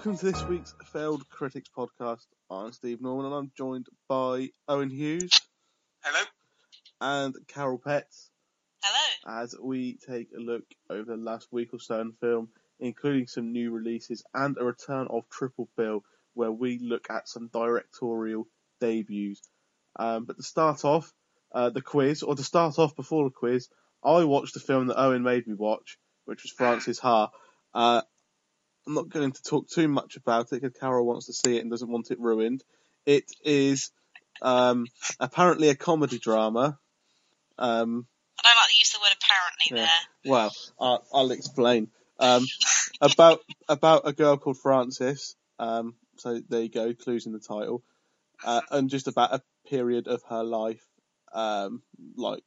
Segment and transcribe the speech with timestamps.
[0.00, 2.24] Welcome to this week's Failed Critics podcast.
[2.50, 5.38] I'm Steve Norman and I'm joined by Owen Hughes
[6.02, 6.24] Hello.
[7.02, 8.30] and Carol Petts
[8.82, 9.42] Hello.
[9.42, 12.48] as we take a look over the last week or so in film,
[12.78, 17.50] including some new releases and a return of Triple Bill, where we look at some
[17.52, 18.46] directorial
[18.80, 19.50] debuts.
[19.96, 21.12] Um, but to start off,
[21.52, 23.68] uh, the quiz, or to start off before the quiz,
[24.02, 27.28] I watched the film that Owen made me watch, which was Frances Ha.
[27.74, 28.00] Uh,
[28.90, 31.60] I'm not going to talk too much about it because Carol wants to see it
[31.60, 32.64] and doesn't want it ruined.
[33.06, 33.92] It is
[34.42, 34.88] um,
[35.20, 36.76] apparently a comedy drama.
[37.56, 38.08] Um,
[38.42, 40.00] I don't like the use of the word apparently Yeah.
[40.24, 40.32] there.
[40.32, 41.92] well, I'll, I'll explain.
[42.18, 42.48] Um,
[43.00, 45.36] about about a girl called Frances.
[45.60, 47.84] Um, so there you go, clues in the title,
[48.44, 50.84] uh, and just about a period of her life.
[51.32, 51.82] Um,
[52.16, 52.42] like,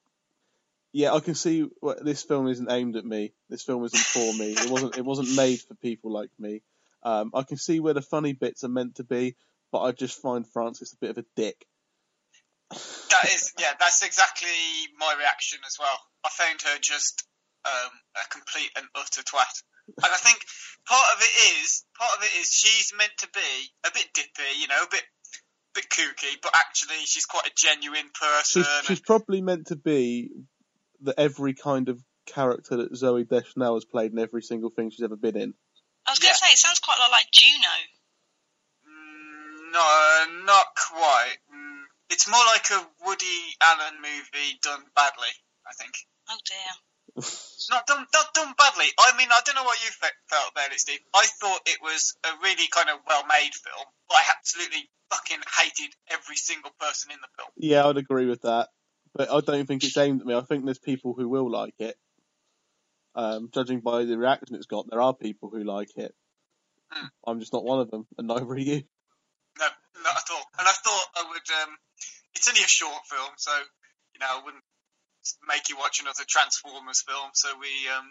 [0.93, 3.33] yeah, I can see what, this film isn't aimed at me.
[3.49, 4.51] This film isn't for me.
[4.53, 4.97] It wasn't.
[4.97, 6.61] It wasn't made for people like me.
[7.01, 9.35] Um, I can see where the funny bits are meant to be,
[9.71, 11.65] but I just find Frances a bit of a dick.
[12.69, 14.47] That is, yeah, that's exactly
[14.97, 15.99] my reaction as well.
[16.25, 17.27] I found her just
[17.65, 19.63] um, a complete and utter twat.
[19.87, 20.39] And I think
[20.87, 23.51] part of it is, part of it is she's meant to be
[23.85, 25.03] a bit dippy, you know, a bit,
[25.75, 28.63] bit kooky, but actually she's quite a genuine person.
[28.63, 30.31] She's, she's probably meant to be
[31.03, 35.03] the every kind of character that Zooey Deschanel has played in every single thing she's
[35.03, 35.53] ever been in.
[36.07, 36.33] I was going Yeah.
[36.33, 37.75] to say, it sounds quite a lot like Juno.
[38.87, 41.37] Mm, no, not quite.
[41.53, 45.33] Mm, It's more like a Woody Allen movie done badly,
[45.67, 45.93] I think.
[46.29, 46.73] Oh dear.
[47.69, 48.87] Not done, not done badly.
[48.99, 50.99] I mean, I don't know what you fe- felt about it, Steve.
[51.15, 55.93] I thought it was a really kind of well-made film, but I absolutely fucking hated
[56.11, 57.49] every single person in the film.
[57.55, 58.69] Yeah, I'd agree with that,
[59.15, 60.35] but I don't think it's aimed at me.
[60.35, 61.95] I think there's people who will like it.
[63.15, 66.13] Um, judging by the reaction it's got, there are people who like it.
[66.89, 67.07] Hmm.
[67.27, 68.83] I'm just not one of them, and neither are you.
[69.59, 69.67] No,
[70.03, 70.43] not at all.
[70.57, 71.63] And I thought I would.
[71.63, 71.77] Um,
[72.35, 73.51] it's only a short film, so
[74.13, 74.63] you know, I wouldn't
[75.47, 77.29] make you watch another Transformers film.
[77.33, 78.09] So we um,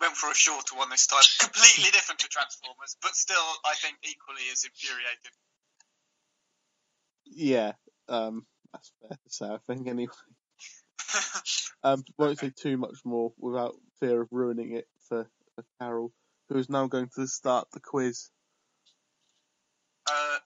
[0.00, 3.96] went for a shorter one this time, completely different to Transformers, but still, I think
[4.02, 5.34] equally as infuriating.
[7.26, 7.72] Yeah,
[8.08, 9.46] um, that's fair to say.
[9.46, 10.12] I think anyway.
[11.84, 16.10] Um, won't say too much more without fear of ruining it for, for Carol,
[16.48, 18.30] who is now going to start the quiz.
[20.08, 20.38] uh,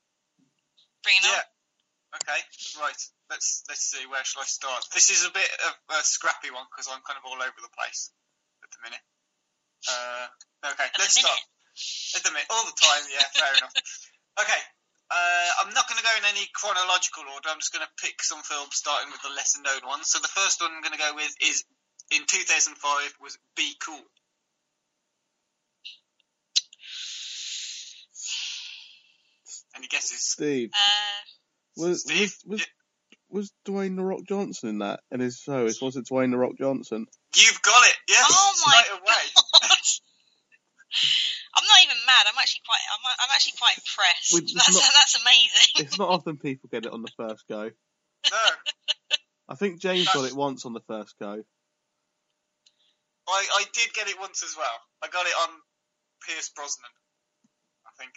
[1.05, 1.39] Bring it Yeah.
[1.39, 2.19] on.
[2.19, 2.41] Okay.
[2.83, 3.01] Right.
[3.31, 4.03] Let's let's see.
[4.11, 4.83] Where shall I start?
[4.93, 7.71] This is a bit of a scrappy one because I'm kind of all over the
[7.71, 8.11] place
[8.65, 9.05] at the minute.
[9.87, 10.27] Uh,
[10.75, 10.91] okay.
[10.91, 11.39] At let's start.
[12.19, 13.07] At the minute, all the time.
[13.15, 13.23] Yeah.
[13.31, 13.75] Fair enough.
[14.43, 14.61] Okay.
[15.11, 17.49] Uh, I'm not going to go in any chronological order.
[17.49, 20.09] I'm just going to pick some films starting with the lesser known ones.
[20.13, 21.65] So the first one I'm going to go with is
[22.11, 22.77] in 2005
[23.21, 24.05] was Be Cool.
[29.77, 30.21] Any guesses?
[30.21, 31.21] Steve, Uh,
[31.77, 32.35] was Steve?
[32.45, 32.67] was, was,
[33.31, 35.01] was Dwayne the Rock Johnson in that?
[35.11, 37.07] And if so, is was it Dwayne the Rock Johnson?
[37.37, 37.97] You've got it.
[38.09, 38.27] Yes.
[38.29, 39.25] Oh my Straight away.
[41.55, 42.25] I'm not even mad.
[42.29, 42.85] I'm actually quite.
[42.93, 44.33] I'm, I'm actually quite impressed.
[44.33, 45.69] With- That's, not- that's amazing.
[45.87, 47.71] It's not often people get it on the first go.
[48.31, 48.47] No.
[49.49, 51.43] I think James got it once on the first go.
[53.29, 54.79] I, I did get it once as well.
[55.05, 55.51] I got it on
[56.27, 56.93] Pierce Brosnan.
[57.87, 58.13] I think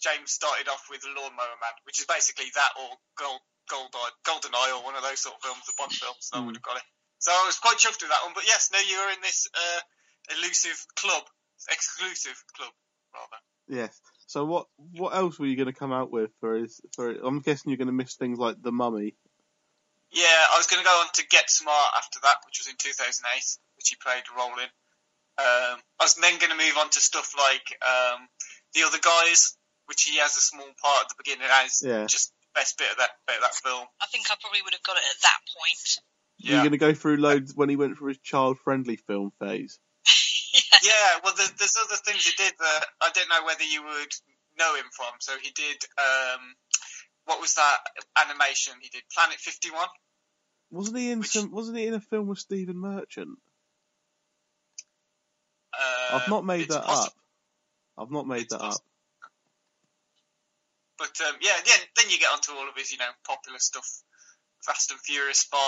[0.00, 2.88] James started off with Lawnmower Man, which is basically that or
[3.20, 3.92] Gold Gold
[4.24, 6.24] Golden Eye or one of those sort of films, the Bond films.
[6.32, 6.46] So I Hmm.
[6.48, 6.86] would have got it.
[7.20, 8.32] So I was quite chuffed with that one.
[8.36, 9.80] But yes, no, you were in this uh,
[10.40, 11.24] elusive club,
[11.70, 12.72] exclusive club
[13.14, 13.40] rather.
[13.68, 14.00] Yes.
[14.26, 17.10] So what what else were you going to come out with for his for?
[17.10, 19.14] I'm guessing you're going to miss things like the Mummy.
[20.12, 22.76] Yeah, I was going to go on to Get Smart after that, which was in
[22.78, 23.18] 2008,
[23.76, 24.70] which he played a role in.
[25.36, 28.28] Um, I was then going to move on to stuff like um,
[28.74, 29.56] The Other Guys,
[29.86, 32.06] which he has a small part at the beginning as Yeah.
[32.06, 33.86] just best bit of that bit of that film.
[34.00, 35.98] I think I probably would have got it at that point.
[36.38, 39.78] You're going to go through loads when he went for his child-friendly film phase.
[40.06, 40.60] Yeah.
[40.84, 44.12] Yeah, well, there's, there's other things he did that I don't know whether you would
[44.58, 45.12] know him from.
[45.18, 46.40] So he did, um,
[47.24, 47.76] what was that
[48.24, 49.02] animation he did?
[49.12, 49.86] Planet 51?
[50.70, 51.50] Wasn't he in Which- some?
[51.50, 53.38] Wasn't he in a film with Stephen Merchant?
[55.72, 57.12] Uh, I've not made that up.
[57.98, 58.80] I've not made It's that up.
[60.98, 63.88] But um, yeah, yeah, then you get onto all of his, you know, popular stuff.
[64.64, 65.60] Fast and Furious 5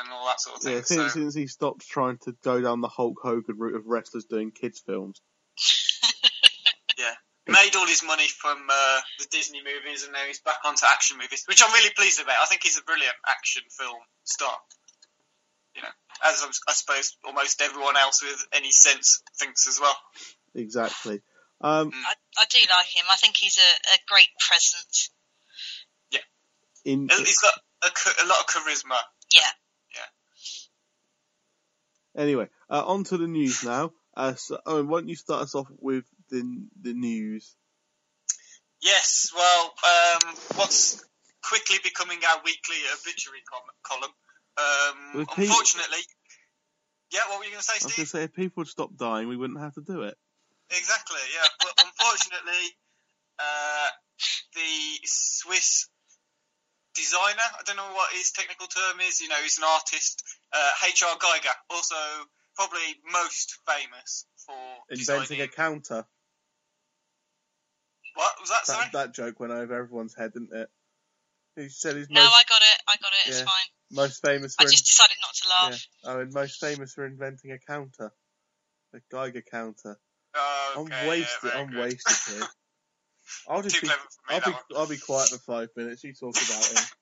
[0.00, 0.72] and all that sort of thing.
[0.74, 3.86] Yeah, since, so, since he stopped trying to go down the Hulk Hogan route of
[3.86, 5.20] wrestlers doing kids films.
[6.98, 7.14] yeah.
[7.46, 10.86] He made all his money from uh, the Disney movies and now he's back onto
[10.86, 12.36] action movies, which I'm really pleased about.
[12.42, 14.56] I think he's a brilliant action film star.
[15.74, 15.88] You know,
[16.24, 19.96] as I'm, I suppose almost everyone else with any sense thinks as well.
[20.54, 21.20] Exactly.
[21.60, 23.04] Um, I, I do like him.
[23.10, 25.10] I think he's a, a great presence.
[26.10, 26.20] Yeah.
[26.84, 27.52] In He's got
[27.82, 28.96] a, a lot of charisma.
[29.32, 29.40] Yeah.
[29.94, 30.10] Yeah.
[32.22, 33.92] Anyway, uh, on to the news now.
[34.16, 36.42] Uh, so, Owen, why don't you start us off with the
[36.82, 37.54] the news?
[38.80, 41.04] Yes, well, um, what's
[41.42, 44.12] quickly becoming our weekly obituary com- column.
[44.56, 45.98] Um, Well, Pete- unfortunately,
[47.12, 47.20] yeah.
[47.28, 47.82] What were you going to say, Steve?
[47.82, 50.02] I was going to say, if people would stop dying, we wouldn't have to do
[50.02, 50.16] it.
[50.70, 51.48] Exactly, yeah.
[51.58, 52.64] But unfortunately,
[53.38, 53.88] uh,
[54.54, 55.88] the Swiss
[56.98, 60.22] designer, I don't know what his technical term is, you know, he's an artist,
[60.52, 61.16] uh, H.R.
[61.16, 61.94] Giger, also
[62.56, 64.54] probably most famous for
[64.90, 65.40] Inventing designing...
[65.42, 66.04] a counter.
[68.14, 68.86] What was that, sorry?
[68.92, 70.68] That, that joke went over everyone's head, didn't it?
[71.54, 72.82] He said he's No, most, I got it.
[72.88, 73.28] I got it.
[73.28, 73.44] It's Yeah.
[73.44, 73.66] fine.
[73.90, 75.86] most famous I for just decided not to laugh.
[76.04, 76.10] yeah.
[76.10, 78.12] oh, and most famous for inventing a counter,
[78.92, 79.98] a Geiger counter.
[80.34, 81.50] Oh, I'm okay, yeah, wasted.
[81.52, 81.80] I'm good.
[81.80, 82.48] wasted here.
[83.48, 83.94] I'll just Too be, me,
[84.28, 84.52] I'll be.
[84.76, 86.04] I'll be quiet for five minutes.
[86.04, 86.84] You talk about him.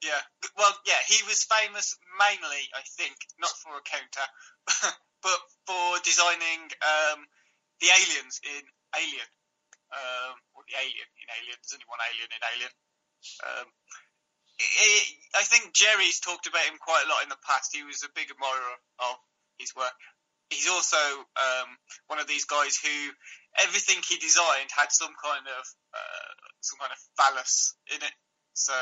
[0.00, 0.16] Yeah.
[0.56, 4.26] Well, yeah, he was famous mainly, I think, not for a counter,
[5.20, 7.20] but for designing um,
[7.84, 8.64] the aliens in
[8.96, 9.30] Alien.
[9.92, 11.58] Um, or the alien in Alien.
[11.60, 12.72] There's only one alien in Alien.
[13.44, 13.66] Um,
[14.60, 17.74] I- I think Jerry's talked about him quite a lot in the past.
[17.74, 19.16] He was a big admirer of
[19.58, 19.96] his work.
[20.50, 20.98] He's also
[21.38, 21.68] um,
[22.08, 22.90] one of these guys who
[23.58, 25.64] everything he designed had some kind of
[25.94, 26.30] uh,
[26.60, 28.16] some kind of phallus in it.
[28.54, 28.74] So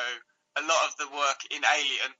[0.57, 2.13] a lot of the work in Alien,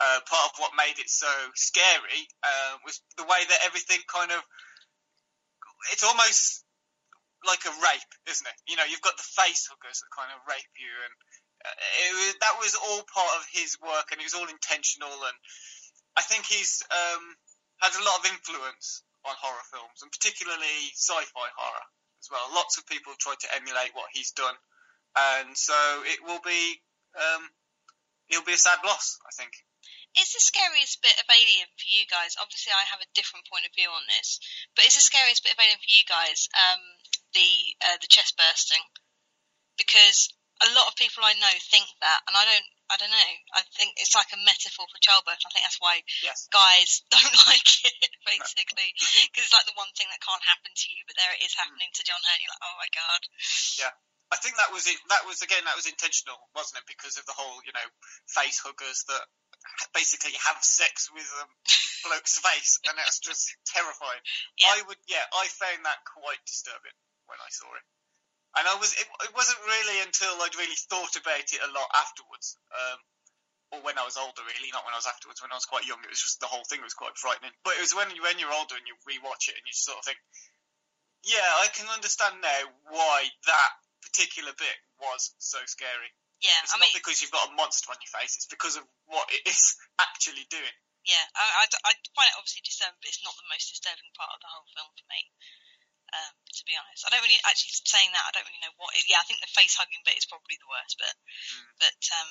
[0.00, 4.32] uh, part of what made it so scary uh, was the way that everything kind
[4.32, 4.40] of.
[5.92, 6.64] It's almost
[7.46, 8.58] like a rape, isn't it?
[8.68, 11.14] You know, you've got the face huggers that kind of rape you, and
[11.64, 11.76] uh,
[12.16, 15.12] was, that was all part of his work, and it was all intentional.
[15.12, 15.36] And
[16.16, 17.24] I think he's um,
[17.80, 21.86] had a lot of influence on horror films, and particularly sci-fi horror
[22.20, 22.44] as well.
[22.52, 24.56] Lots of people have tried to emulate what he's done,
[25.16, 26.80] and so it will be
[27.16, 27.42] um,
[28.28, 29.52] it'll be a sad loss, I think.
[30.18, 32.34] Is the scariest bit of Alien for you guys?
[32.34, 34.42] Obviously, I have a different point of view on this,
[34.74, 36.82] but is the scariest bit of Alien for you guys um,
[37.32, 37.50] the
[37.84, 38.82] uh, the chest bursting?
[39.78, 42.68] Because a lot of people I know think that, and I don't.
[42.90, 43.32] I don't know.
[43.54, 45.46] I think it's like a metaphor for childbirth.
[45.46, 46.50] I think that's why Yes.
[46.50, 47.94] guys don't like it,
[48.26, 48.90] basically,
[49.30, 51.54] because it's like the one thing that can't happen to you, but there it is
[51.54, 52.42] happening to John Hurt.
[52.42, 53.22] You're like, oh my god.
[53.78, 53.94] Yeah.
[54.30, 54.98] I think that was it.
[55.10, 55.62] That was again.
[55.66, 56.90] That was intentional, wasn't it?
[56.90, 57.88] Because of the whole, you know,
[58.30, 59.22] face huggers that
[59.94, 61.44] basically have sex with a
[62.06, 64.22] bloke's face, and that's just terrifying.
[64.58, 64.70] Yeah.
[64.70, 66.94] I would, yeah, I found that quite disturbing
[67.26, 67.84] when I saw it,
[68.58, 68.94] and I was.
[68.94, 72.98] It, it wasn't really until I'd really thought about it a lot afterwards, um,
[73.70, 75.38] or when I was older, really, not when I was afterwards.
[75.42, 77.54] When I was quite young, it was just the whole thing was quite frightening.
[77.62, 80.02] But it was when you when you're older and you rewatch it and you sort
[80.02, 80.18] of think,
[81.22, 86.10] yeah, I can understand now why that particular bit was so scary.
[86.40, 88.80] Yeah, It's I not mean, because you've got a monster on your face; it's because
[88.80, 90.76] of what it is actually doing.
[91.04, 94.32] yeah, I, I, I find it obviously disturbing, but it's not the most disturbing part
[94.32, 95.20] of the whole film for me.
[96.10, 98.26] Um, to be honest, I don't really actually saying that.
[98.26, 98.94] I don't really know what.
[98.98, 101.14] It, yeah, I think the face hugging bit is probably the worst, but
[101.78, 102.30] but um,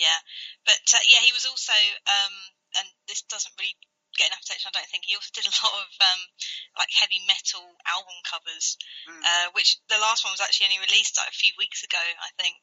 [0.00, 0.18] yeah,
[0.64, 1.76] but uh, yeah, he was also
[2.08, 2.34] um,
[2.80, 3.76] and this doesn't really
[4.16, 4.72] get enough attention.
[4.72, 6.20] I don't think he also did a lot of um,
[6.80, 9.22] like heavy metal album covers, Mm.
[9.24, 12.28] uh, which the last one was actually only released like a few weeks ago, I
[12.36, 12.60] think.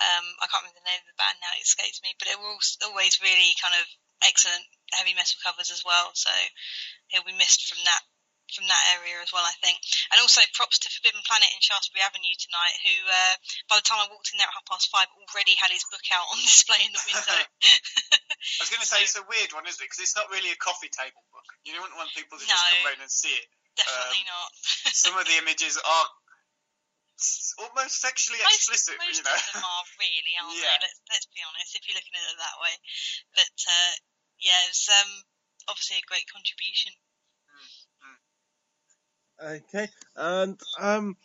[0.00, 2.16] Um, I can't remember the name of the band now; it escapes me.
[2.16, 3.84] But they were al- always really kind of
[4.24, 6.12] excellent heavy metal covers as well.
[6.14, 6.30] So
[7.08, 8.04] he'll be missed from that
[8.52, 9.80] from that area as well, I think.
[10.12, 13.34] And also props to Forbidden Planet in Shaftesbury Avenue tonight, who uh,
[13.72, 16.04] by the time I walked in there at half past five already had his book
[16.12, 17.40] out on display in the window.
[18.60, 19.88] I was going to say it's a weird one, isn't it?
[19.88, 21.48] Because it's not really a coffee table book.
[21.64, 23.48] You don't want people to just come round and see it.
[23.76, 24.48] Definitely Um, not.
[24.92, 26.06] Some of the images are
[27.62, 29.32] almost sexually Most, explicit, most you know.
[29.32, 30.74] of them are really, aren't Yeah.
[30.76, 30.90] they?
[30.90, 32.74] Let's, let's be honest, if you're looking at it that way.
[33.38, 33.92] But uh,
[34.42, 35.10] yeah, it's um,
[35.70, 36.92] obviously a great contribution.
[39.44, 41.16] Okay, and um,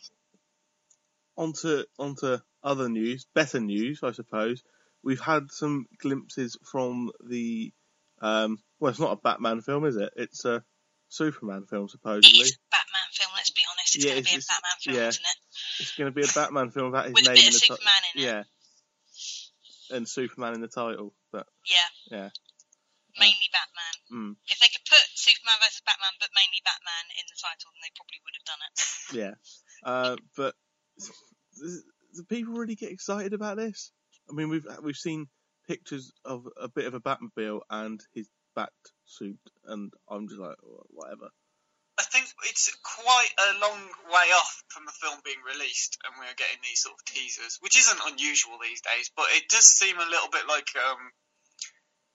[1.36, 4.62] onto onto other news, better news, I suppose.
[5.04, 7.72] We've had some glimpses from the
[8.20, 10.10] um, well, it's not a Batman film, is it?
[10.16, 10.64] It's a
[11.08, 12.40] Superman film, supposedly.
[12.40, 13.30] is a Batman film.
[13.36, 15.08] Let's be honest, it's Yeah, going to be a it's- Batman film, yeah.
[15.08, 15.36] isn't it?
[15.80, 17.54] It's going to be a Batman film about his With a name bit in of
[17.54, 18.24] the ti- Superman in it.
[19.90, 22.18] Yeah, and Superman in the title, but Yeah.
[22.18, 22.28] Yeah.
[23.20, 23.94] Mainly Batman.
[24.10, 27.82] mm, If they could put Superman versus Batman, but mainly Batman in the title, then
[27.82, 28.74] they probably would have done it.
[29.20, 29.34] yeah.
[29.82, 30.54] Uh, but
[31.58, 31.82] do
[32.14, 33.92] do people really get excited about this?
[34.30, 35.28] I mean, we've we've seen
[35.66, 38.72] pictures of a bit of a Batmobile and his bat
[39.04, 41.30] suit, and I'm just like, "Oh, whatever.
[41.98, 46.38] I think it's quite a long way off from the film being released, and we're
[46.38, 49.10] getting these sort of teasers, which isn't unusual these days.
[49.14, 51.10] But it does seem a little bit like um,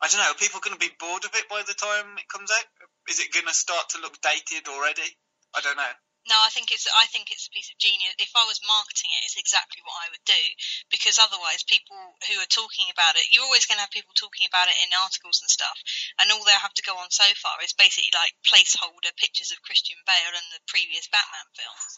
[0.04, 0.32] I don't know.
[0.32, 2.66] Are people going to be bored of it by the time it comes out?
[3.10, 5.08] Is it going to start to look dated already?
[5.56, 5.96] I don't know.
[6.24, 8.16] No, I think it's I think it's a piece of genius.
[8.16, 10.44] If I was marketing it, it's exactly what I would do
[10.88, 12.00] because otherwise, people
[12.32, 14.96] who are talking about it, you're always going to have people talking about it in
[14.96, 15.76] articles and stuff,
[16.24, 19.60] and all they'll have to go on so far is basically like placeholder pictures of
[19.68, 21.92] Christian Bale and the previous Batman films,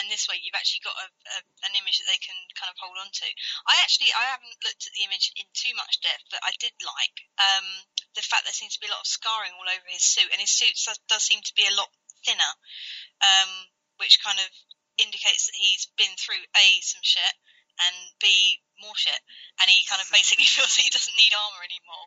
[0.00, 2.80] and this way you've actually got a, a, an image that they can kind of
[2.80, 3.28] hold on to.
[3.68, 6.72] I actually I haven't looked at the image in too much depth, but I did
[6.80, 7.84] like um,
[8.16, 10.40] the fact there seems to be a lot of scarring all over his suit, and
[10.40, 11.92] his suit does, does seem to be a lot
[12.26, 12.52] thinner
[13.22, 13.70] um,
[14.02, 14.48] which kind of
[14.98, 17.36] indicates that he's been through a some shit
[17.76, 19.20] and b more shit,
[19.60, 22.06] and he kind of basically feels that he doesn't need armor anymore,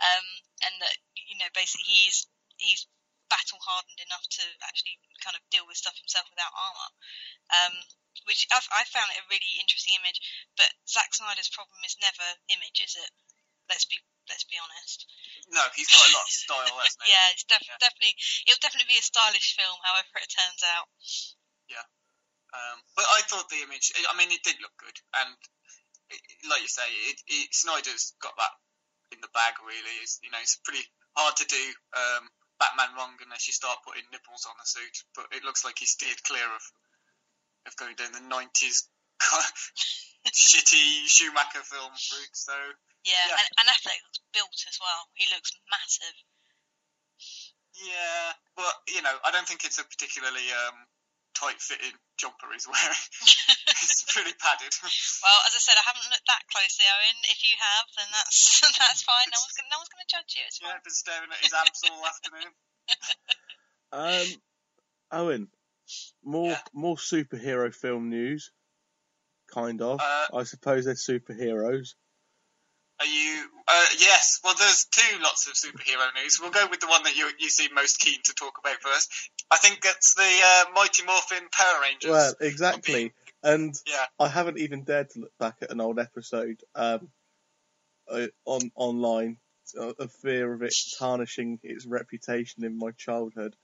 [0.00, 0.26] um,
[0.68, 2.88] and that you know basically he's he's
[3.28, 6.90] battle hardened enough to actually kind of deal with stuff himself without armor.
[7.52, 7.74] Um,
[8.28, 10.20] which I've, I found it a really interesting image,
[10.54, 13.10] but Zack Snyder's problem is never image, is it?
[13.72, 13.98] Let's be
[14.28, 15.06] let's be honest.
[15.50, 17.10] No, he's got a lot of style, hasn't he?
[17.14, 17.78] Yeah, it's def- Yeah.
[17.82, 18.14] definitely
[18.46, 20.86] it'll definitely be a stylish film, however it turns out.
[21.68, 21.86] Yeah,
[22.54, 23.92] um, but I thought the image.
[23.96, 25.34] I mean, it did look good, and
[26.12, 28.54] it, like you say, it, it, Snyder's got that
[29.12, 29.56] in the bag.
[29.64, 30.84] Really, it's, you know, it's pretty
[31.16, 31.62] hard to do
[31.96, 32.28] um,
[32.60, 34.96] Batman wrong unless you start putting nipples on the suit.
[35.16, 36.64] But it looks like he steered clear of
[37.66, 38.88] of going down the nineties
[40.26, 42.34] shitty Schumacher film route.
[42.36, 42.52] So
[43.04, 43.38] Yeah, Yeah.
[43.40, 45.00] And, and Affleck looks built as well.
[45.18, 46.16] He looks massive.
[47.74, 50.76] yeah, but you know, I don't think it's a particularly um,
[51.34, 53.04] tight-fitting jumper he's wearing.
[53.74, 54.70] it's pretty padded.
[54.78, 57.18] Well, as I said, I haven't looked that closely, Owen.
[57.32, 58.38] If you have, then that's
[58.78, 59.26] that's fine.
[59.34, 60.44] No one's gonna, no one's going to judge you.
[60.46, 60.84] It's yeah, fine.
[60.86, 62.52] been staring at his abs all afternoon.
[63.94, 64.26] Um,
[65.10, 65.48] Owen,
[66.24, 66.60] more Yeah.
[66.72, 68.50] more superhero film news,
[69.52, 70.00] kind of.
[70.00, 71.90] Uh, I suppose they're superheroes.
[73.02, 73.48] Are you?
[73.66, 74.38] Uh, yes.
[74.44, 76.38] Well, there's two lots of superhero news.
[76.40, 79.12] We'll go with the one that you you seem most keen to talk about first.
[79.50, 82.10] I think it's the uh, Mighty Morphin Power Rangers.
[82.10, 83.12] Well, exactly.
[83.42, 84.04] And yeah.
[84.20, 87.08] I haven't even dared to look back at an old episode um,
[88.08, 89.38] uh, on online,
[89.76, 93.56] of fear of it tarnishing its reputation in my childhood.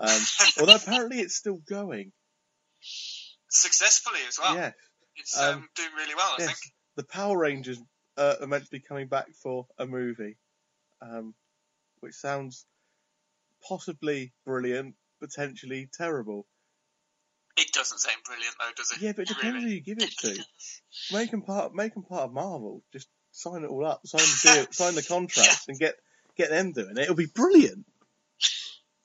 [0.00, 0.20] Um,
[0.60, 2.12] although apparently it's still going.
[3.50, 4.54] Successfully as well.
[4.54, 4.74] yes,
[5.16, 6.46] It's um, Um, doing really well, I yes.
[6.46, 6.58] think.
[6.96, 7.78] The Power Rangers
[8.16, 10.36] uh, are meant to be coming back for a movie,
[11.02, 11.34] um,
[12.00, 12.66] which sounds
[13.68, 16.46] possibly brilliant, potentially terrible.
[17.56, 19.00] It doesn't sound brilliant though, does it?
[19.00, 19.68] Yeah, but it depends Really?
[19.68, 20.44] who you give it to.
[21.12, 22.82] Make them part, make 'em part of Marvel.
[22.92, 25.94] Just sign it all up, sign the deal, sign the contract, and get
[26.36, 26.98] get them doing it.
[26.98, 27.86] It'll be brilliant.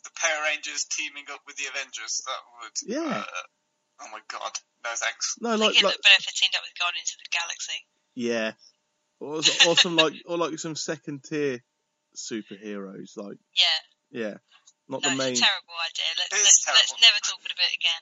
[0.03, 2.21] The Power Rangers teaming up with the Avengers.
[2.25, 2.77] That would.
[2.91, 3.17] Yeah.
[3.19, 3.23] Uh,
[4.01, 4.51] oh my god.
[4.83, 5.35] No thanks.
[5.39, 7.77] No, I like think like better if it teamed up with Guardians of the Galaxy.
[8.15, 8.51] yeah,
[9.21, 9.35] or,
[9.67, 11.59] or some like or like some second tier
[12.15, 13.15] superheroes.
[13.17, 14.19] Like Yeah.
[14.21, 14.33] yeah,
[14.89, 15.31] not No, the main.
[15.33, 16.05] it's a terrible idea.
[16.17, 18.01] Let's, let's, let's never talk about it again.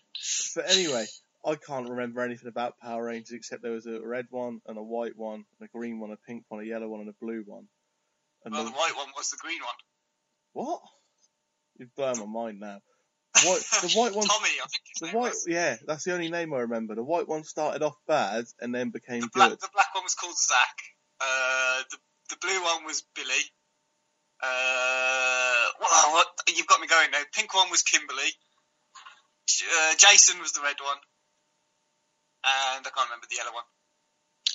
[0.56, 1.06] But anyway,
[1.46, 4.84] I can't remember anything about Power Rangers except there was a red one and a
[4.84, 7.44] white one, and a green one, a pink one, a yellow one, and a blue
[7.46, 7.68] one.
[8.46, 9.76] And Well, the, the white one was the green one.
[10.54, 10.82] what?
[11.78, 12.80] You've blown my mind now.
[13.36, 15.46] The white, the white one, Tommy, I think his the name white, was.
[15.48, 16.96] yeah, that's the only name I remember.
[16.96, 19.60] The white one started off bad and then became The black, good.
[19.62, 20.76] the black one was called Zach.
[21.20, 21.98] Uh, the
[22.30, 23.44] the blue one was Billy.
[24.40, 27.20] Uh, well, what, you've got me going now.
[27.34, 28.32] Pink one was Kimberly.
[29.50, 31.02] Uh, Jason was the red one.
[32.46, 33.68] And I can't remember the yellow one.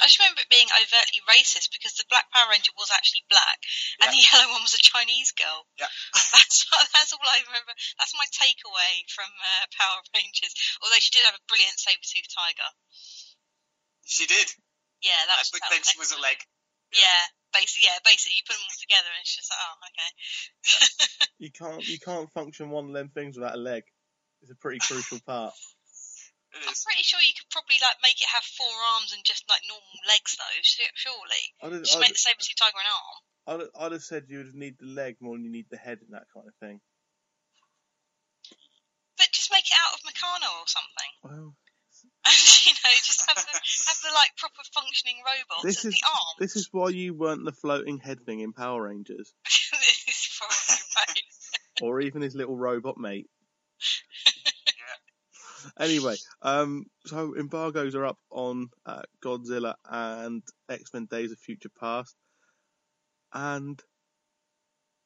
[0.00, 3.62] I just remember it being overtly racist because the Black Power Ranger was actually black,
[4.02, 5.70] and the yellow one was a Chinese girl.
[5.78, 5.86] Yeah.
[6.34, 7.70] that's that's all I remember.
[7.94, 10.50] That's my takeaway from uh, Power Rangers.
[10.82, 12.70] Although she did have a brilliant saber-tooth tiger.
[14.02, 14.50] She did.
[14.98, 15.54] Yeah, that was.
[15.54, 16.42] But that then was she was a leg.
[16.92, 17.22] Yeah,
[17.54, 20.10] basically, yeah, basically, you put them all together, and it's just like, oh, okay.
[21.44, 23.82] You can't you can't function one of them things without a leg.
[24.40, 25.52] It's a pretty crucial part.
[26.54, 29.66] I'm pretty sure you could probably like make it have four arms and just like
[29.66, 30.56] normal legs, though.
[30.62, 33.18] Surely, I'd have, just I'd, make the saber-tooth tiger an arm.
[33.44, 35.98] I'd, I'd have said you would need the leg more than you need the head
[36.00, 36.80] and that kind of thing.
[39.18, 41.10] But just make it out of Meccano or something.
[41.22, 41.54] Well,
[42.66, 46.06] you know, just have the, have the like proper functioning robots This as is- the
[46.06, 46.36] arms.
[46.38, 50.76] this is why you weren't the floating head thing in Power Rangers, this is probably
[50.96, 51.82] right.
[51.82, 53.28] or even his little robot mate.
[55.80, 61.70] Anyway, um, so embargoes are up on uh, Godzilla and X Men: Days of Future
[61.80, 62.14] Past,
[63.32, 63.80] and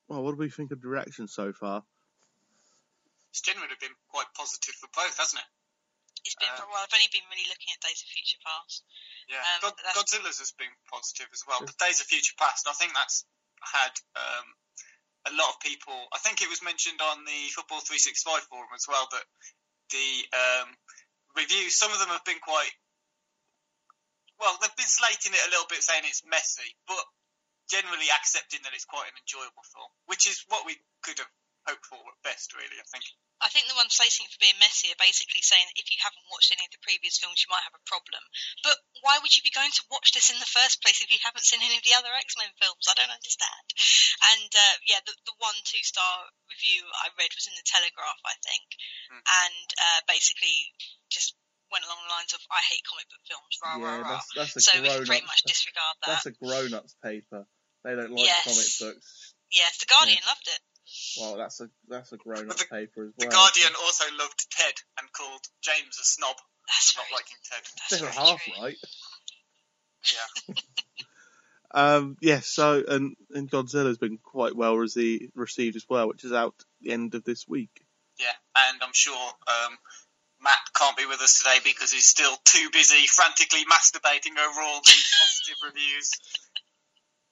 [0.08, 1.84] well, what do we think of the reaction so far?
[3.30, 5.46] It's generally been quite positive for both, hasn't it?
[6.28, 6.84] It's been Uh, for a while.
[6.84, 8.84] I've only been really looking at Days of Future Past.
[9.32, 9.40] Yeah.
[9.40, 11.64] Um, God, Godzilla's has been positive as well.
[11.64, 13.24] But Days of Future Past, I think that's
[13.64, 14.46] had um,
[15.24, 15.96] a lot of people.
[16.12, 19.24] I think it was mentioned on the Football 365 forum as well that
[19.88, 20.68] the um,
[21.32, 22.76] reviews, some of them have been quite.
[24.36, 27.02] Well, they've been slating it a little bit, saying it's messy, but
[27.72, 31.32] generally accepting that it's quite an enjoyable film, which is what we could have
[31.68, 32.80] hoped for at best, really.
[32.80, 33.04] I think.
[33.38, 35.98] I think the ones slating it for being messy are basically saying that if you
[36.02, 38.18] haven't watched any of the previous films, you might have a problem.
[38.66, 38.74] But
[39.06, 41.46] why would you be going to watch this in the first place if you haven't
[41.46, 42.90] seen any of the other X Men films?
[42.90, 43.66] I don't understand.
[44.34, 48.18] And uh, yeah, the, the one two star review I read was in the Telegraph,
[48.26, 48.66] I think,
[49.08, 49.22] Hmm.
[49.22, 50.74] and uh, basically
[51.08, 51.38] just
[51.70, 54.08] went along the lines of "I hate comic book films." Rah rah yeah, rah.
[54.18, 56.08] that's that's a So we grown can pretty much disregard that.
[56.10, 57.46] That's a grown ups paper.
[57.86, 58.42] They don't like Yes.
[58.42, 59.38] comic books.
[59.54, 60.60] Yes, the Guardian loved it.
[61.20, 63.12] Well, that's a that's a grown up The- paper as well.
[63.18, 63.44] The well.
[63.46, 66.36] Guardian also loved Ted and called James a snob
[66.66, 67.62] That's for not very, liking Ted.
[67.64, 68.62] that's They're very half true.
[68.62, 68.76] right.
[70.48, 70.54] Yeah.
[71.70, 76.32] Um, yes, so and and Godzilla's been quite well rece- received as well, which is
[76.32, 77.68] out the end of this week.
[78.18, 79.76] Yeah, and I'm sure um,
[80.42, 84.80] Matt can't be with us today because he's still too busy frantically masturbating over all
[84.80, 86.10] the positive reviews.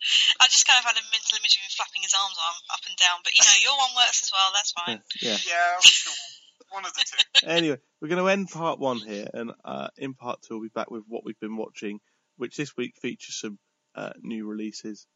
[0.40, 2.82] I just kind of had a mental image of him flapping his arms arm up
[2.88, 4.48] and down, but you know, your one works as well.
[4.54, 5.00] That's fine.
[5.20, 5.38] Yeah.
[5.48, 5.80] Yeah,
[6.70, 7.46] one of the two.
[7.46, 10.72] anyway, we're going to end part one here, and uh, in part two, we'll be
[10.74, 12.00] back with what we've been watching,
[12.36, 13.58] which this week features some
[13.94, 15.06] uh, new releases.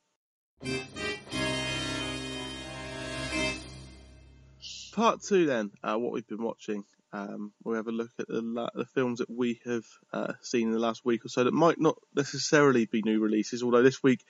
[4.92, 6.84] Part two, then, uh, what we've been watching.
[7.12, 10.68] Um, we'll have a look at the, la- the films that we have uh, seen
[10.68, 14.02] in the last week or so that might not necessarily be new releases, although this
[14.02, 14.24] week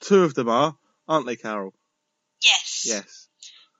[0.00, 0.76] two of them are,
[1.08, 1.74] aren't they, Carol?
[2.42, 2.84] Yes.
[2.86, 3.25] Yes.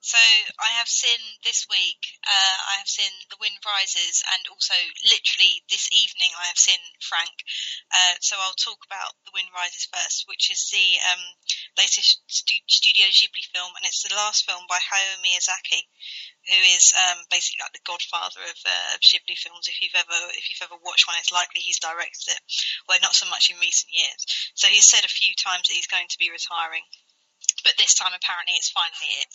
[0.06, 0.22] So
[0.62, 1.98] I have seen this week.
[2.22, 6.78] Uh, I have seen The Wind Rises, and also literally this evening I have seen
[7.02, 7.34] Frank.
[7.90, 11.18] Uh, so I'll talk about The Wind Rises first, which is the um,
[11.74, 15.82] latest stu- Studio Ghibli film, and it's the last film by Hayao Miyazaki,
[16.54, 19.66] who is um, basically like the godfather of, uh, of Ghibli films.
[19.66, 22.42] If you've ever if you've ever watched one, it's likely he's directed it.
[22.86, 24.22] Well, not so much in recent years.
[24.54, 26.86] So he's said a few times that he's going to be retiring
[27.64, 29.34] but this time apparently it's finally it.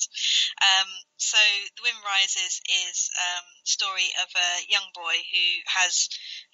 [0.61, 1.39] Um, so
[1.77, 6.09] The Wind Rises is um, story of a young boy who has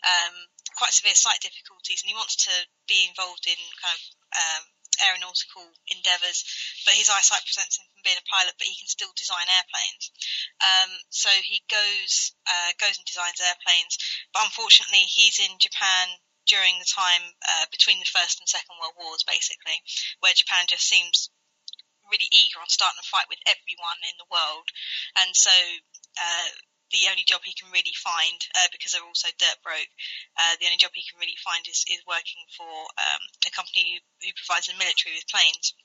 [0.06, 0.36] um,
[0.76, 2.54] quite severe sight difficulties and he wants to
[2.88, 4.04] be involved in kind of
[4.38, 4.64] um,
[5.02, 6.42] aeronautical endeavours,
[6.86, 10.10] but his eyesight prevents him from being a pilot, but he can still design airplanes.
[10.62, 13.98] Um, so he goes uh, goes and designs airplanes,
[14.34, 18.96] but unfortunately he's in Japan during the time uh, between the First and Second World
[18.98, 19.78] Wars, basically,
[20.24, 21.30] where Japan just seems
[22.12, 24.68] really eager on starting a fight with everyone in the world,
[25.20, 25.54] and so
[26.18, 26.50] uh,
[26.92, 29.92] the only job he can really find, uh, because they're also dirt broke,
[30.40, 34.00] uh, the only job he can really find is, is working for um, a company
[34.24, 35.76] who, provides the military with planes.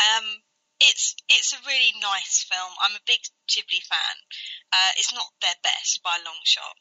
[0.00, 0.40] Um,
[0.82, 2.72] it's it's a really nice film.
[2.82, 4.16] I'm a big Ghibli fan.
[4.72, 6.74] Uh, it's not their best by a long shot,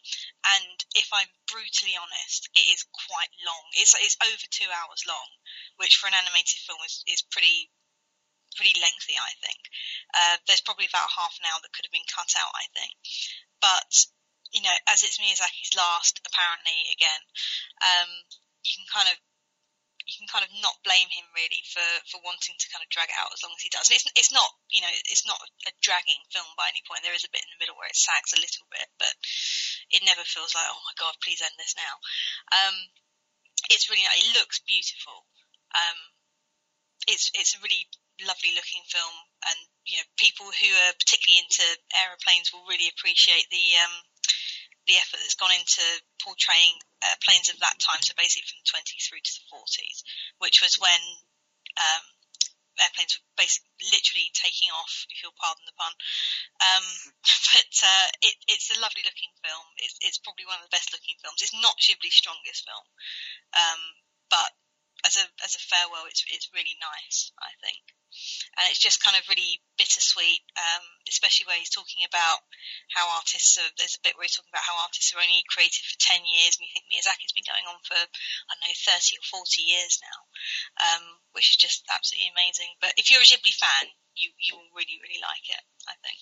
[0.58, 3.64] and if I'm brutally honest, it is quite long.
[3.78, 5.30] It's it's over two hours long,
[5.78, 7.70] which for an animated film is, is pretty
[8.56, 9.62] pretty lengthy, I think.
[10.14, 12.94] Uh, there's probably about half an hour that could have been cut out, I think.
[13.64, 13.92] But,
[14.52, 17.22] you know, as it's Miyazaki's last, apparently, again,
[17.82, 18.10] um,
[18.64, 19.18] you can kind of
[20.12, 23.08] you can kind of not blame him really for, for wanting to kind of drag
[23.08, 23.88] it out as long as he does.
[23.88, 27.06] And it's it's not you know it's not a dragging film by any point.
[27.06, 29.14] There is a bit in the middle where it sags a little bit, but
[29.94, 31.94] it never feels like oh my god, please end this now.
[32.52, 32.76] Um,
[33.70, 35.24] it's really it looks beautiful.
[35.72, 35.98] Um,
[37.08, 37.88] it's it's a really
[38.26, 39.16] lovely looking film,
[39.48, 41.66] and you know people who are particularly into
[41.98, 43.96] aeroplanes will really appreciate the um,
[44.90, 45.84] the effort that's gone into
[46.22, 48.02] portraying uh, planes of that time.
[48.02, 49.98] So basically from the 20s through to the 40s,
[50.42, 51.02] which was when
[51.78, 52.06] um,
[52.82, 55.94] airplanes were basically literally taking off, if you'll pardon the pun.
[56.66, 56.86] Um,
[57.54, 59.66] but uh, it, it's a lovely looking film.
[59.78, 61.42] It's, it's, probably one of the best looking films.
[61.46, 62.88] It's not Ghibli's strongest film,
[63.54, 63.82] um,
[64.34, 64.52] but
[65.06, 67.34] as a as a farewell, it's it's really nice.
[67.42, 67.82] I think
[68.58, 72.44] and it's just kind of really bittersweet, um, especially where he's talking about
[72.92, 73.72] how artists are.
[73.78, 76.58] There's a bit where he's talking about how artists are only created for ten years,
[76.58, 80.00] and you think Miyazaki's been going on for I don't know thirty or forty years
[80.04, 80.18] now,
[80.80, 82.72] um, which is just absolutely amazing.
[82.84, 85.64] But if you're a Ghibli fan, you you will really really like it.
[85.88, 86.20] I think.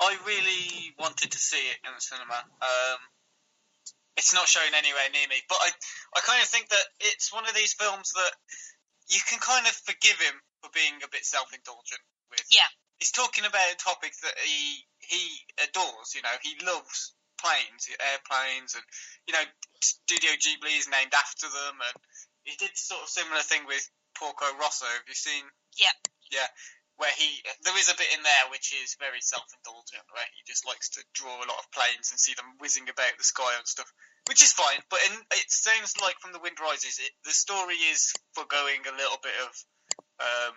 [0.00, 2.40] I really wanted to see it in the cinema.
[2.40, 3.00] Um,
[4.16, 5.68] it's not showing anywhere near me, but I
[6.16, 8.32] I kind of think that it's one of these films that
[9.10, 12.46] you can kind of forgive him for being a bit self-indulgent with.
[12.50, 12.70] Yeah.
[12.98, 15.22] He's talking about a topic that he he
[15.66, 16.14] adores.
[16.14, 18.84] You know, he loves planes, airplanes, and
[19.26, 19.44] you know,
[19.80, 21.96] Studio Ghibli is named after them, and
[22.44, 23.82] he did sort of similar thing with
[24.14, 24.86] Porco Rosso.
[24.86, 25.44] Have you seen?
[25.80, 25.96] Yeah.
[26.30, 26.48] Yeah.
[27.00, 30.68] Where he, there is a bit in there which is very self-indulgent, where he just
[30.68, 33.64] likes to draw a lot of planes and see them whizzing about the sky and
[33.64, 33.88] stuff
[34.28, 34.78] which is fine.
[34.92, 38.92] But in, it sounds like from the Wind Rises, it, the story is foregoing a
[38.92, 39.52] little bit of
[40.20, 40.54] um,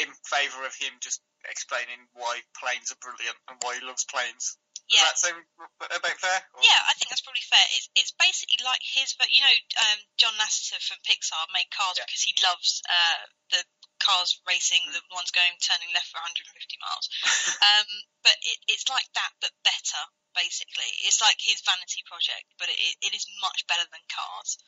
[0.00, 4.56] in favour of him just explaining why planes are brilliant and why he loves planes.
[4.88, 5.08] Does yeah.
[5.08, 5.40] that sound
[5.80, 6.40] about fair?
[6.52, 6.60] Or?
[6.60, 7.64] Yeah, I think that's probably fair.
[7.72, 11.96] It's, it's basically like his, but you know, um, John Lasseter from Pixar made Cars
[11.96, 12.04] yeah.
[12.04, 13.60] because he loves uh, the
[14.04, 16.44] cars racing, the ones going turning left for 150
[16.84, 17.08] miles.
[17.72, 17.88] um,
[18.20, 20.90] but it, it's like that, but better basically.
[21.06, 24.58] It's like his vanity project, but it, it is much better than Cars.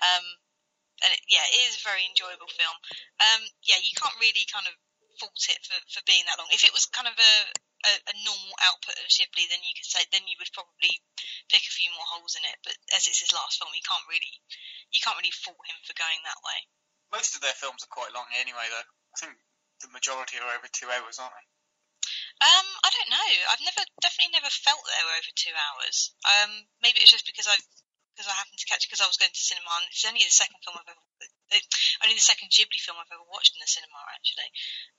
[0.00, 0.24] Um,
[1.04, 2.76] and it, yeah, it is a very enjoyable film.
[3.20, 4.74] Um, yeah, you can't really kind of
[5.20, 6.50] fault it for, for being that long.
[6.50, 7.34] If it was kind of a,
[7.86, 10.98] a, a normal output of Ghibli, then you could say then you would probably
[11.52, 12.58] pick a few more holes in it.
[12.64, 14.34] But as it's his last film, you can't really
[14.90, 16.58] you can't really fault him for going that way.
[17.12, 18.88] Most of their films are quite long anyway, though.
[18.88, 19.36] I think
[19.84, 21.46] the majority are over two hours, aren't they?
[22.42, 23.30] Um, I don't know.
[23.52, 26.16] I've never, definitely never felt they were over two hours.
[26.26, 27.54] Um, maybe it's just because I,
[28.12, 29.68] because I happened to catch it because I was going to cinema.
[29.80, 31.04] And it's only the second film I've ever,
[32.04, 34.50] only the second Ghibli film I've ever watched in the cinema actually.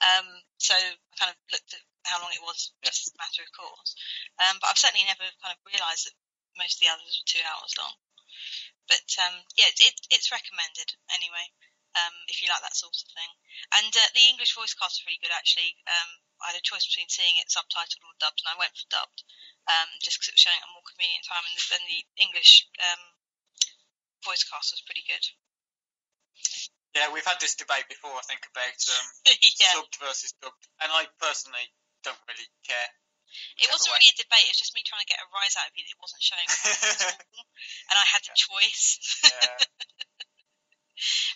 [0.01, 3.51] Um, so I kind of looked at how long it was, just a matter of
[3.53, 3.93] course.
[4.41, 6.17] Um, but I've certainly never kind of realised that
[6.57, 7.95] most of the others were two hours long.
[8.89, 11.45] But um, yeah, it, it, it's recommended anyway.
[11.93, 13.31] Um, if you like that sort of thing,
[13.77, 15.77] and uh, the English voice cast is really good actually.
[15.85, 16.09] Um,
[16.41, 19.21] I had a choice between seeing it subtitled or dubbed, and I went for dubbed,
[19.69, 22.01] um, just because it was showing at a more convenient time, and the, and the
[22.17, 23.03] English um,
[24.25, 25.23] voice cast was pretty good.
[26.93, 29.05] Yeah, we've had this debate before, I think, about um,
[29.61, 29.73] yeah.
[29.73, 31.65] subbed versus dubbed, and I personally
[32.05, 32.89] don't really care.
[33.57, 34.45] It wasn't really a debate.
[34.45, 36.21] It was just me trying to get a rise out of you that it wasn't
[36.21, 36.45] showing
[37.89, 39.01] and I had the choice.
[39.25, 39.57] Yeah.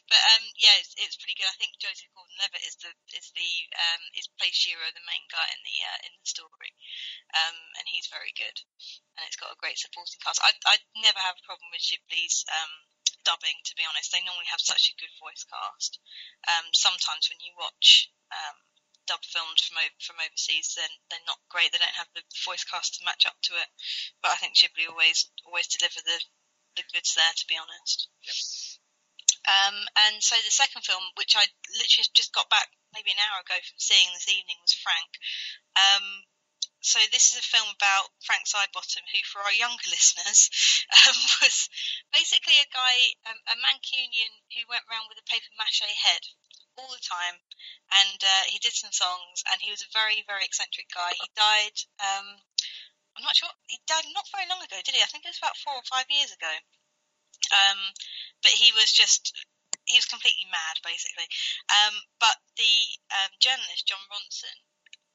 [0.07, 1.49] But um, yeah, it's, it's pretty good.
[1.49, 5.43] I think Joseph Gordon-Levitt is the is the um, is plays Jiro, the main guy
[5.51, 6.71] in the uh, in the story,
[7.35, 8.57] um, and he's very good.
[9.17, 10.39] And it's got a great supporting cast.
[10.39, 12.73] I I never have a problem with Ghibli's um,
[13.25, 13.59] dubbing.
[13.67, 15.99] To be honest, they normally have such a good voice cast.
[16.47, 18.57] Um, sometimes when you watch um,
[19.09, 21.73] dub films from from overseas, then they're not great.
[21.73, 23.69] They don't have the voice cast to match up to it.
[24.21, 26.19] But I think Ghibli always always deliver the
[26.79, 27.33] the goods there.
[27.33, 28.07] To be honest.
[28.23, 28.37] Yep.
[29.47, 31.47] Um, and so the second film, which I
[31.79, 35.11] literally just got back maybe an hour ago from seeing this evening, was Frank.
[35.79, 36.27] Um,
[36.83, 40.51] so this is a film about Frank Sidebottom, who, for our younger listeners,
[40.91, 41.71] um, was
[42.11, 42.95] basically a guy,
[43.27, 46.23] um, a Mancunian who went around with a paper mache head
[46.77, 47.41] all the time,
[48.03, 51.15] and uh, he did some songs, and he was a very, very eccentric guy.
[51.17, 51.75] He died.
[51.97, 52.37] Um,
[53.17, 53.49] I'm not sure.
[53.65, 55.01] He died not very long ago, did he?
[55.01, 56.53] I think it was about four or five years ago.
[57.51, 57.79] Um,
[58.43, 59.33] but he was just
[59.87, 61.27] he was completely mad, basically.
[61.71, 62.75] Um, but the
[63.11, 64.57] um, journalist Jon Ronson,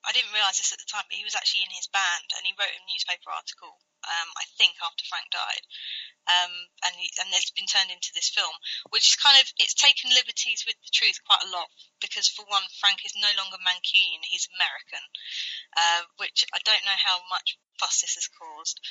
[0.02, 2.42] I didn't realise this at the time, but he was actually in his band, and
[2.42, 3.78] he wrote a newspaper article.
[4.02, 5.62] Um, I think after Frank died,
[6.26, 6.50] um,
[6.82, 8.50] and and it's been turned into this film,
[8.90, 11.70] which is kind of it's taken liberties with the truth quite a lot
[12.02, 15.04] because for one, Frank is no longer Mancunian; he's American,
[15.78, 18.82] uh, which I don't know how much fuss this has caused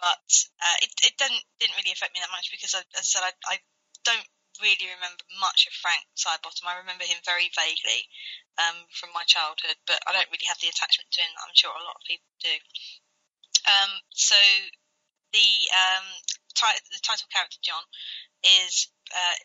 [0.00, 0.26] but
[0.60, 3.24] uh, it, it didn't didn't really affect me that much because I, as I said
[3.24, 3.56] I, I
[4.04, 4.28] don't
[4.62, 6.66] really remember much of Frank Sidebottom.
[6.66, 8.06] I remember him very vaguely
[8.58, 11.74] um, from my childhood, but I don't really have the attachment to him I'm sure
[11.74, 12.54] a lot of people do.
[13.66, 14.38] Um, so
[15.32, 16.06] the um,
[16.54, 17.82] t- the title character John
[18.44, 19.36] is uh,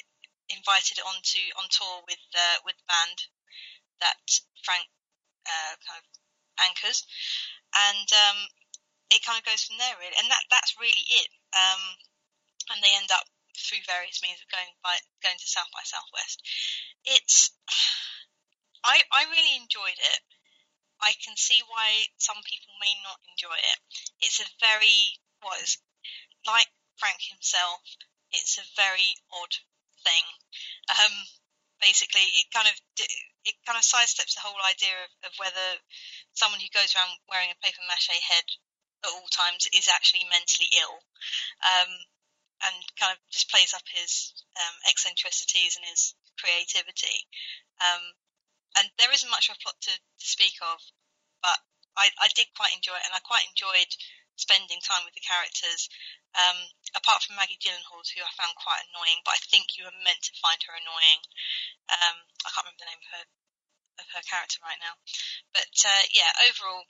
[0.54, 3.18] invited onto on tour with uh, with the band
[4.02, 4.22] that
[4.62, 4.86] Frank
[5.48, 6.08] uh, kind of
[6.62, 7.08] anchors,
[7.74, 8.40] and um,
[9.10, 11.30] it kind of goes from there really, and that that's really it.
[11.54, 11.82] Um,
[12.70, 13.26] and they end up
[13.58, 14.96] through various means of going by
[15.26, 16.42] going to South by Southwest.
[17.06, 17.52] It's
[18.86, 20.22] I I really enjoyed it.
[21.00, 23.80] I can see why some people may not enjoy it.
[24.20, 25.80] It's a very was
[26.46, 26.68] like
[27.00, 27.82] Frank himself.
[28.32, 29.56] It's a very odd
[30.04, 30.26] thing.
[30.92, 31.16] Um,
[31.82, 35.68] basically, it kind of it kind of sidesteps the whole idea of, of whether
[36.36, 38.46] someone who goes around wearing a paper mache head
[39.04, 41.00] at all times is actually mentally ill.
[41.64, 41.92] Um,
[42.60, 47.24] and kind of just plays up his um, eccentricities and his creativity.
[47.80, 48.04] Um,
[48.76, 50.80] and there isn't much of a plot to, to speak of,
[51.40, 51.56] but
[51.96, 53.90] I, I, did quite enjoy it, and I quite enjoyed
[54.36, 55.88] spending time with the characters.
[56.36, 60.06] Um, apart from Maggie Gyllenhaal, who I found quite annoying, but I think you were
[60.06, 61.22] meant to find her annoying.
[61.90, 63.26] Um, I can't remember the name of her
[64.00, 64.96] of her character right now,
[65.52, 66.88] but uh, yeah, overall,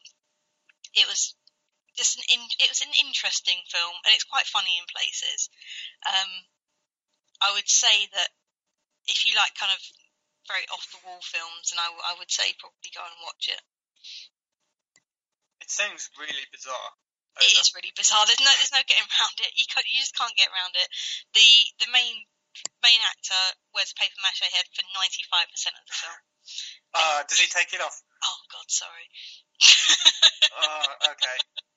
[0.94, 1.34] it was
[2.00, 5.52] just an in, it was an interesting film, and it's quite funny in places.
[6.08, 6.32] Um,
[7.44, 8.32] I would say that
[9.12, 9.84] if you like kind of
[10.48, 13.62] very off the wall films, and I, I would say probably go and watch it.
[15.60, 16.96] It sounds really bizarre.
[17.40, 18.28] It is really bizarre.
[18.28, 19.52] There's no there's no getting around it.
[19.56, 20.88] You can't, you just can't get around it.
[21.36, 21.48] The
[21.84, 22.26] the main
[22.84, 23.44] main actor
[23.76, 26.20] wears a paper mache head for 95% of the film.
[26.96, 27.96] Uh, does he take it off?
[28.26, 29.08] Oh God, sorry.
[30.58, 31.38] oh, okay.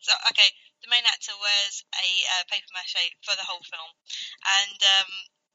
[0.00, 0.50] So okay,
[0.82, 3.90] the main actor wears a uh, paper mache for the whole film,
[4.62, 5.10] and um,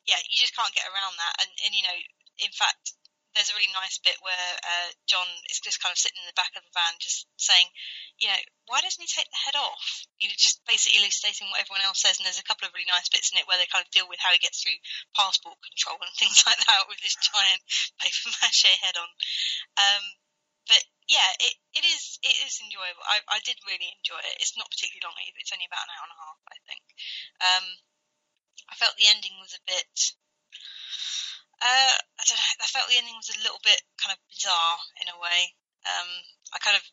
[0.09, 1.35] yeah, you just can't get around that.
[1.45, 1.99] And, and you know,
[2.41, 2.97] in fact,
[3.37, 6.39] there's a really nice bit where uh, John is just kind of sitting in the
[6.39, 7.69] back of the van, just saying,
[8.17, 10.03] you know, why doesn't he take the head off?
[10.17, 12.17] You know, just basically elucidating what everyone else says.
[12.17, 14.09] And there's a couple of really nice bits in it where they kind of deal
[14.09, 14.81] with how he gets through
[15.13, 17.61] passport control and things like that with this giant
[18.01, 19.09] paper mache head on.
[19.77, 20.03] Um,
[21.09, 23.01] yeah, it, it is it is enjoyable.
[23.01, 24.37] I, I did really enjoy it.
[24.37, 25.41] It's not particularly long either.
[25.41, 26.85] It's only about an hour and a half, I think.
[27.41, 27.65] Um,
[28.69, 29.93] I felt the ending was a bit.
[31.59, 32.61] Uh, I don't know.
[32.61, 35.57] I felt the ending was a little bit kind of bizarre in a way.
[35.89, 36.09] Um,
[36.53, 36.85] I kind of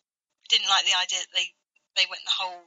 [0.49, 1.53] didn't like the idea that they
[2.01, 2.65] they went the whole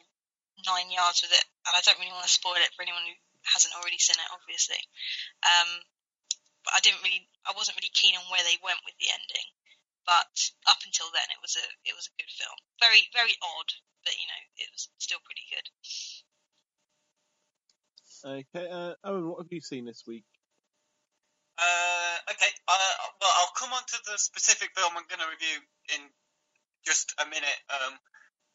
[0.69, 3.17] nine yards with it, and I don't really want to spoil it for anyone who
[3.49, 4.79] hasn't already seen it, obviously.
[5.41, 5.81] Um,
[6.61, 9.49] but I didn't really, I wasn't really keen on where they went with the ending.
[10.09, 10.33] But
[10.65, 12.57] up until then, it was a it was a good film.
[12.81, 13.69] Very very odd,
[14.01, 15.67] but you know it was still pretty good.
[18.25, 20.25] Okay, uh, Owen, what have you seen this week?
[21.61, 25.61] Uh, okay, uh, well, I'll come on to the specific film I'm going to review
[25.93, 26.01] in
[26.89, 27.59] just a minute.
[27.69, 27.93] Um,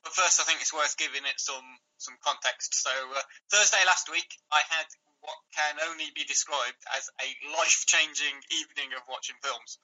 [0.03, 1.65] but first, I think it's worth giving it some
[2.03, 2.75] some context.
[2.83, 3.23] So uh,
[3.55, 4.91] Thursday last week, I had
[5.23, 9.79] what can only be described as a life changing evening of watching films.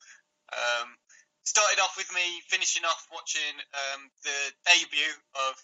[0.51, 0.99] Um,
[1.51, 4.39] started off with me finishing off watching um, the
[4.71, 5.59] debut of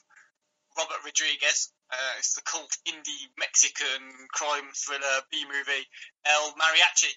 [0.74, 1.70] Robert Rodriguez.
[1.86, 4.02] Uh, it's the cult indie Mexican
[4.34, 5.86] crime thriller B movie
[6.26, 7.14] El Mariachi.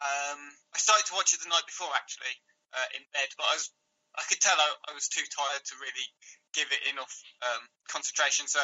[0.00, 0.40] Um,
[0.72, 2.32] I started to watch it the night before actually
[2.72, 3.68] uh, in bed, but I was
[4.16, 6.08] I could tell I, I, was too tired to really
[6.56, 7.12] give it enough
[7.44, 8.48] um, concentration.
[8.48, 8.62] So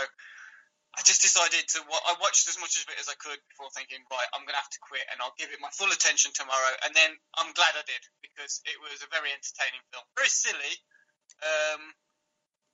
[0.98, 1.78] I just decided to.
[1.86, 4.62] I watched as much of it as I could before thinking, right, I'm going to
[4.62, 6.74] have to quit, and I'll give it my full attention tomorrow.
[6.82, 10.74] And then I'm glad I did because it was a very entertaining film, very silly,
[11.46, 11.94] um,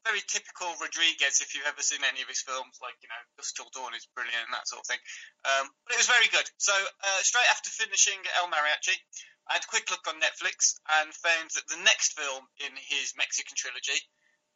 [0.08, 1.44] very typical Rodriguez.
[1.44, 4.08] If you've ever seen any of his films, like you know, Dusk Till Dawn is
[4.16, 5.02] brilliant and that sort of thing.
[5.44, 6.48] Um, but it was very good.
[6.56, 8.96] So uh, straight after finishing El Mariachi,
[9.44, 13.12] I had a quick look on Netflix and found that the next film in his
[13.12, 14.00] Mexican trilogy.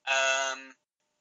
[0.08, 0.72] Um,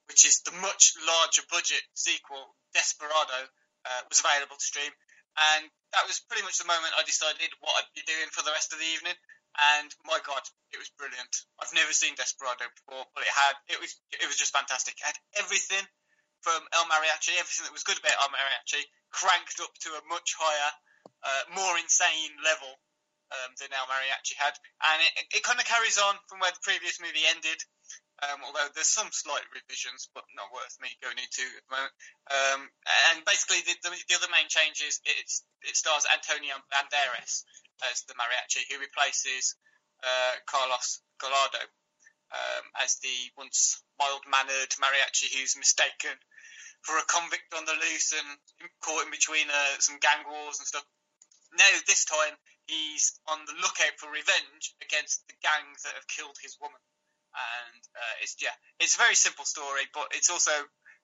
[0.09, 3.45] which is the much larger budget sequel, Desperado,
[3.85, 4.91] uh, was available to stream.
[5.37, 8.51] And that was pretty much the moment I decided what I'd be doing for the
[8.51, 9.15] rest of the evening.
[9.77, 10.41] And my God,
[10.73, 11.33] it was brilliant.
[11.61, 14.97] I've never seen Desperado before, but it had it was it was just fantastic.
[14.97, 15.81] It had everything
[16.41, 20.37] from El Mariachi, everything that was good about El Mariachi, cranked up to a much
[20.37, 20.71] higher,
[21.25, 22.71] uh, more insane level
[23.33, 24.53] um, than El Mariachi had,
[24.93, 27.59] and it, it kind of carries on from where the previous movie ended
[28.19, 31.95] um, although there's some slight revisions, but not worth me going into at the moment.
[32.27, 32.62] Um,
[33.15, 37.47] and basically, the, the, the, other main change is it stars Antonio Banderas
[37.88, 39.55] as the mariachi, who replaces
[40.03, 41.63] uh, Carlos Gallardo
[42.36, 46.15] um, as the once mild-mannered mariachi who's mistaken
[46.84, 48.29] for a convict on the loose and
[48.84, 50.84] caught in between uh, some gang wars and stuff.
[51.55, 52.36] Now, this time,
[52.67, 56.79] he's on the lookout for revenge against the gangs that have killed his woman
[57.35, 60.53] and uh, it's yeah, it's a very simple story, but it's also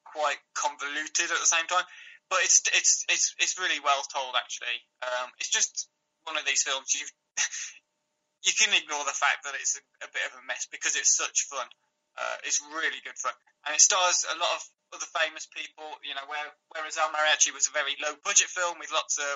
[0.06, 1.86] quite convoluted at the same time.
[2.30, 4.78] But it's it's it's it's really well told actually.
[5.06, 5.90] Um, it's just
[6.26, 7.06] one of these films you
[8.46, 11.14] you can ignore the fact that it's a, a bit of a mess because it's
[11.14, 11.68] such fun.
[12.16, 13.36] Uh, it's really good fun,
[13.68, 14.62] and it stars a lot of
[14.96, 15.86] other famous people.
[16.02, 19.36] You know, where, whereas El Mariachi was a very low budget film with lots of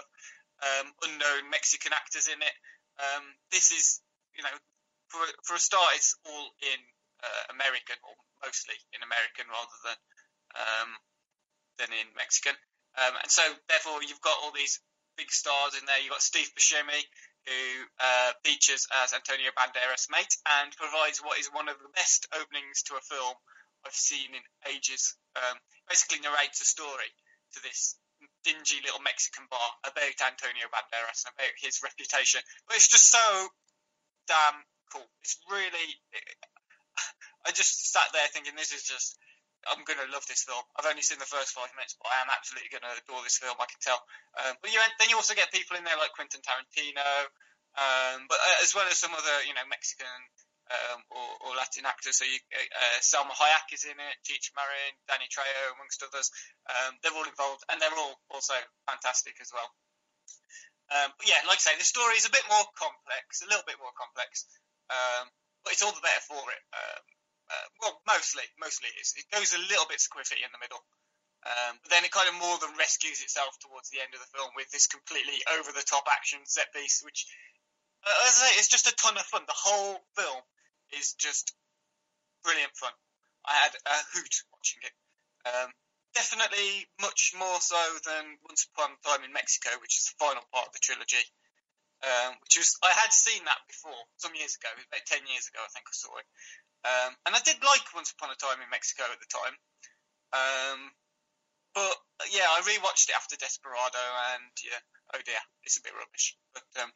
[0.64, 2.56] um, unknown Mexican actors in it.
[3.00, 4.00] Um, this is,
[4.36, 4.56] you know,
[5.10, 6.80] for for a start, it's all in
[7.24, 10.00] uh, American or mostly in American rather than
[10.56, 10.90] um,
[11.78, 12.56] than in Mexican.
[12.98, 14.82] Um, and so, therefore, you've got all these
[15.16, 16.00] big stars in there.
[16.00, 17.02] You've got Steve Buscemi,
[17.46, 17.62] who
[18.00, 22.84] uh, features as Antonio Banderas' mate and provides what is one of the best openings
[22.88, 23.36] to a film
[23.86, 24.44] I've seen in
[24.74, 25.16] ages.
[25.36, 27.12] Um, basically, narrates a story
[27.56, 27.96] to this
[28.44, 32.42] dingy little Mexican bar about Antonio Banderas and about his reputation.
[32.68, 33.24] But it's just so
[34.28, 34.60] damn
[34.92, 35.06] cool.
[35.22, 35.90] It's really.
[37.48, 39.16] I just sat there thinking, this is just
[39.68, 40.64] I'm going to love this film.
[40.80, 43.36] I've only seen the first five minutes, but I am absolutely going to adore this
[43.36, 43.60] film.
[43.60, 44.00] I can tell.
[44.40, 47.28] Um, but you, then you also get people in there like Quentin Tarantino,
[47.76, 50.20] um, but uh, as well as some other, you know, Mexican
[50.72, 52.22] um, or, or, Latin actors.
[52.22, 56.32] So you, uh, Salma Hayek is in it, Cheech Marin, Danny Trejo, amongst others.
[56.70, 58.56] Um, they're all involved, and they're all also
[58.88, 59.70] fantastic as well.
[60.90, 63.78] Um, yeah, like I say, the story is a bit more complex, a little bit
[63.78, 64.50] more complex,
[64.90, 65.26] um,
[65.64, 66.64] but it's all the better for it.
[66.74, 67.04] Um,
[67.50, 69.18] uh, well, mostly, mostly it is.
[69.18, 70.82] It goes a little bit squiffy in the middle.
[71.48, 74.32] Um, but then it kind of more than rescues itself towards the end of the
[74.36, 77.26] film with this completely over the top action set piece, which,
[78.04, 79.48] uh, as I say, it's just a ton of fun.
[79.48, 80.44] The whole film
[80.94, 81.56] is just
[82.44, 82.92] brilliant fun.
[83.48, 84.96] I had a hoot watching it.
[85.48, 85.72] Um,
[86.14, 90.44] definitely much more so than Once Upon a Time in Mexico, which is the final
[90.52, 91.24] part of the trilogy.
[92.00, 95.60] Um, which was I had seen that before some years ago, about ten years ago,
[95.60, 96.28] I think I saw it.
[96.88, 99.56] Um, and I did like Once Upon a Time in Mexico at the time.
[100.32, 100.80] Um,
[101.76, 101.96] but
[102.32, 104.00] yeah, I rewatched it after Desperado,
[104.36, 104.80] and yeah,
[105.12, 106.40] oh dear, it's a bit rubbish.
[106.56, 106.92] But um,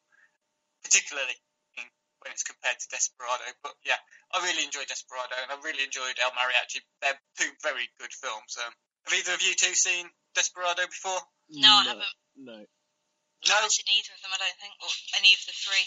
[0.87, 1.35] particularly
[1.75, 1.85] in,
[2.23, 3.43] when it's compared to Desperado.
[3.59, 3.99] But yeah,
[4.31, 6.79] I really enjoyed Desperado, and I really enjoyed El Mariachi.
[7.03, 8.55] They're two very good films.
[8.55, 8.73] Um,
[9.05, 11.19] have either of you two seen Desperado before?
[11.51, 12.15] No, I haven't.
[12.39, 12.59] No.
[13.47, 13.53] No.
[13.53, 15.85] I haven't seen either of them, I don't think, or any of the three.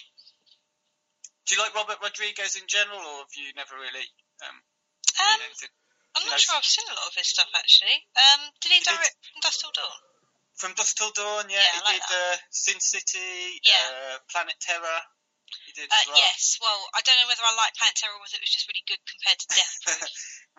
[1.47, 4.07] Do you like Robert Rodriguez in general, or have you never really?
[4.43, 5.41] Um, um
[6.17, 7.97] I'm not sure I've seen a lot of his stuff actually.
[8.17, 10.01] Um, did he, he direct did, From Dusk Till Dawn?
[10.57, 11.61] From Dusk Till Dawn, yeah.
[11.61, 14.17] yeah he like did uh, Sin City, yeah.
[14.17, 15.01] uh, Planet Terror.
[15.69, 16.19] He did uh, well.
[16.19, 18.67] Yes, well, I don't know whether I like Planet Terror or whether it was just
[18.67, 20.03] really good compared to Death Proof,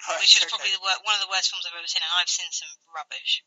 [0.08, 0.54] right, which was okay.
[0.54, 2.72] probably the wor- one of the worst films I've ever seen, and I've seen some
[2.94, 3.44] rubbish.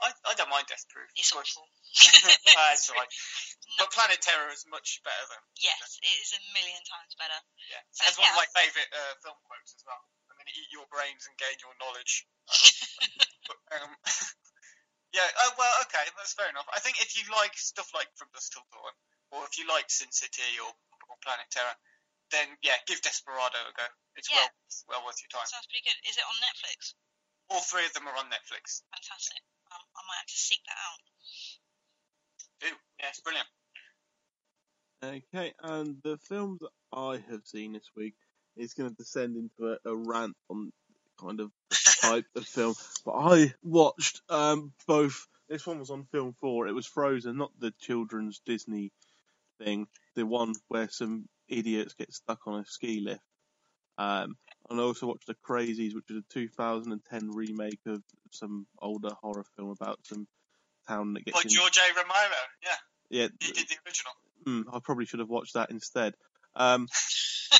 [0.00, 1.08] I, I don't mind Death Proof.
[1.16, 1.68] It's awful.
[2.56, 3.08] That's right.
[3.78, 5.40] But Planet Terror is much better than.
[5.62, 7.38] Yes, it is a million times better.
[7.70, 8.26] Yeah, so, has yeah.
[8.26, 10.02] one of my favourite uh, film quotes as well.
[10.26, 12.26] I'm going to eat your brains and gain your knowledge.
[13.46, 13.94] but, um,
[15.14, 16.66] yeah, oh, well, okay, that's fair enough.
[16.74, 18.94] I think if you like stuff like From Dusk Till Dawn,
[19.30, 20.74] or if you like Sin City or,
[21.06, 21.78] or Planet Terror,
[22.30, 23.86] then yeah, give Desperado a go.
[24.14, 24.46] It's yeah.
[24.88, 25.46] well well worth your time.
[25.46, 25.98] Sounds pretty good.
[26.06, 26.94] Is it on Netflix?
[27.50, 28.86] All three of them are on Netflix.
[28.94, 29.42] Fantastic.
[30.00, 31.00] I might have to seek that out.
[32.60, 32.66] Do
[33.00, 33.48] yeah, it's brilliant.
[35.02, 38.14] Okay, and the films that I have seen this week
[38.56, 40.72] is going to descend into a, a rant on
[41.20, 41.50] kind of
[42.00, 42.74] type of film.
[43.04, 45.26] But I watched um, both.
[45.48, 46.68] This one was on Film Four.
[46.68, 48.92] It was Frozen, not the children's Disney
[49.62, 49.86] thing.
[50.14, 53.22] The one where some idiots get stuck on a ski lift.
[53.98, 54.36] Um,
[54.70, 59.44] and I also watched The Crazies, which is a 2010 remake of some older horror
[59.56, 60.26] film about some
[60.88, 61.36] town that gets.
[61.36, 61.94] Like George A.
[61.94, 62.70] Romero, yeah.
[63.10, 63.28] Yeah.
[63.40, 64.12] He did the original.
[64.46, 66.14] Mm, I probably should have watched that instead.
[66.56, 66.88] Um,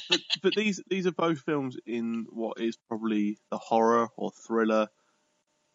[0.08, 4.88] but, but these these are both films in what is probably the horror or thriller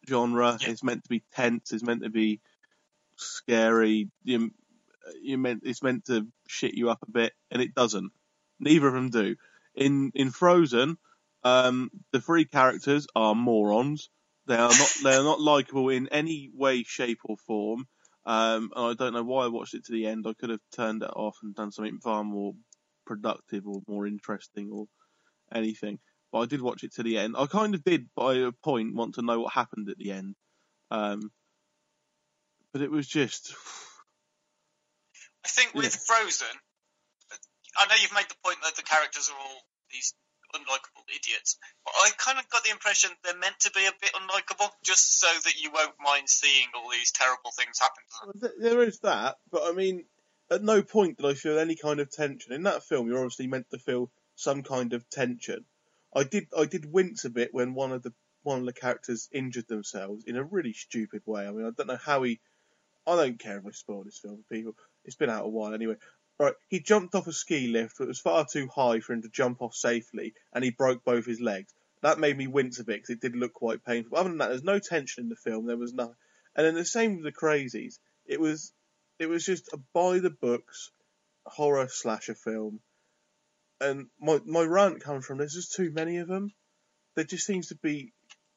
[0.07, 0.57] genre.
[0.59, 0.69] Yeah.
[0.69, 1.71] It's meant to be tense.
[1.71, 2.41] It's meant to be
[3.17, 4.09] scary.
[4.23, 4.51] You,
[5.21, 8.11] you meant it's meant to shit you up a bit, and it doesn't.
[8.59, 9.35] Neither of them do.
[9.75, 10.97] In in Frozen,
[11.43, 14.09] um, the three characters are morons.
[14.47, 17.87] They are not they are not likable in any way, shape, or form.
[18.25, 20.25] Um, and I don't know why I watched it to the end.
[20.27, 22.53] I could have turned it off and done something far more
[23.05, 24.85] productive or more interesting or
[25.53, 25.99] anything.
[26.31, 27.35] But I did watch it to the end.
[27.37, 30.35] I kind of did, by a point, want to know what happened at the end.
[30.91, 31.31] Um,
[32.73, 33.53] but it was just.
[35.45, 36.15] I think with yeah.
[36.15, 36.47] Frozen,
[37.77, 40.13] I know you've made the point that the characters are all these
[40.55, 41.57] unlikable idiots.
[41.83, 45.19] But I kind of got the impression they're meant to be a bit unlikable, just
[45.19, 48.51] so that you won't mind seeing all these terrible things happen to them.
[48.59, 50.05] There is that, but I mean,
[50.49, 53.07] at no point did I feel any kind of tension in that film.
[53.07, 55.65] You're obviously meant to feel some kind of tension.
[56.15, 58.13] I did, I did wince a bit when one of the
[58.45, 61.47] one of the characters injured themselves in a really stupid way.
[61.47, 62.39] I mean, I don't know how he.
[63.07, 64.75] I don't care if I spoil this film for people.
[65.03, 65.95] It's been out a while anyway.
[66.37, 69.21] Right, he jumped off a ski lift, but it was far too high for him
[69.21, 71.73] to jump off safely, and he broke both his legs.
[72.01, 74.17] That made me wince a bit because it did look quite painful.
[74.17, 75.65] Other than that, there's no tension in the film.
[75.65, 76.15] There was nothing.
[76.55, 77.99] And then the same with the Crazies.
[78.25, 78.73] It was,
[79.17, 80.91] it was just a by the books
[81.45, 82.79] horror slasher film.
[83.79, 86.53] And my my rant comes from there's just too many of them.
[87.15, 88.13] There just seems to be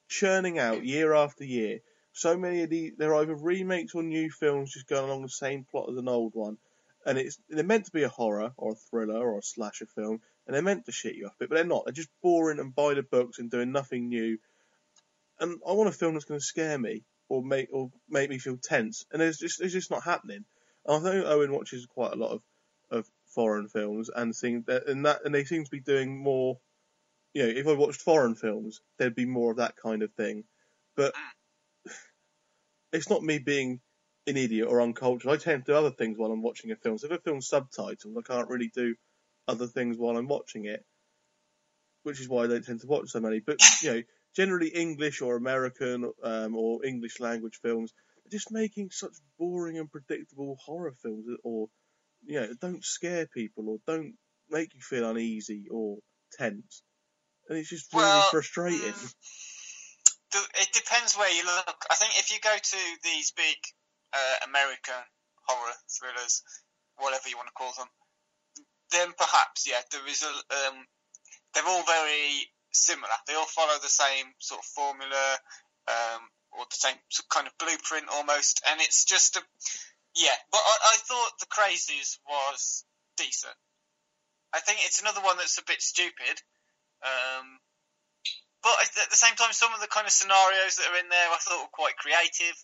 [0.08, 1.80] churning out year after year.
[2.12, 5.64] So many of these, they're either remakes or new films just going along the same
[5.70, 6.58] plot as an old one.
[7.08, 10.20] And it's they're meant to be a horror or a thriller or a slasher film,
[10.46, 11.86] and they're meant to shit you off a bit, but they're not.
[11.86, 14.36] They're just boring and by the books and doing nothing new.
[15.40, 18.38] And I want a film that's going to scare me or make or make me
[18.38, 20.44] feel tense, and it's just it's just not happening.
[20.84, 22.42] And I think Owen watches quite a lot of,
[22.90, 26.58] of foreign films and seeing that and that and they seem to be doing more.
[27.32, 30.44] You know, if I watched foreign films, there'd be more of that kind of thing.
[30.94, 31.14] But
[32.92, 33.80] it's not me being
[34.28, 35.30] an idiot or uncultured.
[35.30, 36.98] I tend to do other things while I'm watching a film.
[36.98, 38.94] So if a film's subtitled, I can't really do
[39.48, 40.84] other things while I'm watching it,
[42.02, 43.40] which is why I don't tend to watch so many.
[43.40, 44.02] But you know,
[44.36, 47.92] generally English or American um, or English language films
[48.26, 51.68] are just making such boring and predictable horror films, or
[52.26, 54.14] you know, don't scare people or don't
[54.50, 55.98] make you feel uneasy or
[56.32, 56.82] tense,
[57.48, 58.78] and it's just really Well, frustrating.
[58.80, 59.14] mm,
[60.34, 61.84] it depends where you look.
[61.90, 63.56] I think if you go to these big
[64.12, 65.02] uh, American
[65.46, 66.42] horror thrillers,
[66.96, 67.88] whatever you want to call them,
[68.92, 70.32] then perhaps yeah, there is a.
[70.68, 70.86] Um,
[71.54, 73.12] they're all very similar.
[73.26, 75.26] They all follow the same sort of formula,
[75.88, 76.96] um, or the same
[77.30, 79.42] kind of blueprint almost, and it's just a.
[80.16, 82.84] Yeah, but I, I thought the Crazies was
[83.16, 83.54] decent.
[84.52, 86.40] I think it's another one that's a bit stupid.
[87.04, 87.60] Um,
[88.62, 91.28] but at the same time, some of the kind of scenarios that are in there
[91.30, 92.56] I thought were quite creative.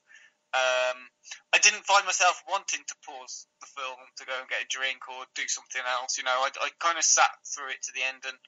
[0.54, 1.10] Um,
[1.50, 5.02] I didn't find myself wanting to pause the film to go and get a drink
[5.10, 6.14] or do something else.
[6.14, 8.38] You know, I, I kind of sat through it to the end and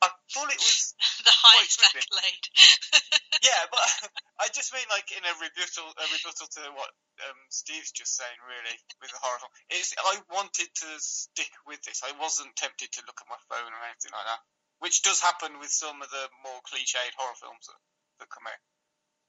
[0.00, 0.96] I thought it was
[1.28, 2.46] the highest accolade.
[3.46, 3.84] yeah, but
[4.42, 6.90] I just mean like in a rebuttal, a rebuttal to what
[7.28, 8.38] um, Steve's just saying.
[8.48, 12.00] Really, with the horror film, it's I wanted to stick with this.
[12.00, 14.42] I wasn't tempted to look at my phone or anything like that,
[14.80, 17.80] which does happen with some of the more cliched horror films that,
[18.24, 18.62] that come out.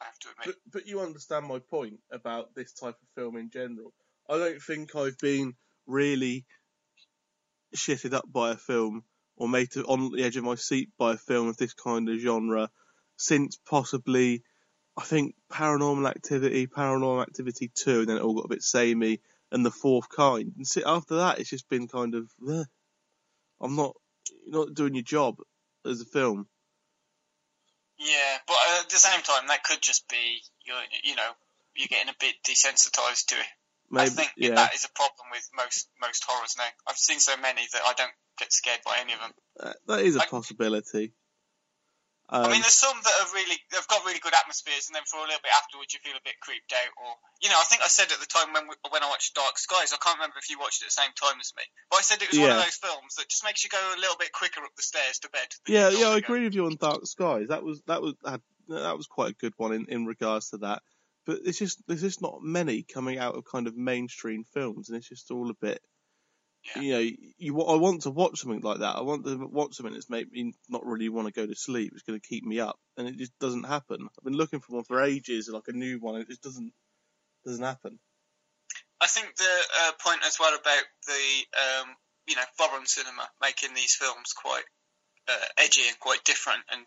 [0.03, 0.55] Have to admit.
[0.65, 3.93] But, but you understand my point about this type of film in general.
[4.29, 5.53] I don't think I've been
[5.85, 6.45] really
[7.75, 9.03] shitted up by a film
[9.37, 12.09] or made to, on the edge of my seat by a film of this kind
[12.09, 12.69] of genre
[13.17, 14.43] since possibly,
[14.97, 19.21] I think, Paranormal Activity, Paranormal Activity 2, and then it all got a bit samey,
[19.51, 20.53] and The Fourth Kind.
[20.57, 22.29] And see, after that, it's just been kind of,
[23.61, 23.95] I'm not,
[24.45, 25.35] you're not doing your job
[25.85, 26.47] as a film.
[28.01, 30.73] Yeah, but at the same time, that could just be you.
[31.03, 31.31] You know,
[31.75, 33.45] you're getting a bit desensitized to it.
[33.93, 34.55] I think yeah.
[34.55, 36.65] that is a problem with most most horrors now.
[36.87, 39.31] I've seen so many that I don't get scared by any of them.
[39.59, 41.13] Uh, that is a I- possibility.
[42.32, 45.03] I Um, mean, there's some that are really they've got really good atmospheres, and then
[45.03, 47.67] for a little bit afterwards, you feel a bit creeped out, or you know, I
[47.67, 50.15] think I said at the time when we, when I watched Dark Skies, I can't
[50.15, 52.32] remember if you watched it at the same time as me, but I said it
[52.32, 54.71] was one of those films that just makes you go a little bit quicker up
[54.79, 55.49] the stairs to bed.
[55.67, 57.49] Yeah, yeah, I agree with you on Dark Skies.
[57.51, 58.39] That was that was that,
[58.71, 60.82] that was quite a good one in, in regards to that.
[61.25, 64.97] But it's just there's just not many coming out of kind of mainstream films, and
[64.97, 65.82] it's just all a bit.
[66.64, 66.82] Yeah.
[66.82, 68.95] You know, you I want to watch something like that.
[68.95, 71.91] I want to watch something that's made me not really want to go to sleep.
[71.93, 74.07] It's going to keep me up, and it just doesn't happen.
[74.18, 76.72] I've been looking for one for ages, like a new one, and it just doesn't
[77.45, 77.99] doesn't happen.
[79.01, 79.43] I think the
[79.84, 81.24] uh, point as well about the
[81.57, 81.95] um,
[82.28, 84.64] you know foreign cinema making these films quite
[85.28, 86.86] uh, edgy and quite different, and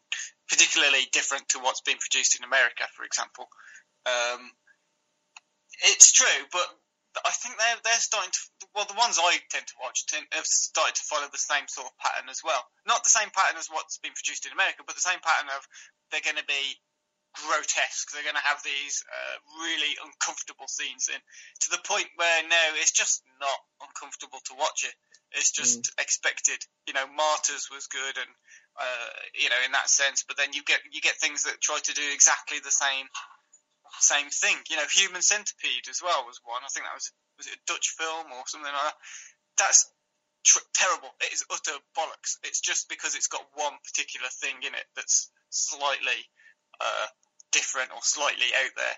[0.48, 3.48] particularly different to what's been produced in America, for example.
[4.06, 4.50] Um,
[5.82, 6.66] it's true, but
[7.22, 8.40] I think they're they're starting to.
[8.74, 11.86] Well, the ones I tend to watch tend, have started to follow the same sort
[11.86, 12.58] of pattern as well.
[12.86, 15.62] Not the same pattern as what's been produced in America, but the same pattern of
[16.10, 16.78] they're going to be
[17.34, 18.10] grotesque.
[18.10, 21.20] They're going to have these uh, really uncomfortable scenes in
[21.66, 24.94] to the point where now it's just not uncomfortable to watch it.
[25.34, 26.62] It's just expected.
[26.86, 28.32] You know, Martyrs was good, and
[28.78, 30.22] uh, you know, in that sense.
[30.22, 33.06] But then you get you get things that try to do exactly the same
[34.00, 34.56] same thing.
[34.70, 36.62] You know, Human Centipede as well was one.
[36.64, 38.98] I think that was was it a Dutch film or something like that.
[39.58, 39.90] That's
[40.44, 41.10] tr- terrible.
[41.20, 42.38] It is utter bollocks.
[42.44, 46.20] It's just because it's got one particular thing in it that's slightly
[46.78, 47.06] uh,
[47.50, 48.96] different or slightly out there.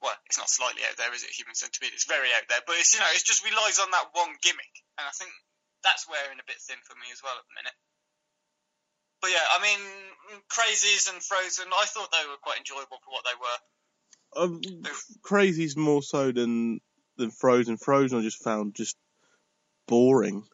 [0.00, 1.36] Well, it's not slightly out there, is it?
[1.36, 1.92] Human Centipede.
[1.92, 4.74] It's very out there, but it's you know, it just relies on that one gimmick,
[4.96, 5.30] and I think
[5.84, 7.76] that's wearing a bit thin for me as well at the minute.
[9.20, 9.80] but yeah, I mean,
[10.48, 13.58] Crazies and Frozen, I thought they were quite enjoyable for what they were.
[14.36, 14.60] Um,
[15.22, 16.80] Crazy's more so than
[17.16, 17.76] than Frozen.
[17.76, 18.96] Frozen I just found just
[19.86, 20.44] boring.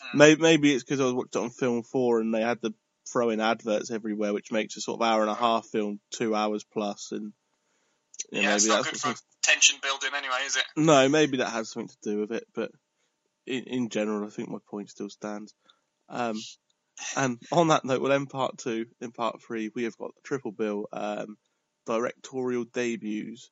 [0.00, 0.18] Hmm.
[0.18, 2.74] Maybe, maybe it's because I watched it on Film Four and they had the
[3.10, 6.34] throw in adverts everywhere, which makes a sort of hour and a half film two
[6.34, 7.32] hours plus, and
[8.30, 10.64] Yeah, maybe it's not that's good for tension building anyway, is it?
[10.76, 12.70] No, maybe that has something to do with it, but
[13.46, 15.54] in, in general, I think my point still stands.
[16.08, 16.40] Um,
[17.16, 18.86] and on that note, we'll end part two.
[19.00, 21.36] In part three, we have got the triple bill um,
[21.90, 23.50] directorial debuts.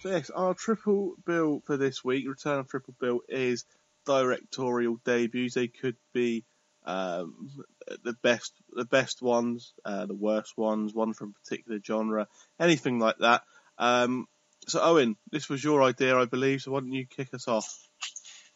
[0.00, 3.64] So yes, our triple bill for this week, Return of Triple Bill, is
[4.04, 5.54] directorial debuts.
[5.54, 6.44] They could be
[6.84, 7.48] um,
[8.02, 12.26] the best, the best ones, uh, the worst ones, one from particular genre,
[12.58, 13.42] anything like that.
[13.78, 14.26] Um,
[14.66, 16.62] so Owen, this was your idea, I believe.
[16.62, 17.72] So why don't you kick us off?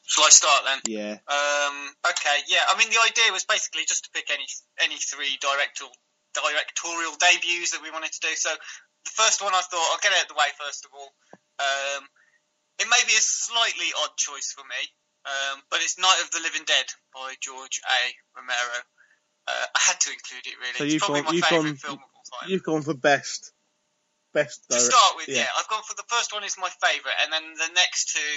[0.09, 0.81] Shall I start then?
[0.89, 1.15] Yeah.
[1.29, 1.77] Um,
[2.09, 2.65] okay, yeah.
[2.65, 4.49] I mean, the idea was basically just to pick any
[4.81, 5.93] any three directorial
[6.33, 8.33] directorial debuts that we wanted to do.
[8.35, 8.49] So
[9.05, 11.13] the first one I thought I'll get out of the way first of all.
[11.61, 12.09] Um,
[12.81, 14.81] it may be a slightly odd choice for me,
[15.29, 18.01] um, but it's Night of the Living Dead by George A.
[18.33, 18.81] Romero.
[19.45, 20.79] Uh, I had to include it really.
[20.79, 22.49] So it's you've probably gone- my you've favourite gone- film of all time.
[22.49, 23.53] You've gone for best.
[24.33, 24.65] Best.
[24.71, 25.49] To start with, yeah.
[25.49, 25.59] yeah.
[25.59, 28.35] I've gone for the first one is my favourite, and then the next two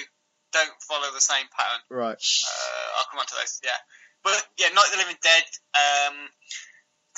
[0.51, 1.81] don't follow the same pattern.
[1.89, 2.19] Right.
[2.19, 3.59] Uh, I'll come on to those.
[3.63, 3.79] Yeah,
[4.23, 5.45] but yeah, Night of the Living Dead.
[5.75, 6.15] Um,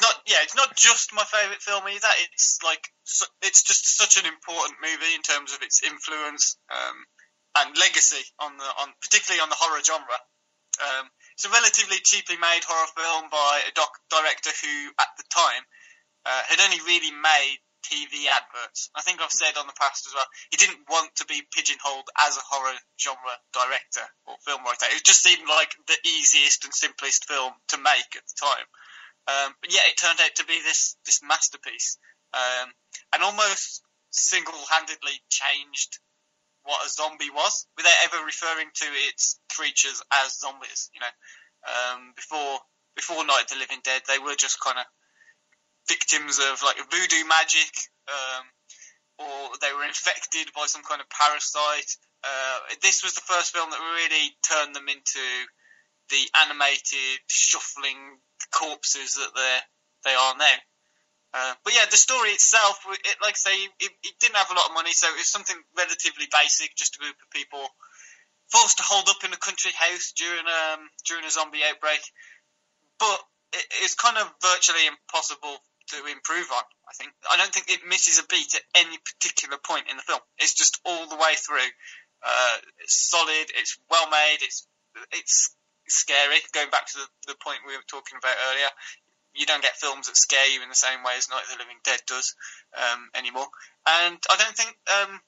[0.01, 2.09] not yeah, it's not just my favourite film either.
[2.34, 6.97] It's like su- it's just such an important movie in terms of its influence um,
[7.61, 10.17] and legacy on the on particularly on the horror genre.
[10.81, 11.05] Um,
[11.38, 15.61] it's a relatively cheaply made horror film by a doc- director who, at the time,
[16.25, 18.89] uh, had only really made TV adverts.
[18.95, 20.25] I think I've said on the past as well.
[20.51, 24.88] He didn't want to be pigeonholed as a horror genre director or film writer.
[24.95, 28.67] It just seemed like the easiest and simplest film to make at the time.
[29.27, 31.97] Um, but yeah, it turned out to be this this masterpiece,
[32.34, 32.71] um,
[33.13, 33.81] and almost
[34.11, 35.99] single-handedly changed
[36.63, 40.89] what a zombie was, without ever referring to its creatures as zombies.
[40.93, 41.13] You know,
[41.67, 42.59] um, before
[42.95, 44.86] before Night of the Living Dead, they were just kind of
[45.88, 47.71] victims of like voodoo magic,
[48.07, 48.45] um,
[49.19, 51.91] or they were infected by some kind of parasite.
[52.23, 55.23] Uh, this was the first film that really turned them into
[56.09, 58.19] the animated, shuffling
[58.51, 59.57] corpses that they
[60.09, 60.57] they are now.
[61.34, 64.53] Uh, but yeah, the story itself, it, like I say, it, it didn't have a
[64.53, 67.65] lot of money, so it was something relatively basic, just a group of people
[68.53, 72.01] forced to hold up in a country house during um during a zombie outbreak.
[72.99, 73.19] But
[73.53, 75.57] it, it's kind of virtually impossible
[75.88, 76.63] to improve on.
[76.88, 80.03] I think I don't think it misses a beat at any particular point in the
[80.03, 80.21] film.
[80.39, 81.71] It's just all the way through.
[82.23, 83.51] Uh, it's solid.
[83.55, 84.39] It's well made.
[84.41, 84.67] It's
[85.11, 85.55] it's
[85.88, 86.39] scary.
[86.53, 88.71] Going back to the, the point we were talking about earlier,
[89.34, 91.61] you don't get films that scare you in the same way as Night of the
[91.63, 92.36] Living Dead does
[92.77, 93.47] um, anymore.
[93.88, 94.75] And I don't think.
[94.88, 95.19] Um,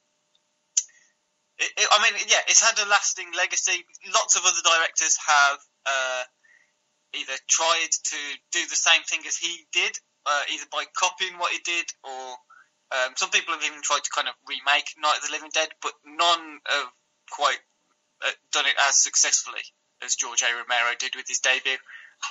[1.57, 3.85] it, it, I mean, yeah, it's had a lasting legacy.
[4.13, 6.23] Lots of other directors have uh,
[7.15, 8.19] either tried to
[8.51, 12.25] do the same thing as he did, uh, either by copying what he did, or
[12.91, 15.69] um, some people have even tried to kind of remake Night of the Living Dead,
[15.81, 16.91] but none have
[17.31, 17.61] quite
[18.25, 19.63] uh, done it as successfully
[20.03, 20.51] as George A.
[20.53, 21.77] Romero did with his debut.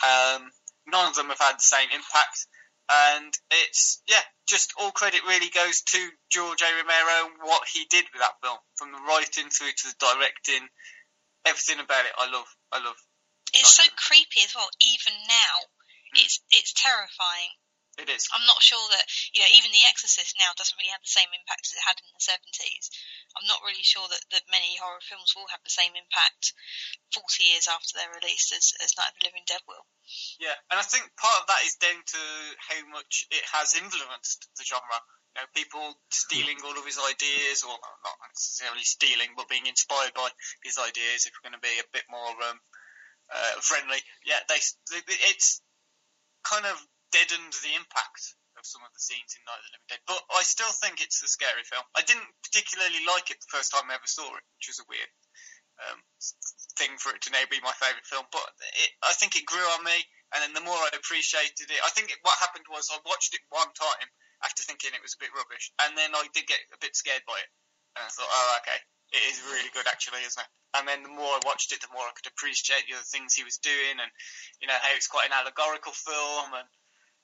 [0.02, 0.50] Um,
[0.86, 2.46] none of them have had the same impact.
[2.84, 6.68] And it's, yeah, just all credit really goes to George A.
[6.68, 8.58] Romero and what he did with that film.
[8.76, 10.68] From the writing through to the directing,
[11.46, 12.48] everything about it I love.
[12.72, 12.96] I love.
[13.54, 14.68] It's so creepy as well.
[14.82, 15.54] Even now,
[16.12, 17.54] it's it's terrifying.
[17.94, 18.26] It is.
[18.34, 21.30] I'm not sure that you know even The Exorcist now doesn't really have the same
[21.30, 22.90] impact as it had in the 70s.
[23.38, 26.54] I'm not really sure that, that many horror films will have the same impact
[27.14, 29.86] 40 years after they're released as, as Night of the Living Dead will.
[30.42, 32.22] Yeah, and I think part of that is down to
[32.66, 34.98] how much it has influenced the genre.
[35.34, 40.14] You know, people stealing all of his ideas, or not necessarily stealing, but being inspired
[40.14, 40.30] by
[40.62, 41.26] his ideas.
[41.26, 42.58] If we're going to be a bit more um,
[43.30, 45.62] uh, friendly, yeah, they it's
[46.46, 46.78] kind of
[47.14, 50.02] deadened the impact of some of the scenes in Night of the Living Dead.
[50.10, 51.86] But I still think it's a scary film.
[51.94, 54.90] I didn't particularly like it the first time I ever saw it, which was a
[54.90, 55.10] weird
[55.82, 55.98] um,
[56.78, 58.26] thing for it to now be my favourite film.
[58.34, 58.46] But
[58.82, 59.94] it, I think it grew on me,
[60.34, 63.34] and then the more I appreciated it, I think it, what happened was I watched
[63.34, 64.08] it one time
[64.42, 67.22] after thinking it was a bit rubbish, and then I did get a bit scared
[67.26, 67.50] by it,
[67.98, 68.78] and I thought, oh, okay,
[69.14, 70.52] it is really good actually, isn't it?
[70.74, 73.34] And then the more I watched it, the more I could appreciate the other things
[73.34, 74.10] he was doing, and
[74.58, 76.66] you know how it's quite an allegorical film, and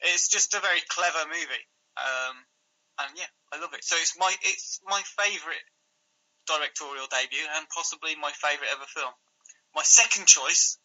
[0.03, 1.66] it's just a very clever movie.
[1.96, 2.36] Um,
[3.01, 3.84] and yeah, I love it.
[3.84, 5.66] So it's my it's my favourite
[6.46, 9.12] directorial debut, and possibly my favourite ever film.
[9.74, 10.78] My second choice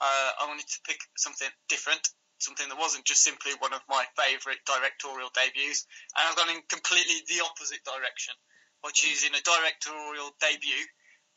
[0.00, 2.04] Uh, I wanted to pick something different,
[2.38, 6.60] something that wasn't just simply one of my favourite directorial debuts, and I've gone in
[6.68, 8.34] completely the opposite direction
[8.84, 10.84] by choosing a directorial debut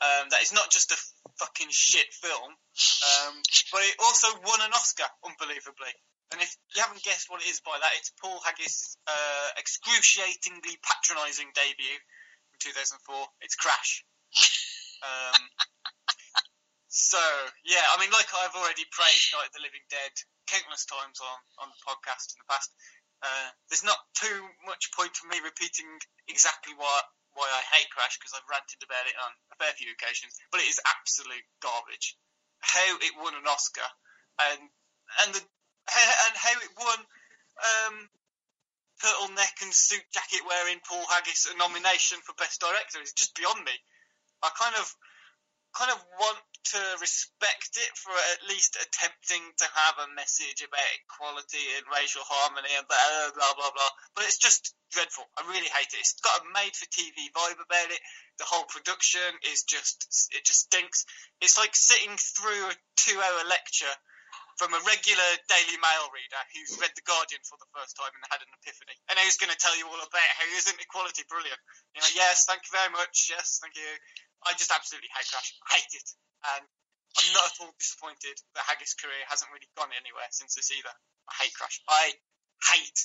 [0.03, 0.99] um, that is not just a
[1.39, 3.33] fucking shit film, um,
[3.71, 5.93] but it also won an Oscar, unbelievably.
[6.31, 10.77] And if you haven't guessed what it is by that, it's Paul Haggis' uh, excruciatingly
[10.85, 11.97] patronising debut
[12.53, 13.01] from 2004.
[13.41, 14.05] It's Crash.
[15.01, 15.41] Um,
[16.87, 17.21] so
[17.65, 20.13] yeah, I mean, like I've already praised Night of the Living Dead
[20.45, 22.69] countless times on on the podcast in the past.
[23.19, 24.37] Uh, there's not too
[24.69, 25.87] much point for me repeating
[26.29, 27.01] exactly why
[27.33, 30.61] why I hate Crash because I've ranted about it on a fair few occasions, but
[30.61, 32.17] it is absolute garbage.
[32.61, 33.89] How it won an Oscar
[34.45, 34.61] and
[35.25, 35.43] and the
[35.89, 36.99] and how it won
[37.59, 37.95] um,
[38.99, 43.63] turtleneck and suit jacket wearing Paul Haggis a nomination for best director is just beyond
[43.63, 43.75] me.
[44.43, 44.87] I kind of
[45.75, 46.41] kind of want
[46.73, 52.25] to respect it for at least attempting to have a message about equality and racial
[52.25, 53.93] harmony and blah blah blah blah.
[54.15, 55.25] But it's just dreadful.
[55.37, 56.01] I really hate it.
[56.01, 58.01] It's got a made-for-TV vibe about it.
[58.37, 61.05] The whole production is just it just stinks.
[61.41, 63.95] It's like sitting through a two-hour lecture
[64.59, 68.27] from a regular Daily Mail reader who's read The Guardian for the first time and
[68.27, 68.91] had an epiphany.
[69.07, 71.63] And who's going to tell you all about how isn't equality brilliant?
[71.95, 73.31] You know, yes, thank you very much.
[73.31, 73.87] Yes, thank you.
[74.43, 75.55] I just absolutely hate Crash.
[75.63, 76.07] I hate it.
[76.43, 80.75] And I'm not at all disappointed that Haggis' career hasn't really gone anywhere since this
[80.75, 80.91] either.
[81.31, 81.79] I hate Crash.
[81.87, 82.19] I
[82.75, 82.99] hate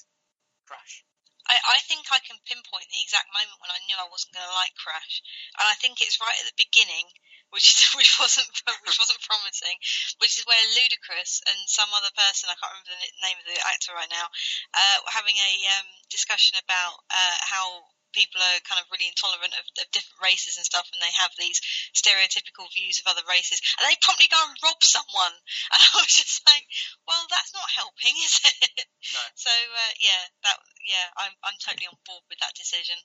[0.67, 1.07] Crash.
[1.47, 4.49] I, I think I can pinpoint the exact moment when I knew I wasn't going
[4.49, 5.21] to like Crash,
[5.61, 7.05] and I think it's right at the beginning,
[7.51, 8.49] which is which wasn't
[8.87, 9.77] which wasn't promising,
[10.21, 13.59] which is where Ludacris and some other person I can't remember the name of the
[13.69, 14.27] actor right now,
[14.73, 17.85] uh, were having a um, discussion about uh, how
[18.15, 21.35] people are kind of really intolerant of, of, different races and stuff, and they have
[21.35, 21.59] these
[21.91, 25.35] stereotypical views of other races, and they promptly go and rob someone.
[25.75, 26.63] And I was just like,
[27.03, 28.87] well, that's not helping, is it?
[29.11, 29.23] No.
[29.35, 32.97] So uh, yeah, that yeah, I'm I'm totally on board with that decision.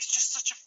[0.00, 0.59] It's just such a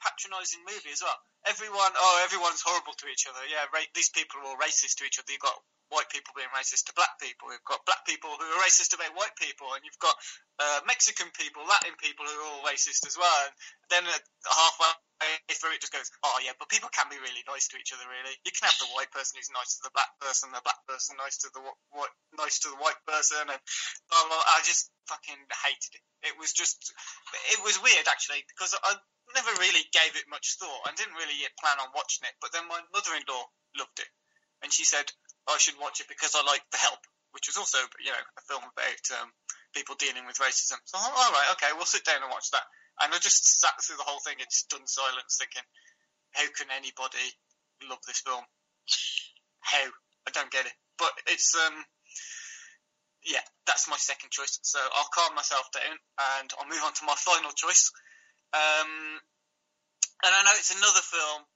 [0.00, 1.16] patronising movie as well.
[1.48, 3.40] Everyone, oh, everyone's horrible to each other.
[3.48, 5.32] Yeah, ra- these people are all racist to each other.
[5.32, 5.56] You've got
[5.90, 7.50] white people being racist to black people.
[7.50, 10.14] You've got black people who are racist about white people, and you've got
[10.62, 13.40] uh, Mexican people, Latin people who are all racist as well.
[13.44, 13.54] And
[13.90, 14.92] then uh, halfway
[15.52, 18.06] through, it just goes, oh yeah, but people can be really nice to each other.
[18.06, 20.80] Really, you can have the white person who's nice to the black person, the black
[20.86, 21.60] person nice to the
[21.92, 23.60] white, nice to the white person, and
[24.08, 26.04] blah, blah, I just fucking hated it.
[26.32, 26.94] It was just,
[27.50, 28.94] it was weird actually because I
[29.34, 30.86] never really gave it much thought.
[30.86, 33.44] I didn't really plan on watching it, but then my mother-in-law
[33.78, 34.10] loved it,
[34.62, 35.06] and she said,
[35.48, 37.00] I should watch it because I like The Help,
[37.32, 39.28] which was also, you know, a film about um,
[39.74, 40.78] people dealing with racism.
[40.84, 42.66] So I'm all right, okay, we'll sit down and watch that.
[43.00, 45.64] And I just sat through the whole thing in stunned silence, thinking,
[46.36, 47.26] how can anybody
[47.88, 48.44] love this film?
[49.60, 49.88] How?
[50.28, 50.76] I don't get it.
[50.98, 51.74] But it's um,
[53.24, 54.58] yeah, that's my second choice.
[54.62, 55.96] So I'll calm myself down
[56.38, 57.90] and I'll move on to my final choice.
[58.52, 59.20] Um,
[60.26, 61.46] and I know it's another film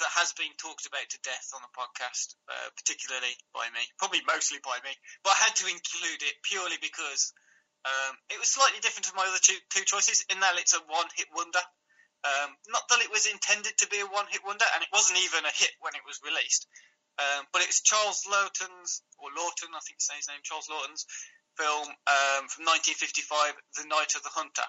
[0.00, 4.24] that has been talked about to death on the podcast, uh, particularly by me, probably
[4.24, 4.92] mostly by me.
[5.22, 7.32] But I had to include it purely because
[7.84, 10.82] um, it was slightly different to my other two, two choices in that it's a
[10.86, 11.62] one-hit wonder.
[12.22, 15.42] Um, not that it was intended to be a one-hit wonder, and it wasn't even
[15.42, 16.70] a hit when it was released.
[17.18, 21.04] Um, but it's Charles Laughton's, or Laughton, I think say his name, Charles Laughton's
[21.58, 24.64] film um, from 1955, The Night of the Hunter.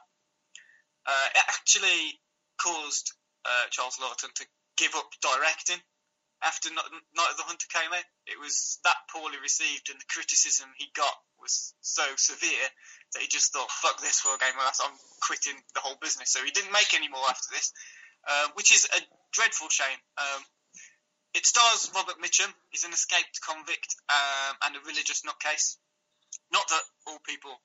[1.05, 2.19] Uh, it actually
[2.57, 3.11] caused
[3.45, 4.45] uh, Charles Laughton to
[4.77, 5.79] give up directing
[6.43, 8.03] after Night of the Hunter came out.
[8.27, 12.67] It was that poorly received, and the criticism he got was so severe
[13.13, 16.43] that he just thought, "Fuck this for a game I'm quitting the whole business." So
[16.43, 17.71] he didn't make any more after this,
[18.27, 18.99] uh, which is a
[19.31, 19.99] dreadful shame.
[20.17, 20.45] Um,
[21.33, 22.53] it stars Robert Mitchum.
[22.69, 25.77] He's an escaped convict um, and a religious nutcase.
[26.51, 27.59] Not that all people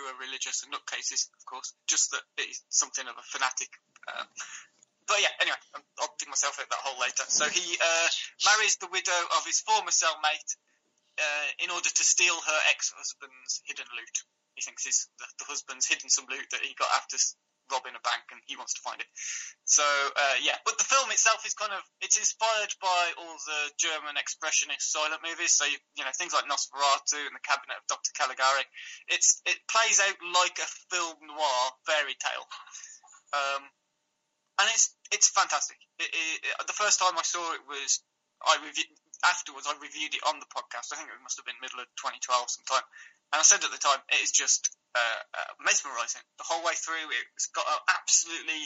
[0.00, 3.68] who are religious and nutcases, of course, just that he's something of a fanatic.
[4.08, 4.24] Um,
[5.08, 5.60] but yeah, anyway,
[6.00, 7.28] I'll dig myself out that hole later.
[7.28, 8.08] So he uh,
[8.48, 10.50] marries the widow of his former cellmate
[11.20, 14.16] uh, in order to steal her ex-husband's hidden loot.
[14.56, 17.20] He thinks his, the, the husband's hidden some loot that he got after
[17.70, 19.08] robbing a bank, and he wants to find it.
[19.64, 23.62] So uh, yeah, but the film itself is kind of it's inspired by all the
[23.78, 25.54] German expressionist silent movies.
[25.54, 28.10] So you, you know things like Nosferatu and The Cabinet of Dr.
[28.14, 28.66] Caligari.
[29.08, 32.46] It's it plays out like a film noir fairy tale.
[33.30, 33.62] Um,
[34.58, 35.78] and it's it's fantastic.
[35.98, 38.02] It, it, the first time I saw it was
[38.42, 38.90] I reviewed
[39.24, 39.68] afterwards.
[39.68, 40.92] I reviewed it on the podcast.
[40.92, 42.86] I think it must have been middle of 2012 sometime.
[43.32, 46.74] And I said at the time, it is just uh, uh, mesmerising the whole way
[46.74, 47.10] through.
[47.36, 48.62] It's got an absolutely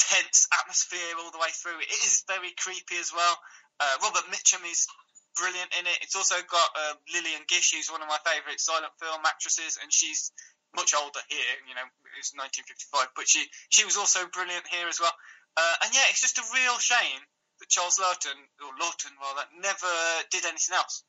[0.00, 1.78] tense atmosphere all the way through.
[1.82, 3.36] It is very creepy as well.
[3.76, 4.88] Uh, Robert Mitchum is
[5.36, 5.98] brilliant in it.
[6.00, 9.92] It's also got uh, Lillian Gish, who's one of my favourite silent film actresses, and
[9.92, 10.32] she's
[10.74, 11.54] much older here.
[11.68, 15.12] You know, it's 1955, but she she was also brilliant here as well.
[15.56, 17.20] Uh, and yeah, it's just a real shame
[17.60, 19.92] that Charles Laughton or Laughton rather never
[20.30, 21.04] did anything else.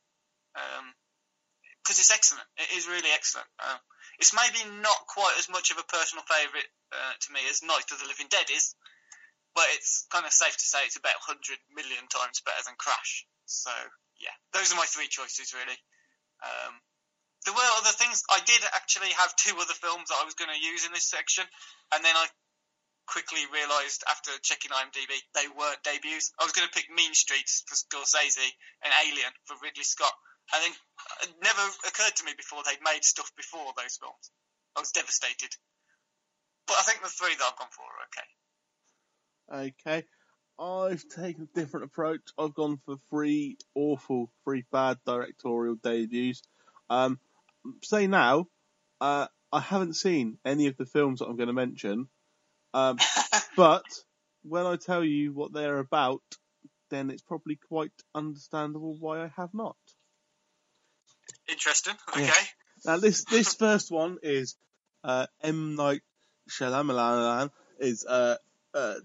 [1.84, 2.48] Because it's excellent.
[2.58, 3.48] It is really excellent.
[3.60, 3.80] Um,
[4.20, 7.92] it's maybe not quite as much of a personal favourite uh, to me as Night
[7.92, 8.76] of the Living Dead is,
[9.54, 11.38] but it's kind of safe to say it's about 100
[11.74, 13.26] million times better than Crash.
[13.46, 13.72] So
[14.20, 15.78] yeah, those are my three choices really.
[16.42, 16.74] Um,
[17.46, 18.24] there were other things.
[18.28, 21.08] I did actually have two other films that I was going to use in this
[21.08, 21.46] section,
[21.94, 22.28] and then I
[23.08, 26.32] quickly realised after checking IMDb they weren't debuts.
[26.40, 28.52] I was going to pick Mean Streets for Scorsese
[28.84, 30.14] and Alien for Ridley Scott,
[30.54, 30.74] and then
[31.24, 34.32] it never occurred to me before they'd made stuff before those films.
[34.76, 35.56] I was devastated.
[36.68, 38.28] But I think the three that I've gone for are okay.
[39.72, 40.04] Okay.
[40.60, 42.22] I've taken a different approach.
[42.38, 46.42] I've gone for three awful, three bad directorial debuts.
[46.90, 47.20] Um,
[47.84, 48.48] say now,
[49.00, 52.08] uh, I haven't seen any of the films that I'm going to mention,
[52.78, 52.98] um,
[53.56, 53.86] but
[54.44, 56.22] when I tell you what they're about,
[56.90, 59.76] then it's probably quite understandable why I have not.
[61.50, 61.96] Interesting.
[62.10, 62.26] Okay.
[62.26, 62.34] Yeah.
[62.86, 64.56] Now this this first one is
[65.04, 66.02] uh, M Night
[66.50, 67.50] Shyamalan
[67.80, 68.36] is uh,
[68.74, 68.96] uh,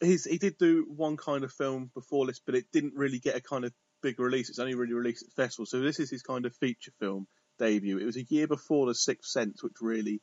[0.00, 3.36] he's he did do one kind of film before this, but it didn't really get
[3.36, 3.72] a kind of
[4.02, 4.48] big release.
[4.48, 5.70] It's only really released at festivals.
[5.70, 7.26] So this is his kind of feature film
[7.58, 7.98] debut.
[7.98, 10.20] It was a year before The Sixth Sense, which really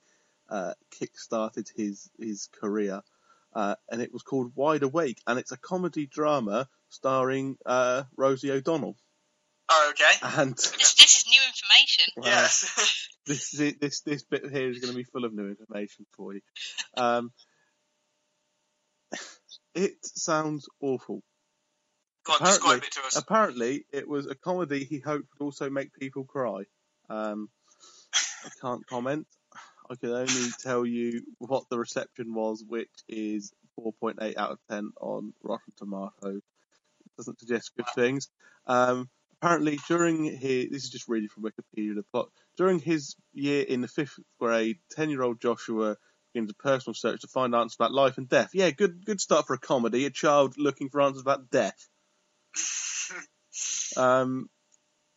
[0.53, 3.01] uh, kick-started his his career,
[3.55, 8.51] uh, and it was called Wide Awake, and it's a comedy drama starring uh, Rosie
[8.51, 8.95] O'Donnell.
[9.69, 10.39] Oh, okay.
[10.41, 12.05] And This, this is new information.
[12.17, 12.23] Wow.
[12.27, 13.07] Yes.
[13.25, 16.33] this is- this this bit here is going to be full of new information for
[16.35, 16.41] you.
[16.97, 17.31] Um,
[19.73, 21.21] it sounds awful.
[22.25, 23.15] Go on, Apparently- describe it to us.
[23.17, 26.63] Apparently, it was a comedy he hoped would also make people cry.
[27.09, 27.49] Um,
[28.45, 29.25] I can't comment.
[29.93, 34.91] I can only tell you what the reception was, which is 4.8 out of 10
[34.99, 36.41] on Rotten Tomatoes.
[37.15, 38.27] Doesn't suggest good things.
[38.65, 39.07] Um,
[39.39, 42.29] apparently, during his, this is just reading from Wikipedia, the plot.
[42.57, 45.97] During his year in the fifth grade, 10 year old Joshua
[46.33, 48.49] begins a personal search to find answers about life and death.
[48.55, 50.05] Yeah, good, good start for a comedy.
[50.05, 51.87] A child looking for answers about death.
[53.95, 54.49] Um,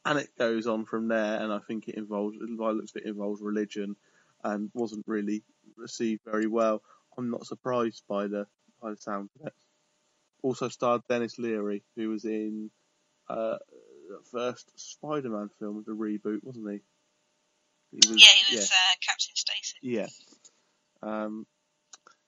[0.05, 3.09] and it goes on from there, and I think it involves, by looks of it,
[3.09, 3.97] involves religion,
[4.47, 5.43] and wasn't really
[5.77, 6.83] received very well.
[7.19, 8.47] I'm not surprised by the
[8.81, 9.55] by the sound of it.
[10.43, 12.71] Also starred Denis Leary, who was in
[13.29, 13.57] uh,
[14.09, 16.81] the first Spider-Man film, the reboot, wasn't he?
[17.91, 19.77] he was, Yeah, he was Uh, Captain Stacy.
[19.83, 20.07] yeah.
[21.03, 21.47] Um,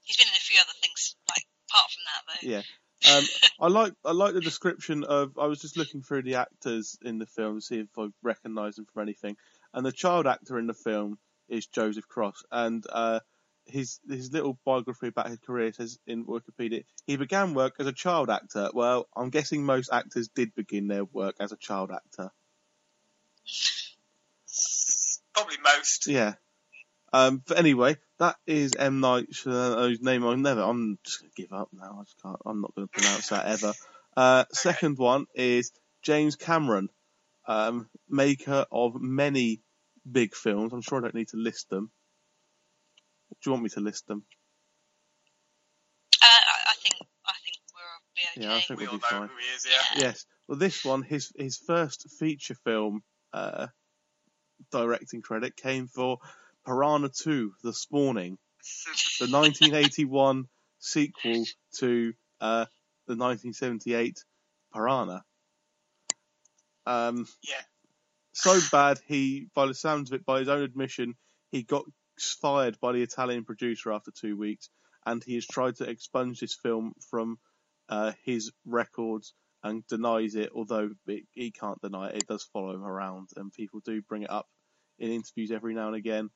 [0.02, 2.48] He's been in a few other things, like apart from that though.
[2.48, 2.62] Yeah.
[3.14, 3.24] Um,
[3.60, 5.38] I like I like the description of.
[5.38, 8.76] I was just looking through the actors in the film to see if I recognise
[8.76, 9.36] them from anything,
[9.72, 11.18] and the child actor in the film
[11.48, 13.20] is Joseph Cross, and uh,
[13.66, 17.92] his his little biography about his career says in Wikipedia he began work as a
[17.92, 18.70] child actor.
[18.72, 22.30] Well, I'm guessing most actors did begin their work as a child actor.
[25.34, 26.06] Probably most.
[26.06, 26.34] Yeah.
[27.12, 30.26] Um, but anyway, that is M Night Shyamalan's name.
[30.26, 30.62] I never.
[30.62, 31.98] I'm just gonna give up now.
[32.00, 32.36] I just can't.
[32.44, 33.72] I'm not gonna pronounce that ever.
[34.16, 35.72] Uh, Second one is
[36.02, 36.88] James Cameron,
[37.46, 39.62] um, maker of many
[40.10, 40.72] big films.
[40.72, 41.90] I'm sure I don't need to list them.
[43.30, 44.24] Do you want me to list them?
[46.22, 46.94] Uh, I, I think
[47.26, 48.48] I think we'll be okay.
[48.48, 49.28] Yeah, I think We we'll all be fine.
[49.28, 50.00] who he is, yeah.
[50.08, 50.24] Yes.
[50.46, 53.02] Well, this one, his his first feature film
[53.32, 53.68] uh,
[54.72, 56.18] directing credit came for
[56.66, 58.38] Piranha 2: The Spawning,
[59.20, 60.44] the 1981
[60.78, 61.44] sequel
[61.78, 62.64] to uh,
[63.06, 64.24] the 1978
[64.72, 65.22] Piranha.
[66.86, 67.54] Um, Yeah.
[68.38, 71.14] So bad he, by the sounds of it, by his own admission,
[71.50, 71.84] he got
[72.40, 74.70] fired by the Italian producer after two weeks,
[75.04, 77.38] and he has tried to expunge this film from
[77.88, 79.34] uh, his records
[79.64, 80.50] and denies it.
[80.54, 84.22] Although it, he can't deny it, it does follow him around, and people do bring
[84.22, 84.46] it up
[85.00, 86.30] in interviews every now and again.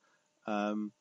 [0.45, 0.91] Um,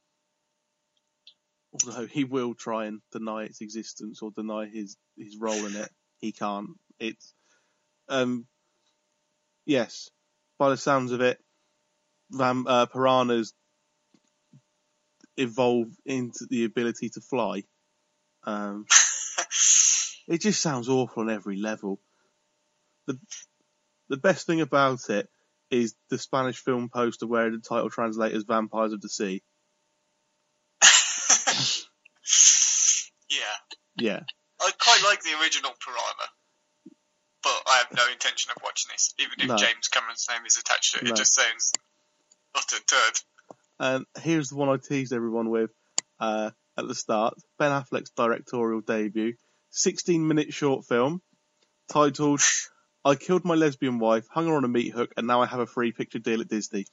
[1.72, 5.90] although he will try and deny its existence or deny his his role in it,
[6.18, 6.68] he can't.
[7.00, 7.34] It's
[8.08, 8.46] um,
[9.66, 10.08] yes,
[10.62, 11.40] by the sounds of it,
[12.32, 13.52] Vam, uh, piranhas
[15.36, 17.64] evolve into the ability to fly.
[18.44, 18.86] Um,
[20.28, 22.00] it just sounds awful on every level.
[23.08, 23.18] The
[24.08, 25.28] the best thing about it
[25.72, 29.42] is the Spanish film poster where the title translates as Vampires of the Sea.
[33.28, 33.56] yeah.
[33.96, 34.20] Yeah.
[34.60, 36.28] I quite like the original Piranha.
[37.92, 39.56] But I have no intention of watching this, even if No.
[39.56, 41.04] James Cameron's name is attached to it.
[41.04, 41.10] No.
[41.12, 41.72] It just sounds
[42.54, 43.20] utter turd.
[43.78, 45.70] And here's the one I teased everyone with
[46.20, 49.34] uh, at the start: Ben Affleck's directorial debut,
[49.72, 51.20] 16-minute short film
[51.90, 52.40] titled
[53.04, 55.60] "I Killed My Lesbian Wife, Hung Her on a Meat Hook, and Now I Have
[55.60, 56.86] a Free Picture Deal at Disney."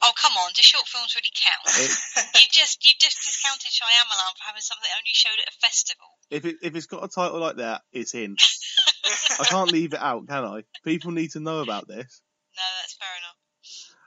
[0.00, 1.60] Oh come on, do short films really count?
[1.66, 5.56] It- you just you just discounted Shyamalan for having something that only showed at a
[5.60, 6.06] festival.
[6.30, 8.36] if it if it's got a title like that, it's in.
[9.04, 10.64] I can't leave it out, can I?
[10.84, 12.22] People need to know about this.
[12.56, 13.36] No, that's fair enough.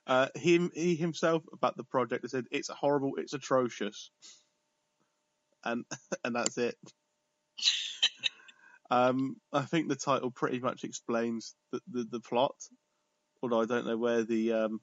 [0.08, 4.12] Uh, him, he himself about the project has said it's horrible, it's atrocious,
[5.64, 5.84] and
[6.24, 6.76] and that's it.
[8.91, 12.56] um, I think the title pretty much explains the, the, the plot,
[13.41, 14.82] although I don't know where the um,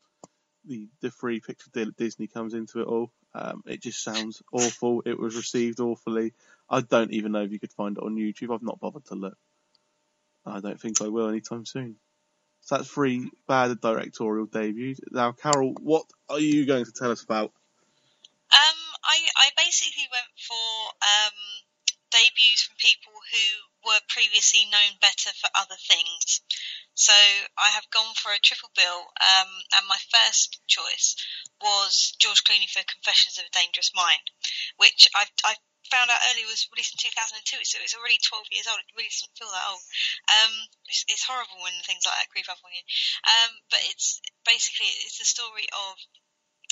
[0.65, 3.13] the the free picture deal at Disney comes into it all.
[3.35, 5.03] Um, it just sounds awful.
[5.07, 6.35] It was received awfully.
[6.69, 8.53] I don't even know if you could find it on YouTube.
[8.53, 9.39] I've not bothered to look.
[10.45, 11.97] I don't think I will anytime soon.
[12.61, 15.01] So that's three bad directorial debuts.
[15.11, 17.53] Now, Carol, what are you going to tell us about?
[18.53, 21.39] Um, I, I basically went for um,
[22.13, 23.47] debuts from people who
[23.89, 26.43] were previously known better for other things.
[26.95, 27.13] So
[27.59, 31.17] I have gone for a triple bill, um, and my first choice
[31.61, 34.29] was George Clooney for Confessions of a Dangerous Mind,
[34.77, 35.55] which I, I
[35.93, 38.81] found out earlier was released in 2002, so it's already 12 years old.
[38.81, 39.85] It really doesn't feel that old.
[40.33, 40.53] Um,
[40.89, 42.85] it's, it's horrible when things like that creep up on you.
[43.29, 46.01] Um, but it's basically it's the story of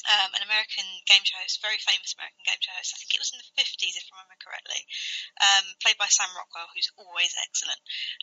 [0.08, 2.96] um, an American game show host, very famous American game show host.
[2.96, 4.80] I think it was in the 50s, if I remember correctly,
[5.44, 7.80] um, played by Sam Rockwell, who's always excellent.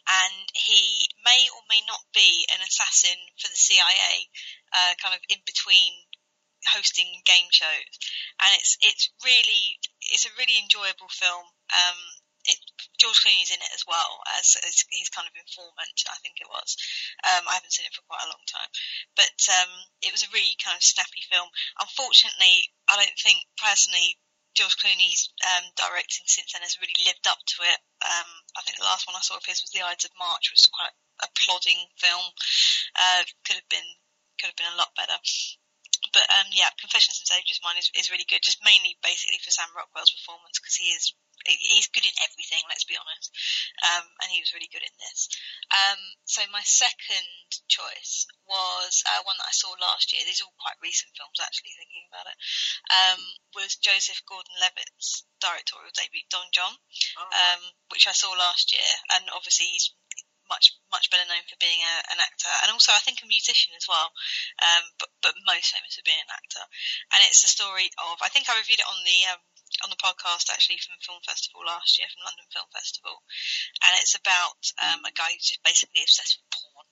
[0.10, 4.26] And he may or may not be an assassin for the CIA,
[4.74, 5.94] uh, kind of in between
[6.74, 7.94] hosting game shows.
[8.42, 9.78] And it's it's really
[10.12, 11.46] it's a really enjoyable film.
[11.72, 12.00] Um,
[12.48, 12.60] it,
[12.96, 16.48] George Clooney's in it as well as, as his kind of informant, I think it
[16.48, 16.80] was.
[17.28, 18.72] Um, I haven't seen it for quite a long time,
[19.20, 21.52] but um, it was a really kind of snappy film.
[21.76, 24.16] Unfortunately, I don't think personally
[24.56, 27.80] George Clooney's um, directing since then has really lived up to it.
[28.02, 30.50] Um, I think the last one I saw of his was The Ides of March,
[30.50, 32.26] which was quite a plodding film.
[32.96, 33.86] Uh, could have been
[34.40, 35.18] could have been a lot better.
[36.14, 39.52] But um, yeah, Confessions of Dangerous Mind is, is really good, just mainly basically for
[39.52, 41.14] Sam Rockwell's performance because he is
[41.46, 42.64] he's good in everything.
[42.68, 43.30] Let's be honest,
[43.86, 45.30] um, and he was really good in this.
[45.70, 50.24] Um, so my second choice was uh, one that I saw last year.
[50.26, 51.78] These are all quite recent films, actually.
[51.78, 52.38] Thinking about it,
[52.90, 53.22] um,
[53.54, 56.74] was Joseph Gordon-Levitt's directorial debut, Don Jon,
[57.22, 57.62] um,
[57.94, 59.94] which I saw last year, and obviously he's
[60.50, 63.76] much much better known for being a, an actor and also I think a musician
[63.76, 64.10] as well,
[64.64, 66.64] um, but but most famous for being an actor.
[67.14, 69.42] And it's the story of I think I reviewed it on the um,
[69.84, 73.22] on the podcast actually from Film Festival last year from London Film Festival,
[73.84, 76.88] and it's about um, a guy who's just basically obsessed with porn,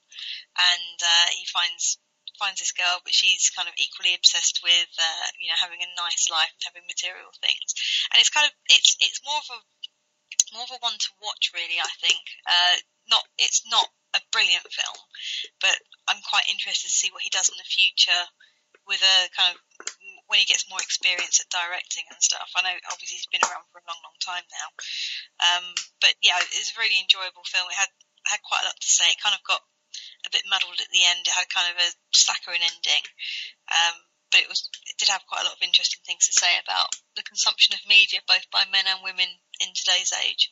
[0.59, 1.97] and uh, he finds
[2.35, 5.95] finds this girl, but she's kind of equally obsessed with uh, you know having a
[5.95, 7.71] nice life and having material things,
[8.11, 9.59] and it's kind of it's it's more of a
[10.53, 12.23] more of a one to watch really I think.
[12.45, 12.75] Uh,
[13.09, 14.97] not it's not a brilliant film,
[15.59, 15.75] but
[16.07, 18.23] I'm quite interested to see what he does in the future
[18.87, 19.59] with a kind of
[20.25, 22.49] when he gets more experience at directing and stuff.
[22.57, 24.67] I know obviously he's been around for a long, long time now,
[25.41, 25.65] um,
[26.01, 27.69] but yeah, it's a really enjoyable film.
[27.69, 27.93] It had
[28.25, 29.05] had quite a lot to say.
[29.13, 29.61] It kind of got
[30.25, 31.25] a bit muddled at the end.
[31.25, 33.03] It had kind of a saccharine ending,
[33.69, 33.95] um,
[34.33, 36.89] but it was it did have quite a lot of interesting things to say about
[37.13, 39.29] the consumption of media, both by men and women
[39.61, 40.49] in today's age.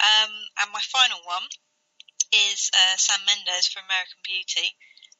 [0.00, 0.32] Um,
[0.62, 1.46] and my final one
[2.32, 4.72] is uh, Sam Mendes for American Beauty.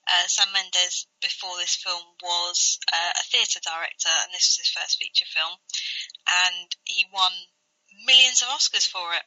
[0.03, 4.75] Uh, Sam Mendes, before this film, was uh, a theatre director, and this was his
[4.75, 5.55] first feature film,
[6.27, 7.31] and he won
[8.03, 9.23] millions of Oscars for it,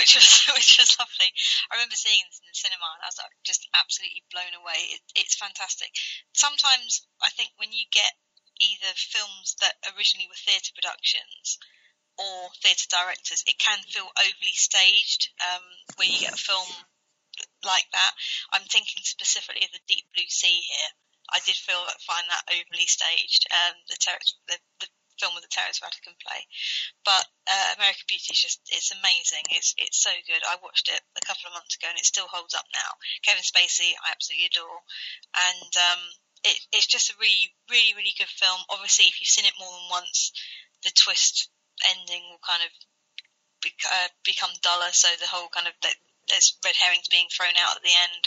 [0.00, 0.24] which was
[0.56, 1.28] which was lovely.
[1.68, 4.96] I remember seeing this in the cinema, and I was like, just absolutely blown away.
[4.96, 5.92] It, it's fantastic.
[6.32, 8.16] Sometimes I think when you get
[8.58, 11.58] either films that originally were theatre productions
[12.18, 15.30] or theatre directors, it can feel overly staged.
[15.38, 15.64] Um,
[15.96, 16.66] when you get a film
[17.62, 18.12] like that,
[18.52, 20.90] I'm thinking specifically of the Deep Blue Sea here.
[21.30, 23.46] I did feel find that overly staged.
[23.52, 24.88] Um, the, ter- the, the
[25.20, 26.40] film with the Terence Rattigan play,
[27.04, 29.44] but uh, American Beauty is just it's amazing.
[29.50, 30.40] It's it's so good.
[30.46, 32.90] I watched it a couple of months ago and it still holds up now.
[33.26, 34.80] Kevin Spacey, I absolutely adore,
[35.36, 36.02] and um,
[36.48, 38.58] it, it's just a really really really good film.
[38.70, 40.32] Obviously, if you've seen it more than once,
[40.86, 41.50] the twist
[41.86, 42.72] ending will kind of
[43.90, 44.92] uh, become duller.
[44.92, 45.74] So the whole kind of
[46.28, 48.22] there's red herrings being thrown out at the end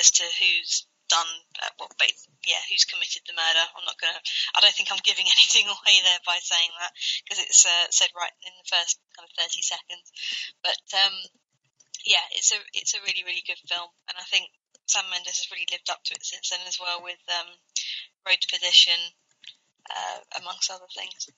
[0.00, 1.28] as to who's done
[1.60, 2.08] uh, what well,
[2.48, 4.16] yeah who's committed the murder i'm not gonna
[4.56, 6.88] i don't think i'm giving anything away there by saying that
[7.20, 10.08] because it's uh, said right in the first kind of 30 seconds
[10.64, 11.12] but um
[12.04, 14.52] yeah, it's a it's a really really good film, and I think
[14.86, 17.48] Sam Mendes has really lived up to it since then as well with um,
[18.28, 19.00] Road to Perdition,
[19.88, 21.32] uh, amongst other things.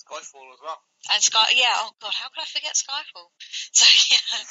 [0.00, 0.80] Skyfall as well.
[1.12, 1.76] And Sky, yeah.
[1.84, 3.30] Oh God, how could I forget Skyfall?
[3.70, 4.42] So yeah,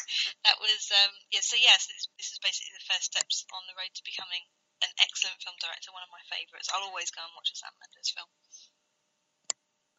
[0.47, 1.43] that was um, yeah.
[1.43, 4.41] So yes, this, this is basically the first steps on the road to becoming
[4.79, 5.91] an excellent film director.
[5.91, 6.71] One of my favourites.
[6.71, 8.29] I'll always go and watch a Sam Mendes film.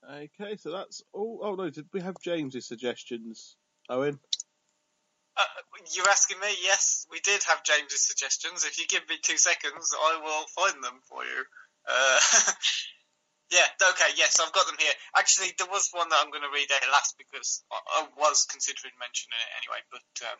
[0.01, 1.45] Okay, so that's all.
[1.45, 3.57] Oh no, did we have James's suggestions,
[3.91, 4.19] Owen?
[5.37, 5.45] Uh,
[5.95, 6.49] you're asking me?
[6.63, 8.65] Yes, we did have James's suggestions.
[8.65, 11.45] If you give me two seconds, I will find them for you.
[11.89, 12.21] Uh,
[13.51, 14.95] yeah, okay, yes, I've got them here.
[15.19, 18.47] Actually, there was one that I'm going to read out last because I, I was
[18.47, 19.83] considering mentioning it anyway.
[19.91, 20.39] But um,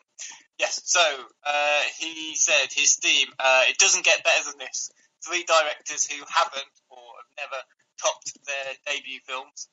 [0.57, 1.03] yes, so
[1.43, 3.27] uh, he said his theme.
[3.37, 4.91] Uh, it doesn't get better than this.
[5.27, 7.59] Three directors who haven't or have never
[7.99, 9.67] topped their debut films.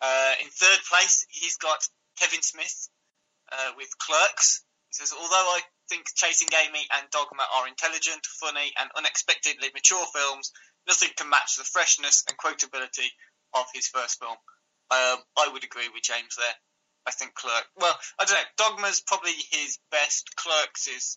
[0.00, 1.84] Uh, in third place, he's got
[2.18, 2.88] Kevin Smith
[3.52, 4.64] uh, with Clerks.
[4.88, 10.04] He says, although I think Chasing Amy and Dogma are intelligent, funny, and unexpectedly mature
[10.14, 10.52] films,
[10.88, 13.08] nothing can match the freshness and quotability
[13.54, 14.36] of his first film.
[14.90, 16.56] Um, I would agree with James there.
[17.06, 17.64] I think Clerk.
[17.76, 18.52] Well, I don't know.
[18.56, 20.34] Dogma's probably his best.
[20.36, 21.16] Clerks is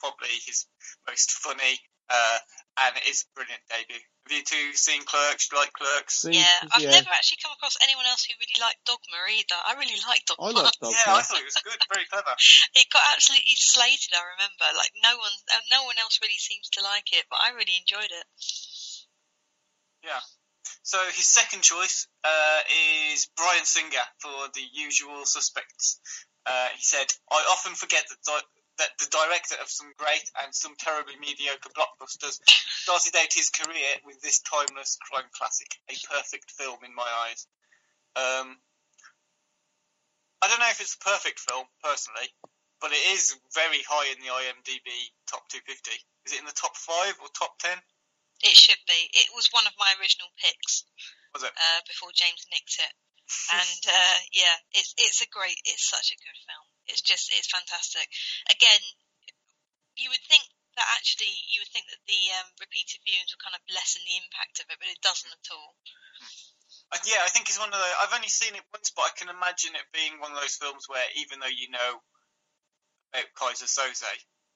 [0.00, 0.64] probably his
[1.04, 2.38] most funny, uh,
[2.84, 4.00] and it is a brilliant debut.
[4.00, 5.48] Have you two seen Clerks?
[5.48, 6.24] Do you like Clerks?
[6.28, 9.56] Yeah, I've never actually come across anyone else who really liked Dogma either.
[9.56, 10.48] I really liked Dogma.
[10.48, 10.96] I like Dogma.
[10.96, 11.80] Yeah, I thought it was good.
[11.92, 12.32] Very clever.
[12.78, 14.16] It got absolutely slated.
[14.16, 17.40] I remember, like no one, uh, no one else really seems to like it, but
[17.40, 18.26] I really enjoyed it.
[20.08, 20.24] Yeah.
[20.82, 22.60] So his second choice uh,
[23.12, 26.00] is Bryan Singer for The Usual Suspects.
[26.46, 28.48] Uh, he said, "I often forget that di-
[28.78, 34.00] that the director of some great and some terribly mediocre blockbusters started out his career
[34.06, 37.46] with this timeless crime classic, a perfect film in my eyes."
[38.16, 38.56] Um,
[40.40, 42.32] I don't know if it's a perfect film personally,
[42.80, 44.88] but it is very high in the IMDb
[45.26, 45.90] top 250.
[46.24, 47.76] Is it in the top five or top ten?
[48.42, 49.10] It should be.
[49.14, 50.86] It was one of my original picks
[51.34, 51.50] Was it?
[51.50, 52.94] uh, before James nicked it,
[53.58, 56.66] and uh, yeah, it's it's a great, it's such a good film.
[56.86, 58.06] It's just it's fantastic.
[58.46, 58.80] Again,
[59.98, 60.46] you would think
[60.78, 64.18] that actually you would think that the um, repeated viewings would kind of lessen the
[64.22, 65.74] impact of it, but it doesn't at all.
[66.94, 67.90] Uh, yeah, I think it's one of the.
[68.00, 70.86] I've only seen it once, but I can imagine it being one of those films
[70.86, 72.00] where even though you know
[73.12, 74.14] about Keyser Söze,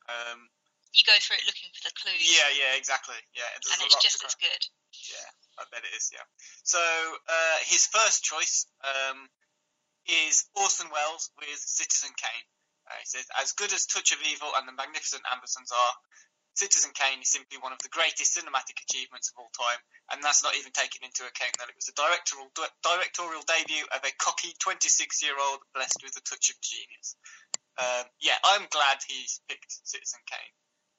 [0.08, 0.48] um,
[0.93, 4.20] You go through it looking for the clues, yeah, yeah, exactly, yeah, and it's just
[4.20, 4.62] as good.
[5.09, 6.12] Yeah, I bet it is.
[6.12, 6.24] Yeah.
[6.68, 9.24] So uh, his first choice um,
[10.05, 12.47] is Orson Welles with Citizen Kane.
[12.84, 15.95] Uh, he says, as good as Touch of Evil and The Magnificent Ambersons are,
[16.55, 19.80] Citizen Kane is simply one of the greatest cinematic achievements of all time,
[20.12, 22.53] and that's not even taking into account that it was the directorial
[22.84, 27.16] directorial debut of a cocky 26-year-old blessed with a touch of genius.
[27.80, 30.53] Um, yeah, I'm glad he's picked Citizen Kane.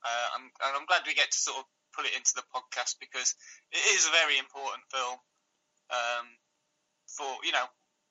[0.04, 3.00] Uh, I'm, and I'm glad we get to sort of put it into the podcast
[3.00, 3.36] because
[3.72, 5.18] it is a very important film
[5.90, 6.28] um,
[7.08, 7.66] for you know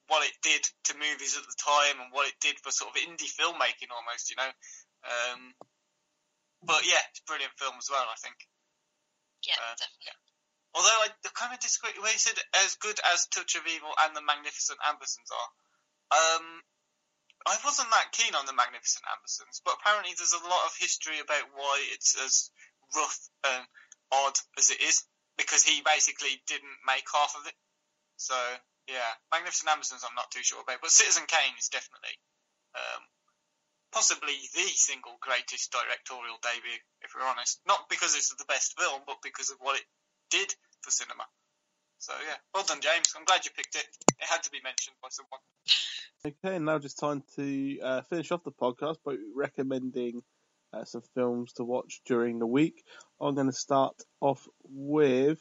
[0.08, 3.00] what it did to movies at the time and what it did for sort of
[3.00, 4.50] indie filmmaking almost, you know.
[5.06, 5.54] Um,
[6.62, 8.36] but yeah, it's a brilliant film as well, I think.
[9.46, 10.14] Yeah, Uh, definitely.
[10.74, 14.16] Although I kind of disagree, where he said as good as Touch of Evil and
[14.16, 15.50] The Magnificent Ambersons are.
[16.12, 16.62] Um,
[17.46, 21.18] I wasn't that keen on The Magnificent Ambersons, but apparently there's a lot of history
[21.18, 22.50] about why it's as
[22.94, 23.66] rough and
[24.12, 25.02] odd as it is,
[25.36, 27.56] because he basically didn't make half of it.
[28.16, 28.36] So
[28.86, 32.14] yeah, Magnificent Ambersons I'm not too sure about, but Citizen Kane is definitely
[32.74, 33.02] um,
[33.92, 37.60] possibly the single greatest directorial debut, if we're honest.
[37.66, 39.86] Not because it's the best film, but because of what it
[40.30, 41.26] did for cinema.
[42.02, 43.14] So yeah, well done, James.
[43.16, 43.86] I'm glad you picked it.
[44.18, 45.38] It had to be mentioned by someone.
[46.26, 50.24] Okay, now just time to uh, finish off the podcast by recommending
[50.72, 52.82] uh, some films to watch during the week.
[53.20, 55.38] I'm going to start off with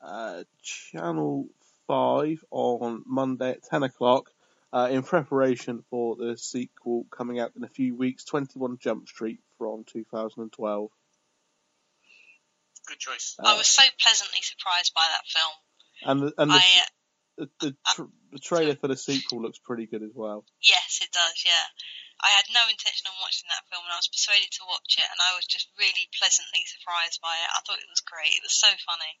[0.00, 1.48] uh, Channel
[1.88, 4.30] 5 on Monday at 10 o'clock
[4.72, 9.40] uh, in preparation for the sequel coming out in a few weeks 21 Jump Street
[9.58, 10.90] from 2012.
[12.86, 13.34] Good choice.
[13.36, 15.52] Uh, I was so pleasantly surprised by that film.
[16.04, 16.88] And the, and the, I uh,
[17.38, 20.44] the, the, tr- the trailer for the sequel looks pretty good as well.
[20.62, 21.36] yes, it does.
[21.46, 21.66] Yeah,
[22.22, 25.08] I had no intention on watching that film, and I was persuaded to watch it,
[25.08, 27.50] and I was just really pleasantly surprised by it.
[27.50, 28.34] I thought it was great.
[28.36, 29.12] It was so funny.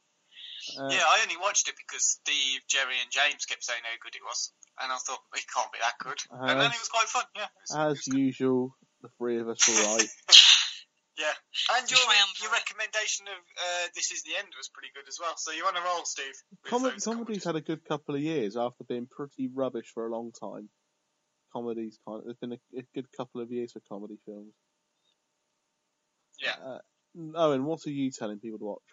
[0.78, 4.14] Uh, yeah, I only watched it because Steve, Jerry, and James kept saying how good
[4.14, 6.20] it was, and I thought it can't be that good.
[6.30, 7.26] and then As- it was quite fun.
[7.34, 7.50] Yeah.
[7.50, 8.20] was- As was good.
[8.30, 10.06] usual, the three of us were right.
[11.18, 11.28] Yeah,
[11.76, 12.40] and your Triumvirate.
[12.40, 15.36] your recommendation of uh, "This Is the End" was pretty good as well.
[15.36, 16.32] So you're on a roll, Steve.
[16.64, 20.10] with Com- comedy's had a good couple of years after being pretty rubbish for a
[20.10, 20.70] long time.
[21.52, 22.20] comedies kind.
[22.20, 24.54] Of, there's been a, a good couple of years for comedy films.
[26.40, 26.56] Yeah.
[26.56, 26.78] Uh,
[27.36, 28.88] Owen, what are you telling people to watch?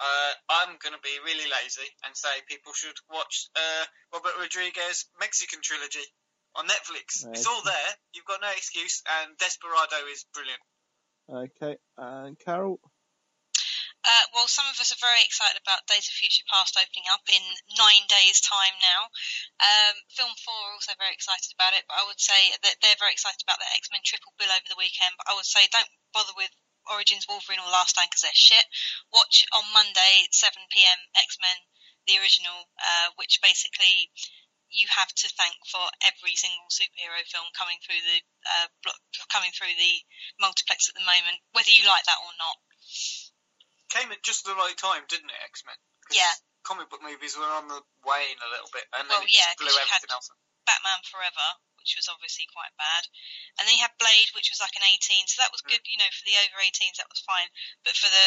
[0.00, 5.06] Uh, I'm going to be really lazy and say people should watch uh, Robert Rodriguez
[5.20, 6.04] Mexican trilogy
[6.54, 7.24] on Netflix.
[7.32, 7.90] It's all there.
[8.12, 10.60] You've got no excuse, and Desperado is brilliant.
[11.26, 12.78] Okay, and Carol.
[14.06, 17.26] Uh, well, some of us are very excited about Days of Future Past opening up
[17.26, 17.42] in
[17.74, 19.10] nine days' time now.
[19.58, 23.02] Um, Film 4 are also very excited about it, but I would say that they're
[23.02, 25.18] very excited about the X Men triple bill over the weekend.
[25.18, 26.54] But I would say don't bother with
[26.86, 28.62] Origins Wolverine or Last Stand because they're shit.
[29.10, 31.58] Watch on Monday, 7 pm, X Men,
[32.06, 34.14] the original, uh, which basically
[34.76, 38.68] you have to thank for every single superhero film coming through the uh,
[39.32, 39.94] coming through the
[40.38, 42.60] multiplex at the moment, whether you like that or not
[43.96, 45.78] came at just the right time, didn't it, X Men?
[46.10, 46.34] Yeah.
[46.66, 49.54] Comic book movies were on the wane a little bit, and then well, it yeah,
[49.54, 50.28] blew everything else.
[50.66, 51.48] Batman Forever,
[51.78, 53.06] which was obviously quite bad,
[53.56, 55.78] and then you had Blade, which was like an 18, so that was good.
[55.78, 55.90] Mm.
[55.94, 57.46] You know, for the over 18s, that was fine,
[57.86, 58.26] but for the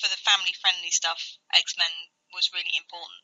[0.00, 1.20] for the family friendly stuff,
[1.52, 1.92] X Men
[2.34, 3.22] was really important.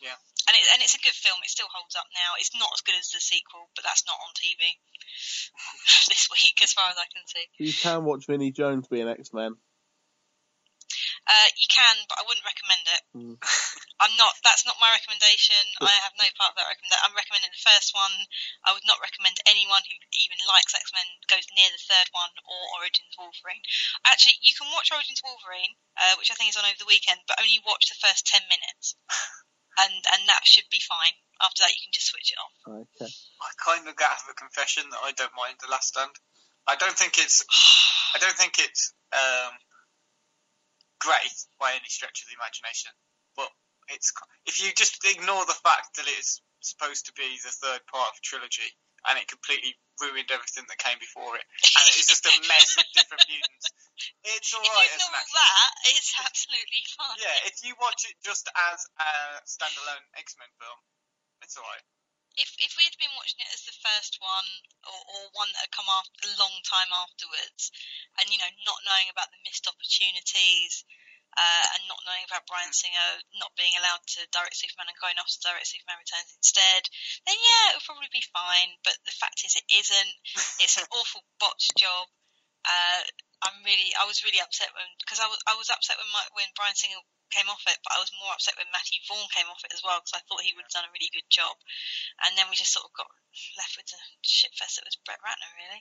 [0.00, 0.16] Yeah.
[0.48, 1.38] And it, and it's a good film.
[1.42, 2.38] It still holds up now.
[2.38, 4.62] It's not as good as the sequel, but that's not on TV
[6.10, 7.46] this week, as far as I can see.
[7.58, 9.58] You can watch Vinnie Jones be an X Men.
[11.22, 13.02] Uh, you can, but I wouldn't recommend it.
[13.14, 13.36] Mm.
[14.02, 14.34] I'm not.
[14.42, 15.62] That's not my recommendation.
[15.78, 17.06] I have no part of that recommendation.
[17.06, 18.10] I'm recommending the first one.
[18.66, 22.34] I would not recommend anyone who even likes X Men goes near the third one
[22.42, 23.62] or Origins Wolverine.
[24.02, 27.22] Actually, you can watch Origins Wolverine, uh, which I think is on over the weekend,
[27.30, 28.98] but only watch the first ten minutes,
[29.82, 31.14] and and that should be fine.
[31.38, 32.54] After that, you can just switch it off.
[32.66, 33.10] Okay.
[33.10, 36.14] I kind of got to have a confession that I don't mind The Last Stand.
[36.66, 37.46] I don't think it's.
[38.14, 38.94] I don't think it's.
[39.14, 39.54] Um,
[41.02, 42.94] great by any stretch of the imagination,
[43.34, 43.50] but
[43.90, 44.14] it's
[44.46, 48.16] if you just ignore the fact that it's supposed to be the third part of
[48.16, 48.70] a trilogy
[49.10, 52.86] and it completely ruined everything that came before it, and it's just a mess of
[52.94, 53.66] different mutants.
[54.22, 54.86] It's all right.
[54.94, 57.18] If you ignore that, it's absolutely fine.
[57.18, 59.10] Yeah, if you watch it just as a
[59.42, 60.78] standalone X Men film,
[61.42, 61.82] it's all right
[62.36, 64.48] if if we had been watching it as the first one
[64.86, 67.72] or, or one that had come after a long time afterwards,
[68.20, 70.84] and you know not knowing about the missed opportunities.
[71.32, 75.16] Uh, and not knowing about Bryan Singer not being allowed to direct Superman and going
[75.16, 76.84] off to direct Superman Returns instead,
[77.24, 78.76] then yeah, it would probably be fine.
[78.84, 80.12] But the fact is, it isn't.
[80.60, 82.04] It's an awful botched job.
[82.68, 83.00] Uh,
[83.42, 86.24] I'm really, I was really upset when because I was, I was upset when my,
[86.34, 89.48] when Bryan Singer came off it, but I was more upset when Matthew Vaughn came
[89.48, 91.56] off it as well because I thought he would have done a really good job.
[92.28, 93.08] And then we just sort of got
[93.56, 95.80] left with the shitfest that was Brett Ratner, really.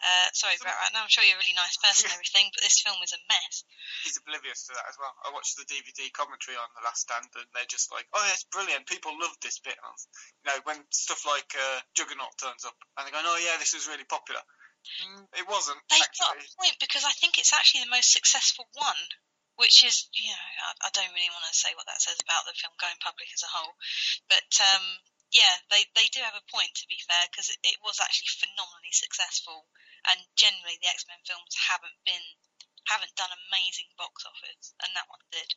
[0.00, 2.80] Uh, sorry, Brett Ratner, I'm sure you're a really nice person and everything, but this
[2.80, 3.68] film is a mess.
[4.08, 5.12] He's oblivious to that as well.
[5.20, 8.48] I watched the DVD commentary on The Last Stand and they're just like, oh, it's
[8.48, 8.88] brilliant.
[8.88, 9.76] People love this bit.
[9.76, 13.76] You know, when stuff like uh, Juggernaut turns up and they're going, oh, yeah, this
[13.76, 14.40] was really popular.
[15.06, 15.78] Mm, it wasn't.
[15.90, 16.22] They actually.
[16.22, 19.02] got a point because I think it's actually the most successful one
[19.56, 22.44] which is, you know, I, I, don't really want to say what that says about
[22.44, 23.72] the film going public as a whole,
[24.28, 24.84] but um,
[25.32, 28.30] yeah, they they do have a point to be fair because it, it, was actually
[28.36, 29.66] phenomenally successful,
[30.12, 32.22] and generally the X Men films haven't been
[32.86, 35.50] haven't done amazing box office, and that one did.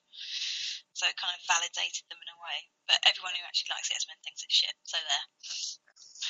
[0.95, 2.57] So it kind of validated them in a way.
[2.89, 4.73] But everyone who actually likes X Men thinks it's shit.
[4.87, 5.25] So there.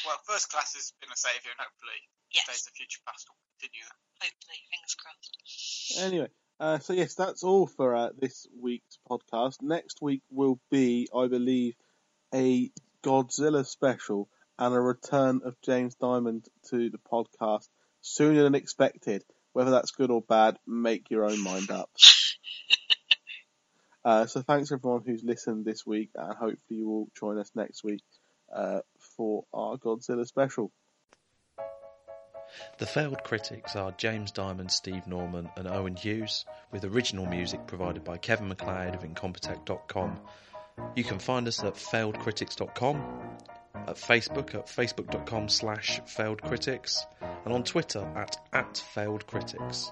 [0.05, 2.01] Well, First Class has been a saviour, and hopefully
[2.33, 2.47] yes.
[2.47, 3.85] Days of Future Past will continue.
[4.21, 6.03] Hopefully, fingers crossed.
[6.05, 9.61] Anyway, uh, so yes, that's all for uh, this week's podcast.
[9.61, 11.75] Next week will be, I believe,
[12.33, 12.71] a
[13.03, 17.67] Godzilla special and a return of James Diamond to the podcast
[18.01, 19.23] sooner than expected.
[19.53, 21.89] Whether that's good or bad, make your own mind up.
[24.05, 27.83] uh, so thanks everyone who's listened this week, and hopefully you will join us next
[27.83, 28.03] week
[28.53, 28.81] uh,
[29.17, 30.71] for our Godzilla special.
[32.77, 38.03] The failed critics are James Diamond, Steve Norman, and Owen Hughes, with original music provided
[38.03, 40.19] by Kevin MacLeod of Incompetech.com.
[40.95, 42.97] You can find us at failedcritics.com,
[43.75, 47.05] at Facebook at facebook.com slash failedcritics,
[47.45, 49.91] and on Twitter at, at failedcritics.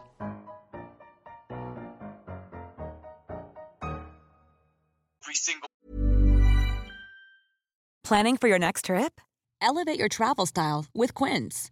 [8.07, 9.19] Planning for your next trip?
[9.61, 11.72] Elevate your travel style with Quince.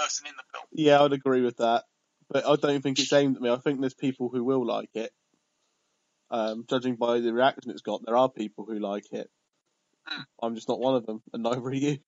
[0.00, 0.64] Person in the film.
[0.72, 1.84] Yeah, I'd agree with that.
[2.28, 3.50] But I don't think it's aimed at me.
[3.50, 5.10] I think there's people who will like it.
[6.30, 9.28] Um, judging by the reaction it's got, there are people who like it.
[10.06, 10.22] Hmm.
[10.40, 11.98] I'm just not one of them, and neither are you.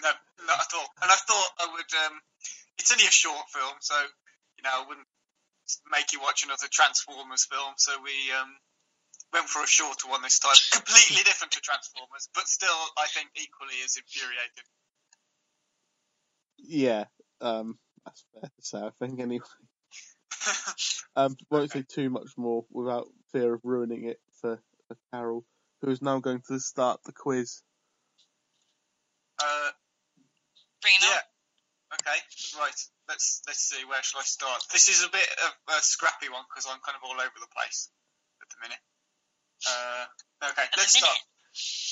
[0.00, 0.10] No,
[0.46, 0.86] not at all.
[1.02, 1.90] And I thought I would.
[2.06, 2.20] Um,
[2.78, 3.94] it's only a short film, so
[4.56, 5.08] you know I wouldn't
[5.90, 7.74] make you watch another Transformers film.
[7.76, 8.54] So we um,
[9.32, 13.30] went for a shorter one this time, completely different to Transformers, but still I think
[13.34, 14.70] equally as infuriating.
[16.58, 17.04] Yeah,
[17.40, 18.78] um, that's fair to say.
[18.78, 19.44] I think anyway.
[21.18, 25.44] Um, won't say too much more without fear of ruining it for, for Carol,
[25.82, 27.58] who is now going to start the quiz.
[29.42, 29.70] Uh,
[30.80, 31.18] Bring it yeah.
[31.18, 31.98] on.
[31.98, 32.18] Okay.
[32.54, 32.78] Right.
[33.08, 33.82] Let's let's see.
[33.82, 34.62] Where shall I start?
[34.70, 37.50] This is a bit of a scrappy one because I'm kind of all over the
[37.50, 37.90] place
[38.38, 38.82] at the minute.
[39.66, 40.06] Uh,
[40.54, 40.70] okay.
[40.70, 41.18] At let's start.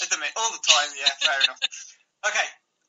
[0.06, 0.90] At the minute, all the time.
[0.94, 1.10] Yeah.
[1.18, 1.59] Fair enough.
[2.31, 2.47] Okay.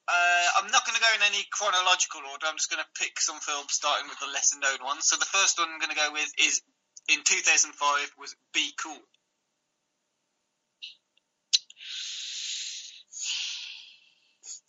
[0.08, 2.48] Uh, I'm not going to go in any chronological order.
[2.48, 5.08] I'm just going to pick some films starting with the lesser known ones.
[5.08, 6.62] So the first one I'm going to go with is
[7.10, 7.76] in 2005
[8.18, 9.04] was Be Cool.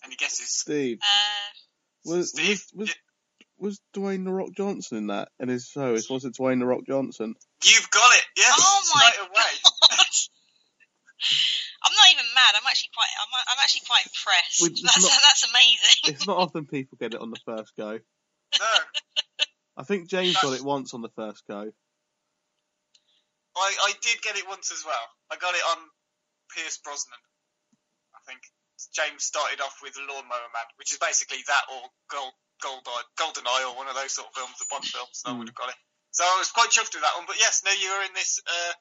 [0.04, 0.50] Any guesses?
[0.50, 2.64] Steve, Uh, was, Steve?
[2.74, 2.94] was, was,
[3.58, 5.28] was Dwayne The Rock Johnson in that?
[5.38, 7.34] And if so, was it Dwayne The Rock Johnson?
[7.64, 8.24] You've got it.
[8.36, 8.54] Yes.
[8.58, 9.98] Oh my straight away.
[11.84, 12.54] I'm not even mad.
[12.54, 13.10] I'm actually quite.
[13.18, 14.58] I'm, I'm actually quite impressed.
[14.62, 15.98] With- it's That's, not- that's amazing.
[16.14, 17.98] It's not often people get it on the first go.
[18.58, 18.74] No.
[19.76, 21.70] I think James got it once on the first go.
[23.56, 25.06] I, I did get it once as well.
[25.30, 25.78] I got it on
[26.54, 27.18] Pierce Brosnan.
[28.14, 28.40] I think
[28.94, 33.46] James started off with Lawnmower Man, which is basically that or Gold Gold Eye, Golden
[33.46, 35.14] Eye or one of those sort of films, the Bond films.
[35.22, 35.38] So I Mm.
[35.42, 35.78] would have got it.
[36.10, 37.26] So I was quite chuffed with that one.
[37.26, 38.72] But yes, no, you were in this uh,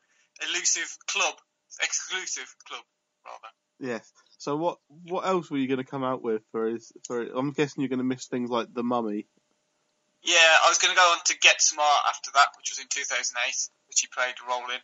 [0.49, 1.35] elusive club,
[1.81, 2.83] exclusive club
[3.25, 3.51] rather.
[3.79, 4.11] Yes.
[4.37, 7.21] So what what else were you going to come out with for his for?
[7.21, 9.27] I'm guessing you're going to miss things like The Mummy.
[10.23, 10.35] Yeah,
[10.65, 13.37] I was going to go on to Get Smart after that, which was in 2008,
[13.87, 14.81] which he played a role in.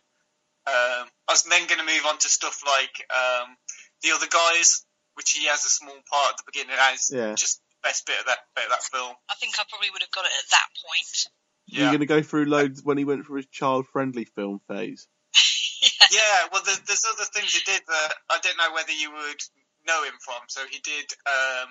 [0.66, 3.56] Um, I was then going to move on to stuff like um,
[4.02, 7.34] The Other Guys, which he has a small part at the beginning as Yeah.
[7.34, 9.12] just best bit of that bit of that film.
[9.28, 11.28] I think I probably would have got it at that point.
[11.66, 15.08] You're going to go through loads when he went for his child-friendly film phase.
[15.34, 16.06] Yeah.
[16.12, 19.40] Yeah, well, there's, there's other things he did that I don't know whether you would
[19.86, 20.40] know him from.
[20.48, 21.68] So he did, um,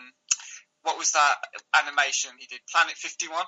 [0.83, 1.35] what was that
[1.81, 2.31] animation?
[2.37, 3.43] He did Planet 51.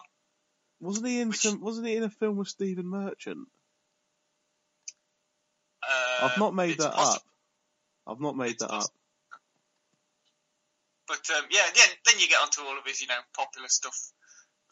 [0.80, 1.62] Wasn't he in Which- some?
[1.62, 3.48] Wasn't he in a film with Stephen Merchant?
[5.84, 7.22] Uh, I've not made that possi- up.
[8.08, 8.92] I've not made It's that poss- up.
[11.08, 13.96] But um, yeah, yeah, then you get onto all of his, you know, popular stuff,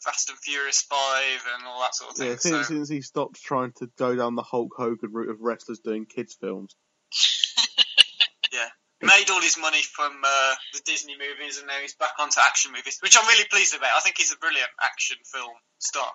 [0.04, 2.28] Fast and Furious Five and all that sort of thing.
[2.28, 5.40] Yeah, so since, since he stopped trying to go down the Hulk Hogan route of
[5.40, 6.76] wrestlers doing kids films.
[8.52, 8.68] yeah,
[9.00, 12.40] he made all his money from uh, the Disney movies, and now he's back onto
[12.40, 13.96] action movies, which I'm really pleased about.
[13.96, 16.10] I think he's a brilliant action film star.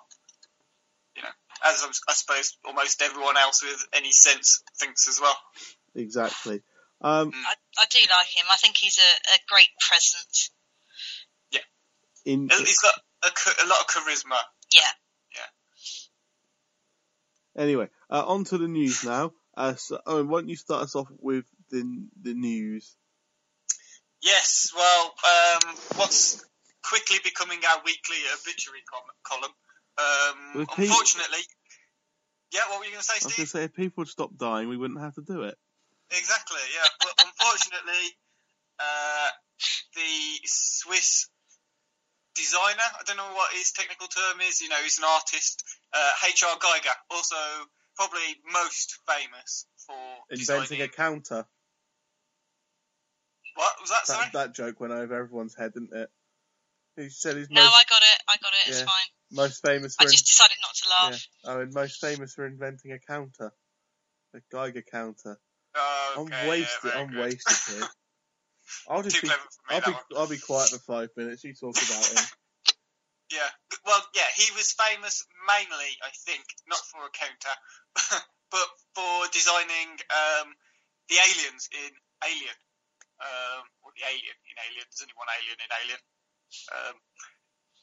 [1.16, 1.34] You know,
[1.66, 5.36] as I'm, I suppose almost everyone else with any sense thinks as well.
[5.96, 6.62] Exactly.
[7.02, 8.44] Um, I, I do like him.
[8.50, 10.50] I think he's a, a great presence.
[12.24, 14.38] in He's got a, a lot of charisma.
[14.72, 14.80] Yeah.
[15.34, 15.50] Yeah.
[17.62, 19.32] Anyway, uh, on to the news now.
[19.56, 21.82] Uh, so, Owen, why don't you start us off with the
[22.22, 22.96] the news?
[24.22, 26.44] Yes, well, um, what's
[26.82, 29.54] quickly becoming our weekly obituary com- column.
[29.98, 31.40] Um, With Pete- unfortunately,
[32.52, 32.60] yeah.
[32.68, 33.24] What were you going to say, Steve?
[33.24, 35.42] I was going to say, if people would stop dying, we wouldn't have to do
[35.42, 35.56] it.
[36.10, 36.88] Exactly, yeah.
[37.00, 38.06] But unfortunately,
[38.78, 39.28] uh,
[39.94, 41.28] the Swiss
[42.34, 46.10] designer, I don't know what his technical term is, you know, he's an artist, uh,
[46.26, 46.56] H.R.
[46.56, 47.36] Giger, also
[47.96, 49.96] probably most famous for
[50.30, 50.82] Inventing designing...
[50.82, 51.46] a counter.
[53.54, 54.26] What was that, sorry?
[54.32, 56.10] That, that joke went over everyone's head, didn't it?
[56.96, 58.22] He said he's No, most, I got it.
[58.28, 58.68] I got it.
[58.68, 58.86] It's Yeah.
[58.86, 59.06] fine.
[59.32, 61.26] most famous I for just decided not to yeah, laugh.
[61.44, 63.52] Owen, most famous for inventing a counter,
[64.34, 65.40] a Geiger counter.
[65.74, 66.90] Oh, I'm okay, wasted.
[66.92, 67.18] yeah, I'm good.
[67.18, 67.88] wasted here.
[68.88, 69.34] I'll just Too be, me,
[69.70, 69.94] I'll be.
[70.16, 71.44] I'll be quiet for five minutes.
[71.44, 72.24] You talk about him.
[73.30, 73.46] Yeah.
[73.86, 77.54] Well, yeah, he was famous mainly, I think, not for a counter,
[78.50, 78.68] but
[78.98, 80.50] for designing um,
[81.06, 81.94] the aliens in
[82.26, 82.58] Alien.
[83.22, 84.82] Um, or the alien in Alien.
[84.82, 86.02] There's only one alien in Alien.
[86.74, 86.96] Um,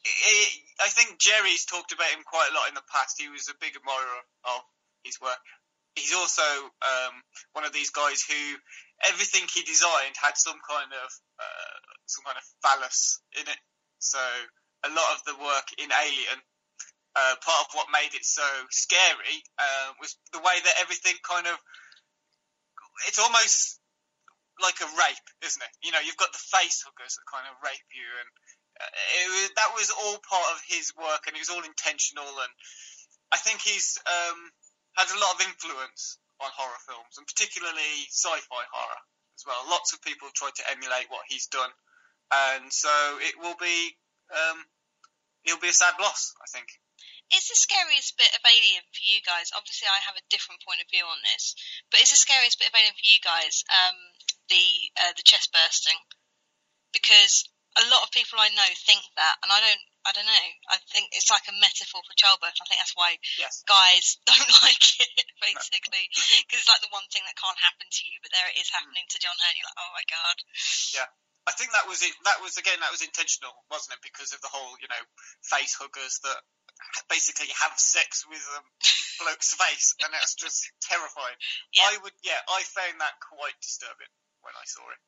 [0.04, 3.16] I- I think Jerry's talked about him quite a lot in the past.
[3.22, 4.62] He was a big admirer of
[5.04, 5.40] his work.
[5.98, 6.46] He's also
[6.86, 7.16] um,
[7.54, 8.40] one of these guys who
[9.06, 13.62] everything he designed had some kind of uh, some kind of phallus in it.
[14.00, 14.22] So
[14.86, 16.40] a lot of the work in Alien,
[17.18, 21.48] uh, part of what made it so scary uh, was the way that everything kind
[21.48, 21.58] of.
[23.06, 23.78] It's almost
[24.58, 25.74] like a rape, isn't it?
[25.86, 28.30] You know, you've got the face huggers that kind of rape you, and
[29.22, 32.26] it was, that was all part of his work, and it was all intentional.
[32.26, 32.54] And
[33.30, 34.40] I think he's um,
[34.98, 39.02] had a lot of influence on horror films, and particularly sci-fi horror
[39.38, 39.62] as well.
[39.70, 41.70] Lots of people have tried to emulate what he's done,
[42.34, 42.92] and so
[43.22, 43.94] it will be
[44.34, 44.58] um,
[45.46, 46.68] it'll be a sad loss, I think.
[47.28, 49.52] Is the scariest bit of Alien for you guys?
[49.52, 51.60] Obviously, I have a different point of view on this,
[51.92, 53.98] but is the scariest bit of Alien for you guys um,
[54.48, 54.66] the
[54.96, 56.00] uh, the chest bursting?
[56.96, 57.44] Because
[57.76, 59.86] a lot of people I know think that, and I don't.
[60.08, 60.48] I don't know.
[60.72, 62.56] I think it's like a metaphor for childbirth.
[62.56, 63.68] I think that's why Yes.
[63.68, 65.12] guys don't like it,
[65.44, 66.08] basically,
[66.48, 68.72] because it's like the one thing that can't happen to you, but there it is
[68.72, 69.56] happening to John Hurt.
[69.60, 70.38] You're like, oh my god.
[70.96, 71.10] Yeah.
[71.48, 72.12] I think that was it.
[72.28, 72.76] That was again.
[72.84, 74.04] That was intentional, wasn't it?
[74.04, 75.04] Because of the whole, you know,
[75.48, 76.40] face huggers that
[77.08, 78.92] basically have sex with um, a
[79.24, 81.40] bloke's face, and that's just terrifying.
[81.72, 81.88] Yeah.
[81.88, 84.12] I would, yeah, I found that quite disturbing
[84.44, 85.00] when I saw it,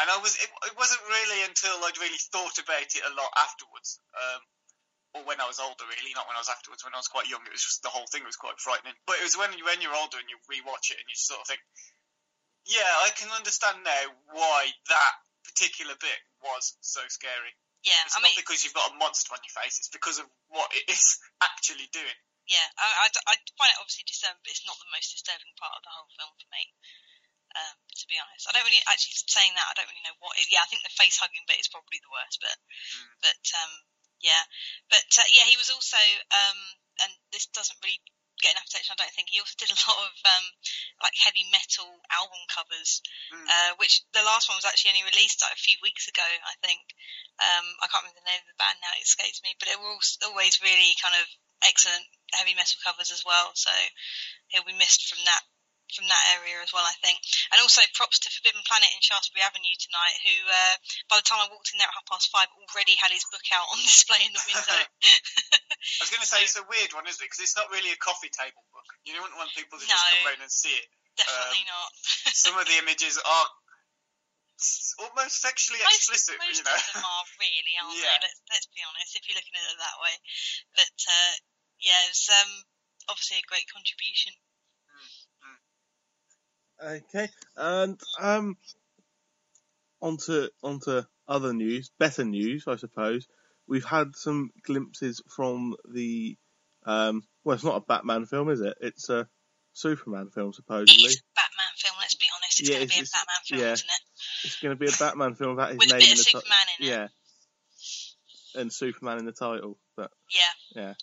[0.00, 0.34] and I was.
[0.36, 4.40] It, it wasn't really until I'd really thought about it a lot afterwards, um,
[5.14, 6.82] or when I was older, really, not when I was afterwards.
[6.82, 8.96] When I was quite young, it was just the whole thing was quite frightening.
[9.06, 11.46] But it was when when you're older and you rewatch it and you sort of
[11.46, 11.62] think,
[12.66, 14.04] yeah, I can understand now
[14.34, 15.14] why that
[15.46, 17.54] particular bit was so scary.
[17.84, 20.16] Yeah, It's I not mean, because you've got a monster on your face; it's because
[20.18, 22.18] of what it is actually doing.
[22.48, 25.76] yeah, I, I, I find it obviously disturbing, but it's not the most disturbing part
[25.76, 26.64] of the whole film for me.
[27.54, 29.70] Um, to be honest, I don't really actually saying that.
[29.70, 30.34] I don't really know what.
[30.34, 32.58] It, yeah, I think the face hugging bit is probably the worst bit.
[33.22, 33.72] But um,
[34.18, 34.42] yeah,
[34.90, 36.00] but uh, yeah, he was also
[36.34, 36.58] um,
[37.06, 38.02] and this doesn't really
[38.42, 38.98] get enough attention.
[38.98, 40.46] I don't think he also did a lot of um,
[40.98, 42.98] like heavy metal album covers,
[43.30, 43.46] Mm.
[43.48, 46.26] uh, which the last one was actually only released like a few weeks ago.
[46.26, 46.82] I think
[47.38, 49.54] um, I can't remember the name of the band now; it escapes me.
[49.58, 51.26] But they were al- always really kind of
[51.62, 52.04] excellent
[52.34, 53.54] heavy metal covers as well.
[53.54, 53.70] So
[54.50, 55.46] he'll be missed from that
[55.92, 57.20] from that area as well, I think.
[57.52, 60.74] And also props to Forbidden Planet in Shaftesbury Avenue tonight, who uh,
[61.12, 63.44] by the time I walked in there at half past five already had his book
[63.52, 64.80] out on display in the window.
[66.00, 67.26] I was going to say it's a weird one, isn't it?
[67.28, 68.88] Because it's not really a coffee table book.
[69.04, 70.88] You don't want people to just come round and see it.
[71.14, 71.90] Definitely Um, not.
[72.34, 73.46] Some of the images are
[75.02, 76.74] almost sexually most, explicit, most you know.
[76.74, 78.18] of them are really, aren't Yeah.
[78.18, 78.26] they?
[78.26, 80.14] Let's, let's be honest, if you're looking at it that way.
[80.78, 81.32] But uh,
[81.82, 82.50] yeah, it's um,
[83.10, 84.32] obviously a great contribution.
[86.82, 88.56] Okay, and um,
[90.00, 93.26] onto onto other news, better news, I suppose.
[93.66, 96.36] We've had some glimpses from the
[96.84, 98.74] um, well, it's not a Batman film, is it?
[98.80, 99.26] It's a
[99.72, 101.04] Superman film, supposedly.
[101.04, 101.94] is a Batman film.
[102.00, 103.72] Let's be honest, it's Yeah, going to be a it's- Batman film, yeah.
[103.72, 104.00] isn't it?
[104.44, 106.18] It's going to be a Batman film about his With a name bit in of
[106.18, 106.90] the ti- Superman in it.
[106.90, 110.94] Yeah, and Superman in the title, but Yeah, yeah,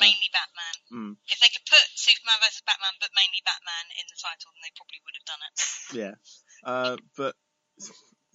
[0.00, 0.76] mainly Batman.
[0.90, 4.62] mm, If they could put Superman versus Batman, but mainly Batman in the title, then
[4.64, 5.56] they probably would have done it.
[6.00, 6.14] yeah.
[6.64, 7.34] Uh, but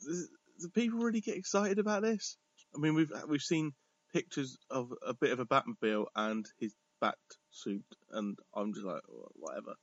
[0.06, 0.14] do
[0.62, 2.38] do people really get excited about this?
[2.74, 3.74] I mean, we've we've seen
[4.14, 7.18] pictures of a bit of a Batmobile and his bat
[7.52, 9.76] suit, and I'm just like, "Oh, whatever.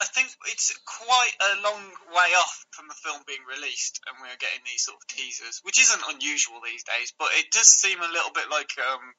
[0.00, 4.34] I think it's quite a long way off from the film being released, and we're
[4.42, 7.14] getting these sort of teasers, which isn't unusual these days.
[7.16, 9.14] But it does seem a little bit like um,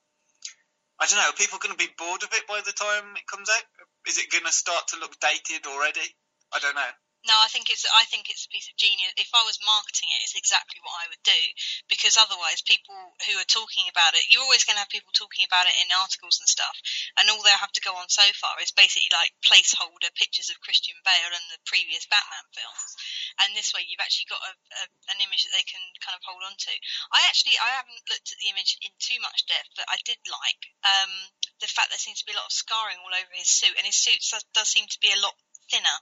[1.01, 1.29] I don't know.
[1.29, 3.63] Are people going to be bored of it by the time it comes out?
[4.07, 6.05] Is it going to start to look dated already?
[6.53, 6.93] I don't know.
[7.23, 9.15] No, I think it's I think it's a piece of genius.
[9.15, 11.41] If I was marketing it, it's exactly what I would do
[11.87, 15.47] because otherwise, people who are talking about it, you're always going to have people talking
[15.47, 16.75] about it in articles and stuff,
[17.15, 20.59] and all they'll have to go on so far is basically like placeholder pictures of
[20.59, 22.91] Christian Bale and the previous Batman films,
[23.39, 24.85] and this way you've actually got a, a,
[25.15, 26.73] an image that they can kind of hold on to.
[27.15, 30.19] I actually I haven't looked at the image in too much depth, but I did
[30.27, 31.31] like um,
[31.63, 33.87] the fact there seems to be a lot of scarring all over his suit, and
[33.87, 35.39] his suit does, does seem to be a lot
[35.71, 35.99] thinner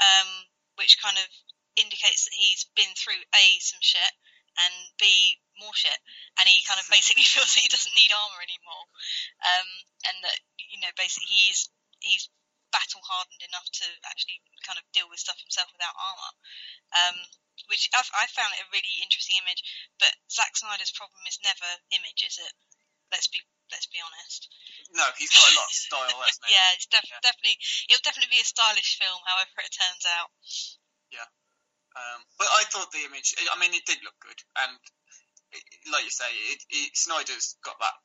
[0.00, 0.28] um,
[0.76, 1.28] which kind of
[1.76, 4.12] indicates that he's been through a some shit
[4.56, 5.96] and b more shit,
[6.40, 8.84] and he kind of basically feels that he doesn't need armor anymore,
[9.44, 9.68] um,
[10.08, 11.68] and that you know basically he's
[12.00, 12.28] he's
[12.74, 16.32] battle hardened enough to actually kind of deal with stuff himself without armor.
[16.92, 17.16] Um,
[17.72, 19.64] which I've, I found it a really interesting image,
[19.96, 22.52] but Zack Snyder's problem is never image, is it?
[23.08, 23.40] Let's be
[23.72, 24.48] let's be honest.
[24.94, 26.52] No, he's got a lot of style, hasn't he?
[26.56, 27.20] Yeah, it's def- Yeah.
[27.22, 27.56] definitely
[27.90, 30.30] it'll definitely be a stylish film, however it turns out.
[31.10, 31.28] Yeah,
[31.96, 33.34] um, but I thought the image.
[33.38, 34.74] I mean, it did look good, and
[35.52, 37.96] it, like you say, it, it, Snyder's got that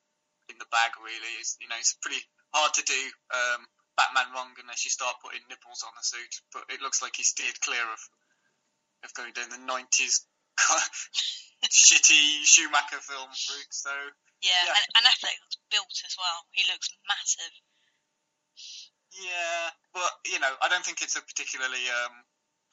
[0.49, 0.91] in the bag.
[1.01, 2.21] Really, it's, you know, it's pretty
[2.53, 3.01] hard to do
[3.33, 3.61] um,
[3.97, 6.33] Batman wrong unless you start putting nipples on the suit.
[6.53, 8.01] But it looks like he steered clear of
[9.03, 10.25] of going down the nineties
[11.65, 13.73] shitty Schumacher film route.
[13.73, 13.89] So
[14.41, 14.73] Yeah, Yeah.
[14.75, 16.39] And, and Affleck looks built as well.
[16.51, 17.53] He looks massive.
[19.13, 22.15] yeah, but you know, I don't think it's a particularly um,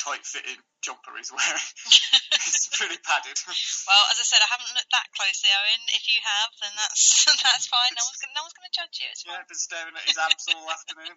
[0.00, 1.68] tight fitting jumper he's wearing.
[2.40, 3.36] it's pretty padded.
[3.44, 5.82] Well, as I said, I haven't looked that closely, Owen.
[5.92, 7.92] If you have, then that's that's fine.
[7.98, 9.08] No one's gonna, no one's going to judge you.
[9.12, 9.42] It's Yeah, fine.
[9.44, 11.16] I've been staring at his abs all afternoon.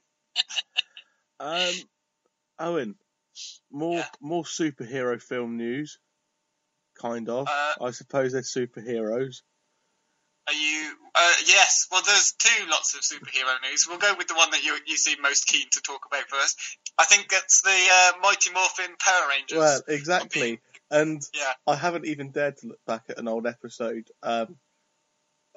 [1.39, 1.75] Um,
[2.59, 2.91] Owen,
[3.71, 4.09] more Yeah.
[4.19, 5.97] more superhero film news.
[6.99, 7.47] Kind of.
[7.47, 9.41] Uh, I suppose they're superheroes.
[10.51, 10.93] Are you?
[11.15, 11.87] Uh, yes.
[11.91, 13.85] Well, there's two lots of superhero news.
[13.87, 16.59] We'll go with the one that you you seem most keen to talk about first.
[16.97, 19.57] I think that's the uh, Mighty Morphin Power Rangers.
[19.57, 20.59] Well, exactly.
[20.89, 21.53] And yeah.
[21.65, 24.57] I haven't even dared to look back at an old episode um,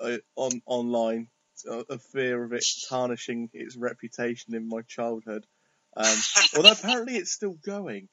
[0.01, 1.27] uh, on online,
[1.69, 5.45] uh, of fear of it tarnishing its reputation in my childhood.
[5.97, 6.17] Um,
[6.57, 8.09] although apparently it's still going.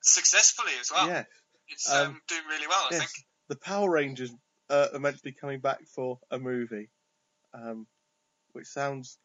[0.00, 1.08] Successfully as well.
[1.08, 1.26] yes,
[1.70, 2.98] It's um, Um, doing really well, I yes.
[3.00, 3.10] think.
[3.48, 4.30] The Power Rangers
[4.70, 6.88] uh, are meant to be coming back for a movie,
[7.52, 7.86] um,
[8.52, 9.18] which sounds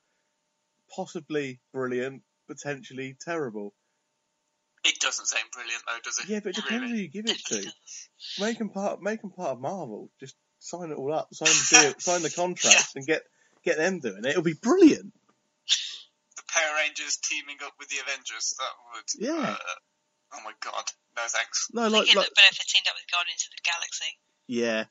[0.95, 3.73] possibly brilliant, potentially terrible.
[4.83, 6.29] It doesn't sound brilliant though, does it?
[6.29, 6.93] Yeah, but it depends Really?
[6.97, 7.61] who you give it to.
[7.61, 7.73] does.
[8.39, 9.01] Make them part.
[9.01, 10.11] Make 'em part of Marvel.
[10.19, 11.33] Just sign it all up.
[11.33, 11.99] Sign the deal.
[11.99, 13.23] sign the contracts and get
[13.63, 14.27] get them doing it.
[14.27, 15.11] It'll be brilliant.
[16.37, 18.53] The Power Rangers teaming up with the Avengers.
[18.59, 19.09] That would.
[19.17, 19.49] Yeah.
[19.53, 20.85] Uh, oh my god.
[21.17, 21.69] No thanks.
[21.73, 23.63] No, I like think it like better if it teamed up with Guardians of the
[23.65, 24.11] Galaxy.
[24.47, 24.85] yeah,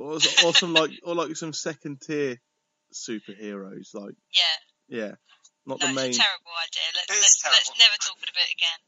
[0.00, 0.14] or,
[0.46, 2.36] or some like or like some second tier
[2.92, 3.94] superheroes.
[3.94, 4.98] Like Yeah.
[4.98, 5.12] yeah,
[5.66, 6.10] not No, the main.
[6.10, 6.82] it's a terrible idea.
[6.96, 8.80] Let's, It is let's, let's never talk about it again.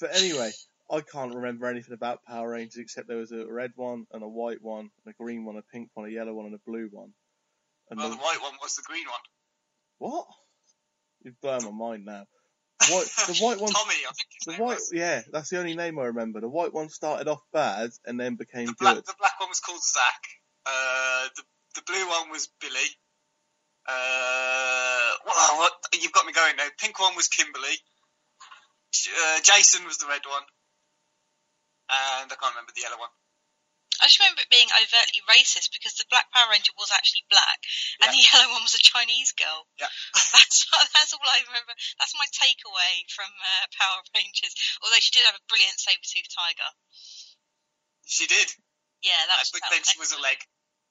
[0.00, 0.52] But anyway,
[0.90, 4.28] I can't remember anything about Power Rangers except there was a red one and a
[4.28, 6.88] white one, and a green one, a pink one, a yellow one, and a blue
[6.90, 7.12] one.
[7.90, 9.20] And Well, the, the white one was the green one.
[9.98, 10.26] what?
[11.22, 12.24] You've blown my mind now.
[12.80, 14.90] The white, the white one, Tommy, I think his the name white, was.
[14.92, 16.40] yeah, that's the only name I remember.
[16.40, 19.06] The white one started off bad and then became The black, good.
[19.06, 20.20] the black one was called Zach.
[20.66, 21.42] Uh, the
[21.76, 22.90] the blue one was Billy.
[23.86, 26.66] Uh, well, what, you've got me going now.
[26.80, 27.78] Pink one was Kimberly.
[29.06, 30.42] Uh, Jason was the red one.
[31.86, 33.14] And I can't remember the yellow one.
[34.02, 37.64] I just remember it being overtly racist because the Black Power Ranger was actually black,
[38.02, 39.64] and the yellow one was a Chinese girl.
[39.80, 39.88] Yeah.
[40.36, 41.72] That's that's all I remember.
[41.96, 44.52] That's my takeaway from uh, Power Rangers.
[44.84, 46.70] Although she did have a brilliant saber tooth tiger.
[48.04, 48.52] she did.
[49.00, 49.48] Yeah, that was.
[49.48, 50.44] But that then was she was a leg.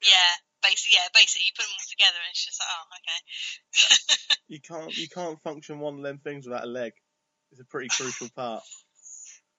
[0.04, 0.32] Yeah,
[0.66, 3.20] basically, yeah, basically, you put them all together, and it's just like, oh, okay.
[4.48, 6.94] You can't, you can't function one of them things without a leg.
[7.50, 8.62] It's a pretty crucial part.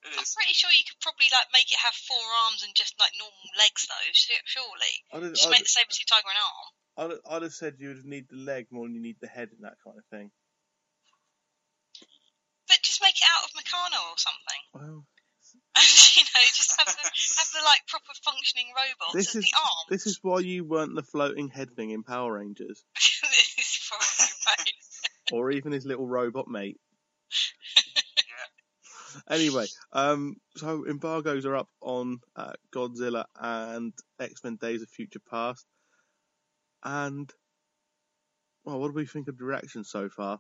[0.07, 3.11] I'm pretty sure you could probably like make it have four arms and just like
[3.19, 4.07] normal legs, though.
[4.15, 6.69] Surely, I'd have, just I'd, make the saber-tooth tiger an arm.
[6.97, 9.51] I'd, I'd have said you would need the leg more than you need the head
[9.51, 10.31] and that kind of thing.
[12.71, 14.63] But just make it out of Meccano or something.
[14.75, 15.07] Well,
[16.17, 19.57] you know, just have the, have the like proper functioning robots This as is- the
[19.59, 19.87] arms.
[19.91, 24.27] this is why you weren't the floating head thing in Power Rangers, this is probably
[24.47, 24.73] right.
[25.33, 26.79] or even his little robot mate.
[29.31, 35.21] Anyway, um, so embargoes are up on uh, Godzilla and X Men: Days of Future
[35.31, 35.65] Past,
[36.85, 37.31] and
[38.65, 40.39] well, what do we think of the reaction so far?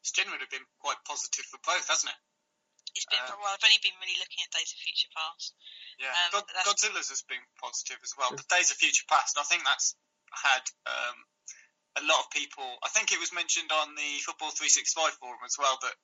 [0.00, 2.16] It's generally been quite positive for both, hasn't it?
[2.94, 3.54] It's been Uh, well.
[3.54, 5.54] I've only been really looking at Days of Future Past.
[5.98, 8.30] Yeah, Um, God, Godzilla's has been positive as well.
[8.34, 9.94] But Days of Future Past, I think that's
[10.32, 11.16] had um,
[11.96, 12.66] a lot of people.
[12.82, 15.96] I think it was mentioned on the Football 365 forum as well that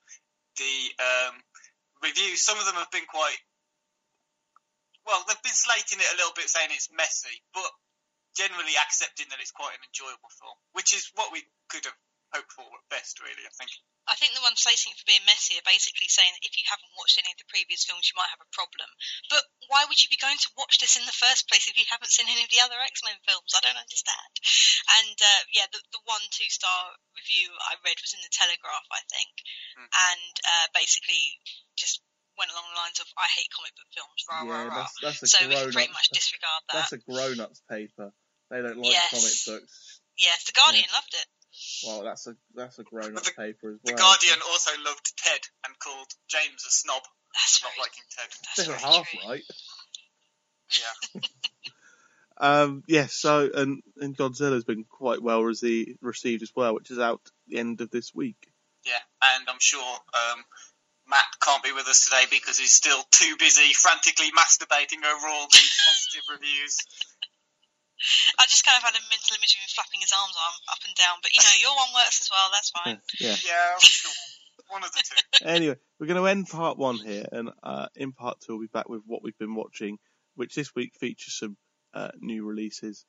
[0.56, 1.34] the um,
[2.02, 3.38] reviews, some of them have been quite.
[5.06, 7.70] Well, they've been slating it a little bit, saying it's messy, but
[8.34, 11.94] generally accepting that it's quite an enjoyable film, which is what we could have
[12.34, 13.44] hoped for at best, really.
[13.46, 13.70] I think.
[14.06, 16.62] I think the ones slating it for being messy are basically saying that if you
[16.70, 18.86] haven't watched any of the previous films, you might have a problem.
[19.26, 21.82] But why would you be going to watch this in the first place if you
[21.90, 23.50] haven't seen any of the other X Men films?
[23.50, 24.32] I don't understand.
[25.02, 28.86] And uh, yeah, the, the one two star review I read was in the Telegraph,
[28.94, 29.34] I think,
[29.74, 29.90] Hmm.
[29.90, 31.42] and uh, basically
[31.74, 31.98] just
[32.38, 34.76] went along the lines of "I hate comic book films." Rah rah yeah, rah.
[34.86, 36.86] that's that's a So we grown can pretty much disregard that.
[36.86, 38.14] That's a grown ups paper.
[38.54, 39.10] They don't like Yes.
[39.10, 40.00] comic books.
[40.16, 41.26] Yes, the Guardian loved it.
[41.86, 43.78] Well, that's a that's a grown up paper as well.
[43.84, 43.96] The well.
[43.96, 47.02] Guardian also loved Ted and called James a snob
[47.34, 48.28] That's for not liking Ted.
[48.56, 49.20] that's They're half true.
[49.28, 49.42] right.
[51.14, 51.20] Yeah.
[52.38, 56.98] Um, yes, so and and Godzilla's been quite well rece- received as well, which is
[56.98, 58.36] out the end of this week.
[58.84, 60.44] Yeah, and I'm sure um,
[61.08, 65.46] Matt can't be with us today because he's still too busy frantically masturbating over all
[65.48, 66.76] the positive reviews.
[68.38, 70.82] I just kind of had a mental image of him flapping his arms arm up
[70.86, 71.16] and down.
[71.22, 72.48] But you know, your one works as well.
[72.52, 73.00] That's fine.
[73.20, 73.36] Yeah.
[73.40, 73.78] Yeah,
[74.68, 75.44] one of the two.
[75.46, 78.70] anyway, we're going to end part one here, and uh, in part two, we'll be
[78.72, 79.98] back with what we've been watching,
[80.34, 81.56] which this week features some
[81.94, 83.04] uh, new releases.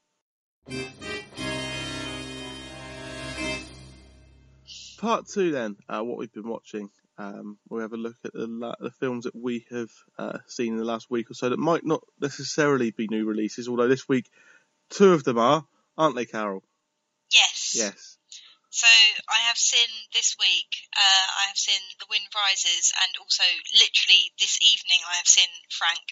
[4.99, 6.89] Part two, then, uh, what we've been watching.
[7.19, 9.89] Um, we have a look at the, la- the films that we have
[10.19, 13.67] uh, seen in the last week or so that might not necessarily be new releases,
[13.67, 14.29] although this week
[14.89, 15.65] two of them are,
[15.97, 16.63] aren't they, Carol?
[17.31, 17.73] Yes.
[17.75, 18.06] Yes.
[18.77, 18.85] So
[19.25, 20.69] I have seen this week.
[20.93, 23.41] Uh, I have seen The Wind Rises, and also
[23.73, 26.05] literally this evening I have seen Frank.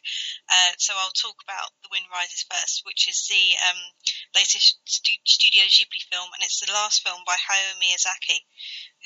[0.50, 3.78] Uh, so I'll talk about The Wind Rises first, which is the um,
[4.34, 8.42] latest stu- Studio Ghibli film, and it's the last film by Hayao Miyazaki,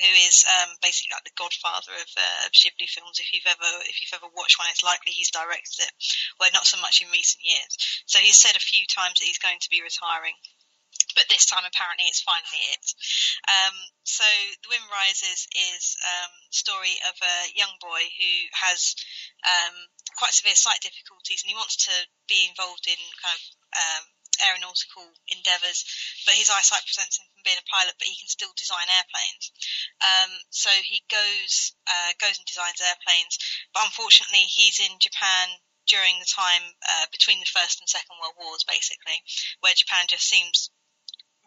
[0.07, 3.19] who is um, basically like the godfather of, uh, Ghibli films.
[3.19, 5.91] If you've ever if you've ever watched one, it's likely he's directed it.
[6.39, 7.75] Well, not so much in recent years.
[8.07, 10.39] So he's said a few times that he's going to be retiring
[11.15, 12.85] but this time apparently it's finally it.
[13.49, 14.25] Um, so
[14.63, 18.95] The Wind Rises is um, story of a young boy who has
[19.43, 19.75] um,
[20.15, 21.95] quite severe sight difficulties and he wants to
[22.27, 23.43] be involved in kind of
[23.75, 24.05] um,
[24.39, 25.83] aeronautical endeavours,
[26.23, 29.51] but his eyesight prevents him from being a pilot, but he can still design airplanes.
[29.99, 33.35] Um, so he goes uh, goes and designs airplanes,
[33.75, 35.59] but unfortunately he's in Japan
[35.89, 39.17] during the time uh, between the First and Second World Wars, basically,
[39.59, 40.69] where Japan just seems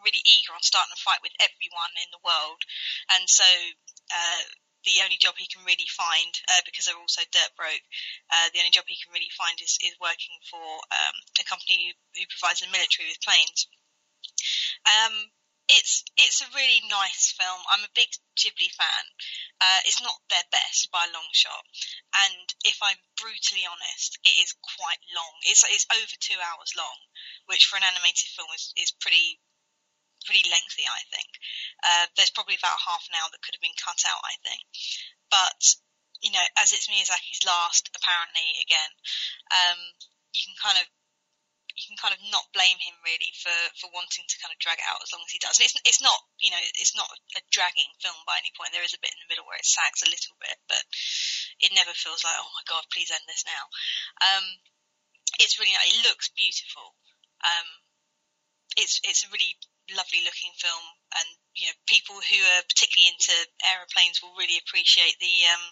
[0.02, 2.60] really eager on starting a fight with everyone in the world,
[3.14, 3.46] and so
[4.10, 4.42] uh,
[4.82, 7.86] the only job he can really find, uh, because they're also dirt broke,
[8.34, 11.78] uh, the only job he can really find is, is working for um, a company
[11.86, 13.70] who, who provides the military with planes.
[14.82, 15.30] Um,
[15.68, 17.60] it's it's a really nice film.
[17.70, 19.04] I'm a big Ghibli fan.
[19.62, 21.62] Uh, it's not their best by a long shot,
[22.26, 25.34] and if I'm brutally honest, it is quite long.
[25.46, 26.98] It's it's over two hours long,
[27.46, 29.38] which for an animated film is, is pretty
[30.24, 31.30] pretty lengthy, I think.
[31.82, 34.62] Uh, there's probably about half an hour that could have been cut out, I think.
[35.30, 35.60] But,
[36.22, 38.92] you know, as it's Miyazaki's last, apparently, again,
[39.50, 39.80] um,
[40.32, 40.86] you can kind of
[41.76, 44.78] you can kind of not blame him really for, for wanting to kind of drag
[44.78, 45.56] it out as long as he does.
[45.58, 48.72] And it's it's not you know it's not a dragging film by any point.
[48.72, 50.82] There is a bit in the middle where it sags a little bit, but
[51.64, 53.64] it never feels like oh my god, please end this now.
[54.20, 54.44] Um,
[55.40, 56.94] it's really it looks beautiful.
[57.42, 57.68] Um,
[58.76, 59.56] it's it's a really
[59.90, 60.84] lovely looking film,
[61.18, 63.34] and you know people who are particularly into
[63.64, 65.64] aeroplanes will really appreciate the um,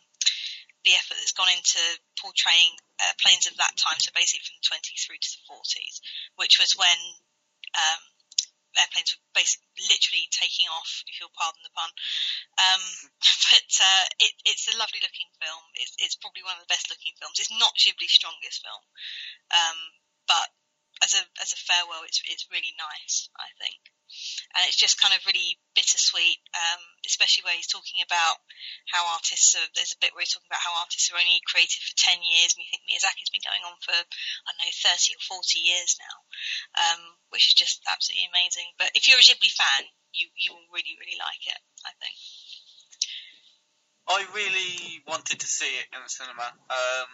[0.85, 1.81] the effort that's gone into
[2.16, 4.01] portraying uh, planes of that time.
[4.01, 6.01] So basically from the 20s through to the 40s,
[6.40, 6.98] which was when
[7.77, 8.02] um,
[8.78, 11.90] airplanes were basically literally taking off, if you'll pardon the pun.
[12.61, 12.82] Um,
[13.51, 15.62] but uh, it, it's a lovely looking film.
[15.77, 17.39] It's, it's probably one of the best looking films.
[17.40, 18.85] It's not Ghibli's strongest film,
[19.52, 19.78] um,
[20.28, 20.48] but
[21.02, 23.28] as a as a farewell, it's it's really nice.
[23.36, 23.81] I think
[24.55, 28.43] and it's just kind of really bittersweet, um, especially where he's talking about
[28.90, 29.68] how artists are.
[29.78, 32.55] There's a bit where he's talking about how artists are only created for ten years,
[32.55, 35.94] and you think Miyazaki's been going on for I don't know thirty or forty years
[36.02, 36.16] now,
[36.74, 37.01] um,
[37.31, 38.74] which is just absolutely amazing.
[38.77, 41.60] But if you're a Ghibli fan, you you will really really like it.
[41.86, 42.16] I think.
[44.10, 46.51] I really wanted to see it in the cinema.
[46.66, 47.09] Um,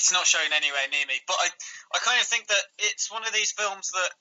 [0.00, 1.52] it's not showing anywhere near me, but I
[1.92, 4.12] I kind of think that it's one of these films that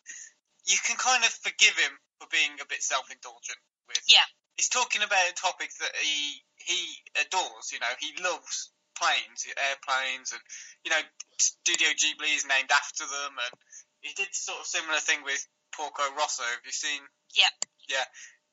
[0.67, 3.57] you can kind of forgive him for being a bit self-indulgent
[3.87, 4.03] with.
[4.11, 4.27] Yeah.
[4.59, 6.79] He's talking about a topic that he he
[7.23, 7.71] adores.
[7.71, 10.43] You know, he loves planes, airplanes, and
[10.83, 10.99] you know,
[11.39, 13.55] Studio Ghibli is named after them, and
[14.03, 15.39] he did sort of similar thing with
[15.71, 16.43] Porco Rosso.
[16.43, 16.99] Have you seen?
[17.39, 17.55] Yeah.
[17.87, 18.03] Yeah.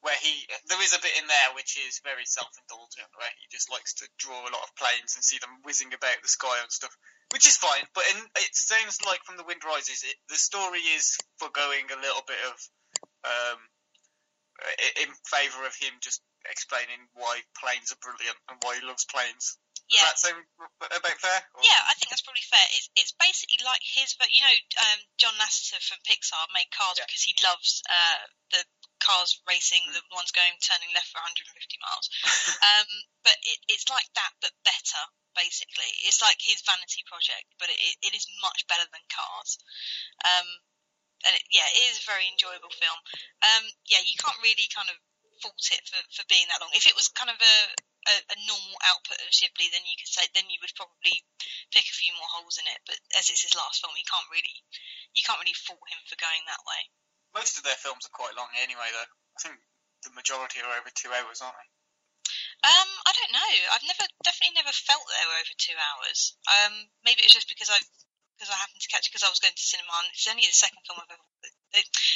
[0.00, 3.72] Where he, there is a bit in there which is very self-indulgent, where he just
[3.72, 6.70] likes to draw a lot of planes and see them whizzing about the sky and
[6.70, 6.94] stuff
[7.32, 7.82] which is fine.
[7.94, 12.00] But in, it seems like from the Wind Rises, it, the story is foregoing a
[12.00, 12.56] little bit of
[13.26, 13.58] um,
[15.02, 19.58] in favour of him just explaining why planes are brilliant and why he loves planes.
[19.86, 20.04] Does Yeah.
[20.10, 20.36] that seem
[20.82, 21.40] about fair?
[21.54, 22.66] Or- Yeah, I think that's probably fair.
[22.74, 26.98] It's, it's basically like his, but you know, um, John Lasseter from Pixar made Cars
[26.98, 27.06] Yeah.
[27.06, 28.62] because he loves uh, the
[28.98, 32.10] cars racing, the ones going turning left for 150 miles.
[32.66, 32.88] um,
[33.22, 35.02] but it, it's like that, but better.
[35.36, 39.60] Basically, it's like his vanity project, but it, it is much better than Cars.
[40.24, 40.48] Um,
[41.28, 42.96] and it, yeah, it is a very enjoyable film.
[43.44, 44.96] Um, yeah, you can't really kind of
[45.42, 46.72] fault it for, for being that long.
[46.74, 47.56] If it was kind of a,
[48.08, 51.24] a, a normal output of Ghibli, then you could say then you would probably
[51.72, 52.80] pick a few more holes in it.
[52.84, 54.56] But as it's his last film, you can't really
[55.14, 56.80] you can't really fault him for going that way.
[57.34, 59.10] Most of their films are quite long anyway, though.
[59.10, 59.60] I think
[60.04, 61.68] the majority are over two hours, aren't they?
[62.64, 63.52] Um, I don't know.
[63.76, 66.34] I've never definitely never felt they were over two hours.
[66.48, 67.78] Um, maybe it's just because I
[68.36, 69.92] because I happened to catch it because I was going to cinema.
[70.04, 71.28] And it's only the second film I've ever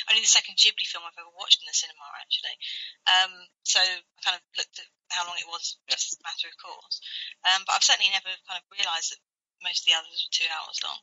[0.09, 2.57] only the second Ghibli film I've ever watched in the cinema actually.
[3.07, 3.32] Um,
[3.65, 7.03] so I kind of looked at how long it was, just a matter of course.
[7.45, 9.23] Um, but I've certainly never kind of realised that
[9.61, 11.01] most of the others were two hours long.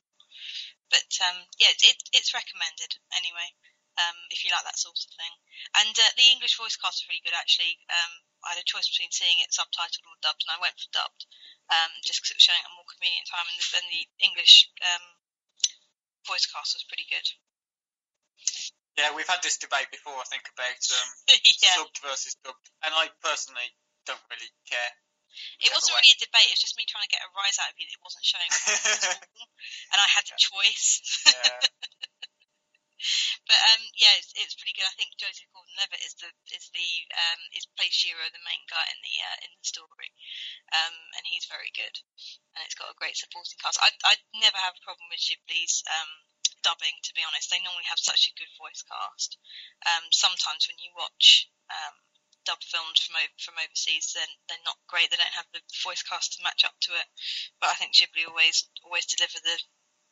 [0.90, 3.52] But um, yeah, it, it, it's recommended anyway.
[3.98, 5.34] Um, if you like that sort of thing,
[5.82, 7.82] and uh, the English voice cast is really good actually.
[7.90, 10.86] Um, I had a choice between seeing it subtitled or dubbed, and I went for
[10.94, 11.26] dubbed,
[11.74, 14.06] um, just because it was showing at a more convenient time, and the, and the
[14.22, 14.70] English
[16.30, 17.26] voice cast was pretty good.
[18.98, 21.07] Yeah, we've had this debate before, I think, about um,
[21.61, 21.78] yeah.
[21.78, 23.69] subbed versus dubbed, and I personally
[24.10, 24.91] don't really care.
[25.61, 26.49] It wasn't really a debate.
[26.49, 28.26] It was just me trying to get a rise out of you that it wasn't
[28.26, 28.49] showing
[29.94, 30.98] and I had the choice.
[31.30, 31.61] Yeah.
[33.45, 34.90] But um, yeah, it's, it's pretty good.
[34.90, 38.84] I think Joseph Gordon-Levitt is the is the um, is plays Shiro, the main guy
[38.90, 40.10] in the uh, in the story,
[40.74, 41.94] um, and he's very good.
[42.57, 43.80] And it's got a great supporting cast.
[43.80, 46.27] I I never have a problem with Ghibli's um,
[46.68, 46.99] dubbing.
[47.07, 49.39] To be honest, they normally have such a good voice cast.
[49.88, 51.95] Um, sometimes when you watch um,
[52.44, 55.07] dubbed films from from overseas, then they're not great.
[55.07, 57.07] They don't have the voice cast to match up to it.
[57.64, 59.56] But I think Ghibli always always deliver the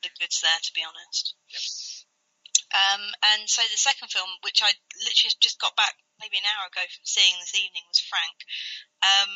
[0.07, 0.61] the goods there.
[0.63, 1.35] To be honest.
[2.75, 3.03] Um,
[3.35, 6.83] and so the second film, which I literally just got back maybe an hour ago
[6.91, 8.35] from seeing this evening, was Frank.
[8.99, 9.31] Um,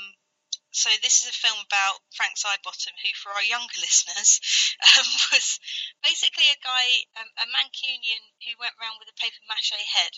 [0.71, 4.41] so this is a film about Frank Sidebottom, who, for our younger listeners,
[4.85, 5.59] um, was
[6.05, 6.85] basically a guy,
[7.17, 10.13] um, a Mancunian who went around with a paper mache head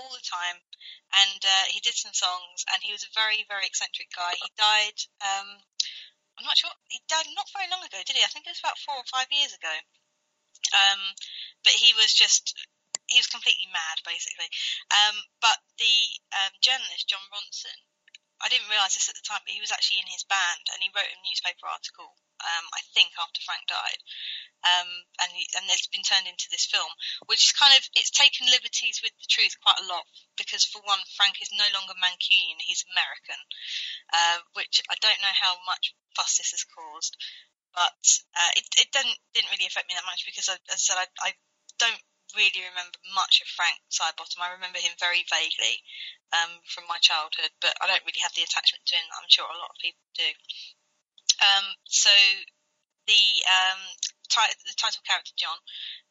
[0.00, 0.56] all the time,
[1.12, 4.32] and uh, he did some songs, and he was a very, very eccentric guy.
[4.32, 4.98] He died.
[5.20, 5.60] Um,
[6.40, 6.72] I'm not sure.
[6.88, 8.24] He died not very long ago, did he?
[8.24, 9.76] I think it was about four or five years ago.
[10.72, 11.00] Um,
[11.64, 12.56] but he was just
[13.10, 14.48] he was completely mad basically.
[14.94, 15.96] Um, but the
[16.32, 17.78] um, journalist Jon Ronson,
[18.40, 20.80] I didn't realise this at the time, but he was actually in his band and
[20.80, 22.16] he wrote a newspaper article.
[22.40, 24.00] Um, I think after Frank died,
[24.64, 24.88] um,
[25.20, 25.28] and
[25.60, 26.88] and it's been turned into this film,
[27.28, 30.08] which is kind of it's taken liberties with the truth quite a lot
[30.40, 33.40] because for one, Frank is no longer Mancunian; he's American,
[34.16, 37.20] uh, which I don't know how much fuss this has caused
[37.74, 38.02] but
[38.34, 40.98] uh, it, it didn't didn't really affect me that much because I, as I said
[40.98, 41.30] I, I
[41.78, 42.02] don't
[42.36, 44.40] really remember much of Frank Sidebottom.
[44.40, 45.82] I remember him very vaguely
[46.32, 49.32] um, from my childhood, but I don't really have the attachment to him that I'm
[49.32, 50.30] sure a lot of people do.
[51.40, 52.12] Um, so
[53.08, 53.80] the um,
[54.28, 55.58] ti- the title character John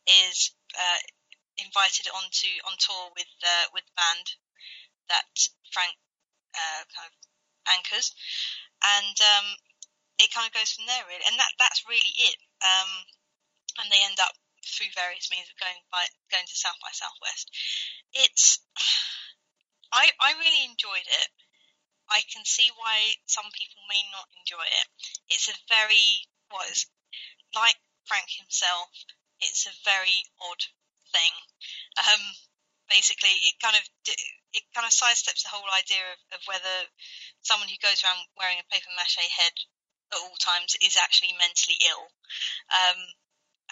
[0.09, 1.01] is uh,
[1.61, 4.25] invited onto on tour with uh, with the band
[5.07, 5.29] that
[5.71, 5.95] Frank
[6.55, 7.15] uh, kind of
[7.69, 8.11] anchors,
[8.81, 9.47] and um,
[10.17, 12.37] it kind of goes from there really, and that that's really it.
[12.59, 12.91] Um,
[13.79, 17.49] and they end up through various means of going by going to South by Southwest.
[18.13, 18.59] It's
[19.91, 21.29] I I really enjoyed it.
[22.09, 24.87] I can see why some people may not enjoy it.
[25.29, 26.89] It's a very was
[27.53, 28.89] like Frank himself.
[29.39, 30.63] It's a very odd
[31.13, 31.33] thing.
[31.97, 32.23] Um,
[32.89, 33.85] basically, it kind of
[34.53, 36.89] it kind of sidesteps the whole idea of, of whether
[37.45, 39.53] someone who goes around wearing a paper mache head
[40.11, 42.09] at all times is actually mentally ill,
[42.73, 42.99] um,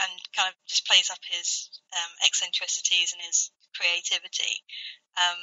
[0.02, 4.62] and kind of just plays up his um, eccentricities and his creativity.
[5.18, 5.40] Um,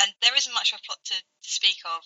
[0.00, 2.02] and there isn't much of a plot to, to speak of,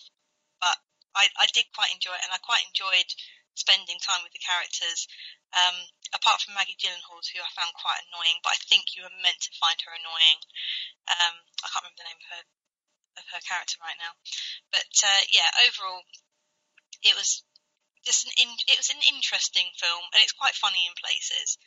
[0.61, 0.77] but
[1.15, 3.09] I, I did quite enjoy it, and I quite enjoyed
[3.57, 5.09] spending time with the characters.
[5.51, 5.75] Um,
[6.13, 9.41] apart from Maggie Gyllenhaal, who I found quite annoying, but I think you were meant
[9.41, 10.39] to find her annoying.
[11.09, 11.35] Um,
[11.65, 12.43] I can't remember the name of her
[13.17, 14.13] of her character right now,
[14.71, 16.05] but uh, yeah, overall,
[17.03, 17.43] it was
[18.05, 21.59] just an in, it was an interesting film, and it's quite funny in places.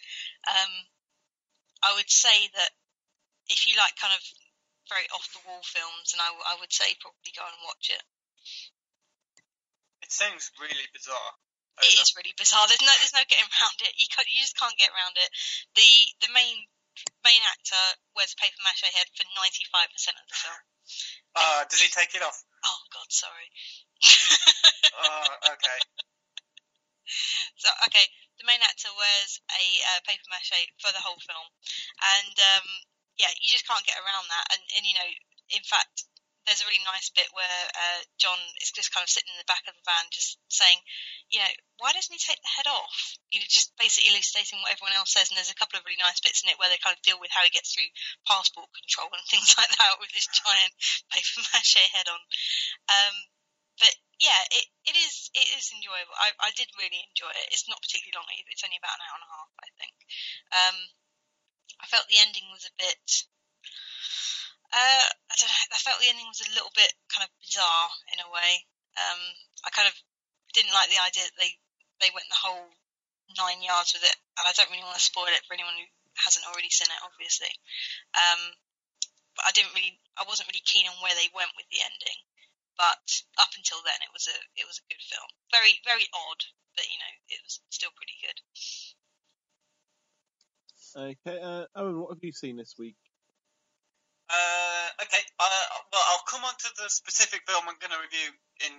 [0.48, 0.72] Um,
[1.82, 2.72] I would say that
[3.50, 4.22] if you like kind of
[4.88, 8.02] very off the wall films, and I would say probably go and watch it.
[10.02, 11.32] It sounds really bizarre.
[11.80, 12.68] It is really bizarre.
[12.68, 13.96] There's no there's no getting around it.
[13.96, 15.30] You can't, you just can't get around it.
[15.72, 15.90] The
[16.26, 16.68] the main
[17.24, 17.80] main actor
[18.12, 20.60] wears a paper mache head for 95% of the film.
[21.32, 22.36] Uh, does he take it off?
[22.66, 23.48] Oh God, sorry.
[24.92, 25.78] Oh, okay.
[27.56, 28.06] so okay,
[28.38, 29.64] the main actor wears a
[29.94, 31.48] uh, paper mache for the whole film,
[32.18, 32.66] and um,
[33.18, 34.46] yeah, you just can't get around that.
[34.56, 35.10] And, and you know,
[35.52, 36.08] in fact,
[36.46, 39.46] there's a really nice bit where uh, John is just kind of sitting in the
[39.46, 40.74] back of the van, just saying,
[41.30, 43.14] you know, why doesn't he take the head off?
[43.30, 45.30] You know, just basically elucidating what everyone else says.
[45.30, 47.22] And there's a couple of really nice bits in it where they kind of deal
[47.22, 47.86] with how he gets through
[48.26, 50.74] passport control and things like that with this giant
[51.14, 52.22] paper mache head on.
[52.90, 53.14] Um,
[54.22, 56.14] yeah, it, it is it is enjoyable.
[56.14, 57.50] I, I did really enjoy it.
[57.50, 58.54] It's not particularly long either.
[58.54, 59.96] It's only about an hour and a half, I think.
[60.54, 60.76] Um,
[61.82, 63.02] I felt the ending was a bit.
[64.70, 65.74] Uh, I don't know.
[65.74, 68.62] I felt the ending was a little bit kind of bizarre in a way.
[68.94, 69.20] Um,
[69.66, 69.96] I kind of
[70.54, 71.58] didn't like the idea that they
[71.98, 72.70] they went the whole
[73.34, 75.88] nine yards with it, and I don't really want to spoil it for anyone who
[76.14, 77.50] hasn't already seen it, obviously.
[78.14, 78.54] Um,
[79.34, 82.20] but I didn't really, I wasn't really keen on where they went with the ending.
[82.78, 83.04] But
[83.38, 85.28] up until then, it was a it was a good film.
[85.52, 86.40] Very very odd,
[86.76, 88.38] but you know it was still pretty good.
[90.92, 92.96] Okay, uh, Owen, what have you seen this week?
[94.28, 95.20] Uh, okay.
[95.40, 98.28] Uh, well, I'll come on to the specific film I'm going to review
[98.64, 98.72] in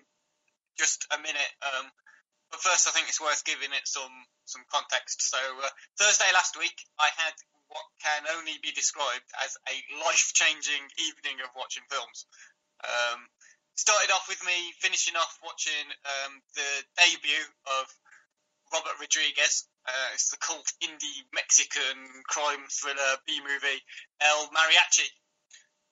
[0.78, 1.53] just a minute.
[1.61, 1.90] Um,
[2.49, 4.14] but first, I think it's worth giving it some
[4.45, 5.26] some context.
[5.26, 7.34] So uh, Thursday last week, I had
[7.70, 9.76] what can only be described as a
[10.06, 12.30] life-changing evening of watching films.
[12.86, 13.26] Um,
[13.75, 17.45] started off with me finishing off watching um, the debut
[17.81, 17.85] of
[18.73, 19.65] Robert Rodriguez.
[19.85, 23.81] Uh, it's the cult indie Mexican crime thriller B movie
[24.21, 25.09] El Mariachi.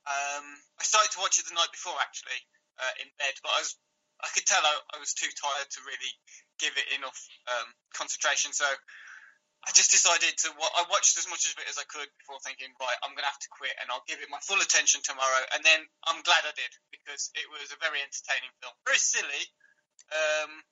[0.08, 0.46] Um,
[0.80, 2.42] I started to watch it the night before actually
[2.80, 3.76] uh, in bed, but I was
[4.22, 6.14] I could tell I, I was too tired to really
[6.62, 7.18] give it enough
[7.50, 8.54] um, concentration.
[8.54, 8.66] So
[9.62, 10.48] I just decided to.
[10.58, 13.30] I watched as much of it as I could before thinking, right, I'm going to
[13.30, 15.44] have to quit, and I'll give it my full attention tomorrow.
[15.54, 19.44] And then I'm glad I did because it was a very entertaining film, very silly,
[20.10, 20.66] um,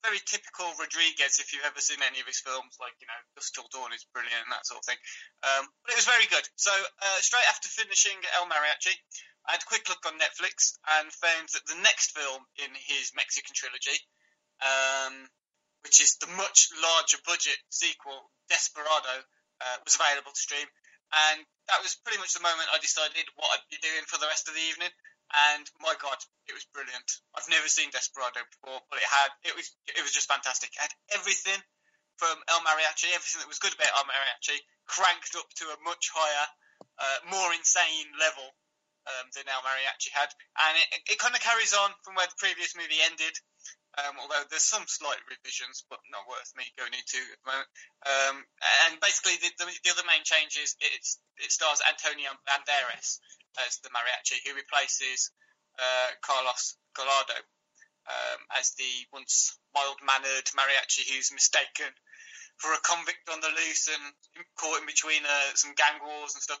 [0.00, 1.44] very typical Rodriguez.
[1.44, 4.08] If you've ever seen any of his films, like you know, Dusk Till Dawn is
[4.16, 5.00] brilliant and that sort of thing.
[5.44, 6.46] Um, but it was very good.
[6.56, 8.96] So uh, straight after finishing El Mariachi,
[9.44, 13.12] I had a quick look on Netflix and found that the next film in his
[13.12, 14.00] Mexican trilogy.
[14.64, 15.28] Um,
[15.86, 19.22] which is the much larger budget sequel, Desperado,
[19.62, 20.66] uh, was available to stream.
[21.14, 24.26] And that was pretty much the moment I decided what I'd be doing for the
[24.26, 24.90] rest of the evening.
[25.30, 26.18] And my God,
[26.50, 27.06] it was brilliant.
[27.38, 30.74] I've never seen Desperado before, but it had it was it was just fantastic.
[30.74, 31.58] It had everything
[32.18, 34.58] from El Mariachi, everything that was good about El Mariachi,
[34.90, 36.46] cranked up to a much higher,
[36.98, 38.46] uh, more insane level
[39.06, 40.30] um, than El Mariachi had,
[40.66, 43.34] and it, it kind of carries on from where the previous movie ended
[43.96, 47.70] um, although there's some slight revisions, but not worth me going into at the moment.
[48.04, 48.36] Um,
[48.84, 51.00] and basically, the, the, the, other main change is it
[51.48, 53.24] stars Antonio Banderas
[53.64, 55.32] as the mariachi, who replaces
[55.80, 57.40] uh, Carlos Gallardo
[58.08, 61.88] um, as the once mild-mannered mariachi who's mistaken
[62.60, 64.04] for a convict on the loose and
[64.56, 66.60] caught in between uh, some gang wars and stuff.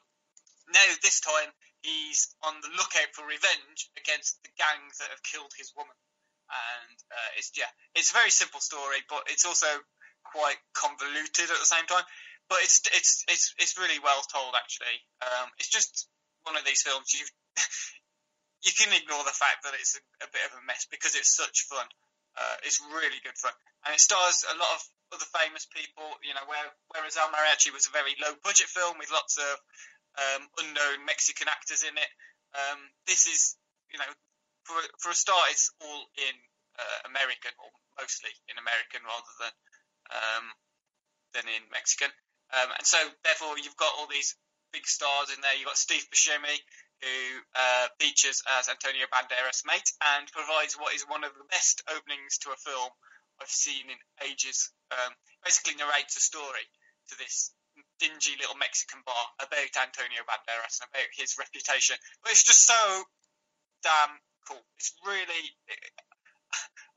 [0.72, 1.52] Now, this time,
[1.84, 5.94] he's on the lookout for revenge against the gangs that have killed his woman
[6.50, 9.68] and uh, it's yeah, it's a very simple story, but it's also
[10.24, 12.04] quite convoluted at the same time.
[12.48, 15.02] But it's it's it's it's really well told actually.
[15.22, 16.06] Um, it's just
[16.46, 17.26] one of these films you
[18.66, 21.34] you can ignore the fact that it's a, a bit of a mess because it's
[21.34, 21.86] such fun.
[22.36, 23.54] Uh, it's really good fun,
[23.86, 24.80] and it stars a lot of
[25.16, 26.06] other famous people.
[26.22, 29.54] You know, where, whereas El Mariachi was a very low budget film with lots of
[30.20, 32.10] um, unknown Mexican actors in it.
[32.54, 33.56] Um, this is,
[33.92, 34.10] you know,
[34.66, 36.34] for for a start, it's all in
[36.76, 39.54] uh, American or mostly in American rather than
[40.12, 40.46] um,
[41.32, 42.10] than in Mexican.
[42.54, 44.36] Um, and so, therefore, you've got all these
[44.70, 45.54] big stars in there.
[45.54, 46.58] You've got Steve Buscemi,
[47.02, 47.18] who
[47.54, 52.38] uh, features as Antonio Banderas' mate and provides what is one of the best openings
[52.46, 52.90] to a film
[53.42, 53.98] I've seen in
[54.30, 54.70] ages.
[54.94, 55.12] Um,
[55.42, 56.66] basically, narrates a story
[57.10, 57.50] to this
[58.00, 61.96] dingy little Mexican bar about Antonio Banderas and about his reputation.
[62.22, 62.80] But it's just so
[63.82, 64.14] damn
[64.48, 64.62] cool.
[64.78, 65.42] It's really.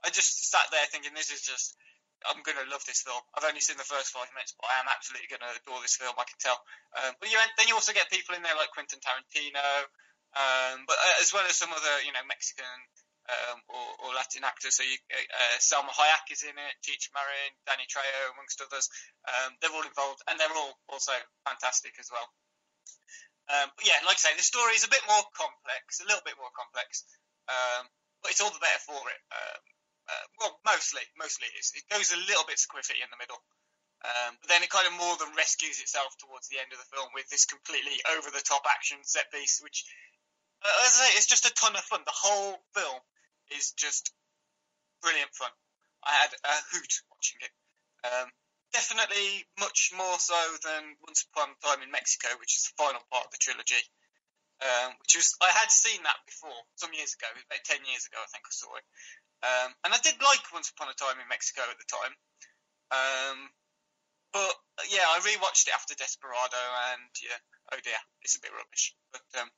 [0.06, 1.76] I just sat there thinking, this is just.
[2.28, 3.24] I'm going to love this film.
[3.32, 5.96] I've only seen the first five minutes, but I am absolutely going to adore this
[5.96, 6.12] film.
[6.20, 6.60] I can tell.
[7.00, 9.88] Um, but you, then you also get people in there like Quentin Tarantino,
[10.36, 12.76] um, but uh, as well as some other, you know, Mexican
[13.30, 14.76] um, or, or, Latin actors.
[14.76, 18.90] So you, uh, Salma Hayek is in it, Cheech Marin, Danny Trejo, amongst others.
[19.24, 21.14] Um, they're all involved, and they're all also
[21.46, 22.28] fantastic as well.
[23.50, 26.26] Um, but yeah, like I say, the story is a bit more complex, a little
[26.26, 27.06] bit more complex.
[27.50, 27.90] Um,
[28.22, 29.22] but it's all the better for it.
[29.34, 29.62] Um,
[30.10, 31.74] uh, well, mostly, mostly it is.
[31.74, 33.42] It goes a little bit squiffy in the middle.
[34.00, 36.88] Um, but then it kind of more than rescues itself towards the end of the
[36.88, 39.84] film with this completely over the top action set piece, which,
[40.64, 42.06] uh, as I say, it's just a ton of fun.
[42.08, 43.02] The whole film
[43.52, 44.14] is just
[45.04, 45.52] brilliant fun.
[46.06, 47.54] I had a hoot watching it.
[48.08, 48.32] Um,
[48.72, 53.04] definitely much more so than Once Upon a Time in Mexico, which is the final
[53.12, 53.84] part of the trilogy
[54.61, 58.19] um, which was I had seen that before some years ago, about ten years ago,
[58.19, 58.86] I think I saw it,
[59.44, 62.14] um, and I did like Once Upon a Time in Mexico at the time.
[62.90, 63.38] Um,
[64.34, 64.53] but
[64.91, 66.61] yeah, I rewatched it after Desperado,
[66.94, 67.40] and yeah,
[67.73, 68.94] oh dear, it's a bit rubbish.
[69.11, 69.49] But um,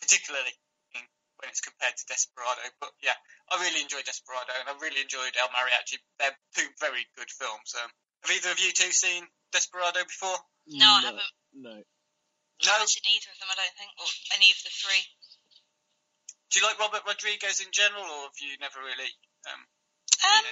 [0.00, 0.54] particularly
[1.42, 2.62] when it's compared to Desperado.
[2.78, 3.18] But yeah,
[3.50, 5.98] I really enjoyed Desperado, and I really enjoyed El Mariachi.
[6.22, 7.74] They're two very good films.
[7.74, 7.90] Um,
[8.22, 10.38] have either of you two seen Desperado before?
[10.70, 11.34] No, I haven't.
[11.52, 11.76] No.
[12.62, 12.70] No.
[12.70, 14.08] I haven't seen either of them, I don't think, or
[14.38, 15.02] any of the three.
[16.50, 19.10] Do you like Robert Rodriguez in general, or have you never really
[19.48, 19.62] um,
[20.22, 20.44] um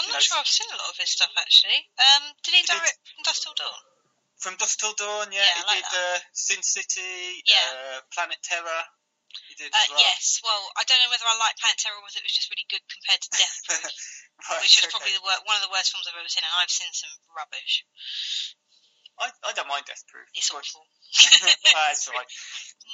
[0.00, 1.76] I'm not sure I've seen a lot of his stuff actually.
[2.00, 3.82] Um, did he direct from Dusk Till Dawn?
[4.40, 5.44] From Dusk Till Dawn, yeah.
[5.44, 7.60] yeah he like did uh, Sin City, yeah.
[7.60, 8.82] uh, Planet Terror.
[9.46, 10.00] He did uh, well.
[10.00, 12.48] Yes, well, I don't know whether I like Planet Terror or whether it was just
[12.48, 13.92] really good compared to Death Proof,
[14.48, 14.94] right, which was okay.
[14.94, 17.12] probably the wor- one of the worst films I've ever seen, and I've seen some
[17.36, 17.84] rubbish.
[19.20, 20.24] I, I don't mind Death Proof.
[20.32, 20.80] It's awful.
[21.12, 22.24] It's all right.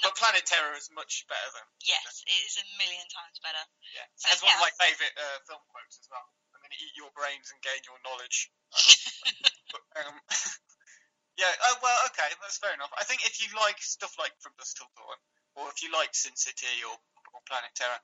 [0.02, 1.66] No, But Planet Terror is much better than.
[1.86, 3.62] yes, it is a million times better.
[3.94, 4.04] Yeah.
[4.18, 6.26] So, That's one of my favourite uh, film quotes as well.
[6.52, 8.50] I'm going to eat your brains and gain your knowledge.
[9.66, 10.14] But, um,
[11.42, 12.94] yeah, oh, well, okay, that's fair enough.
[12.94, 15.18] I think if you like stuff like From Dusk Till Dawn,
[15.58, 16.94] or if you like Sin City or,
[17.34, 17.98] or Planet Terror,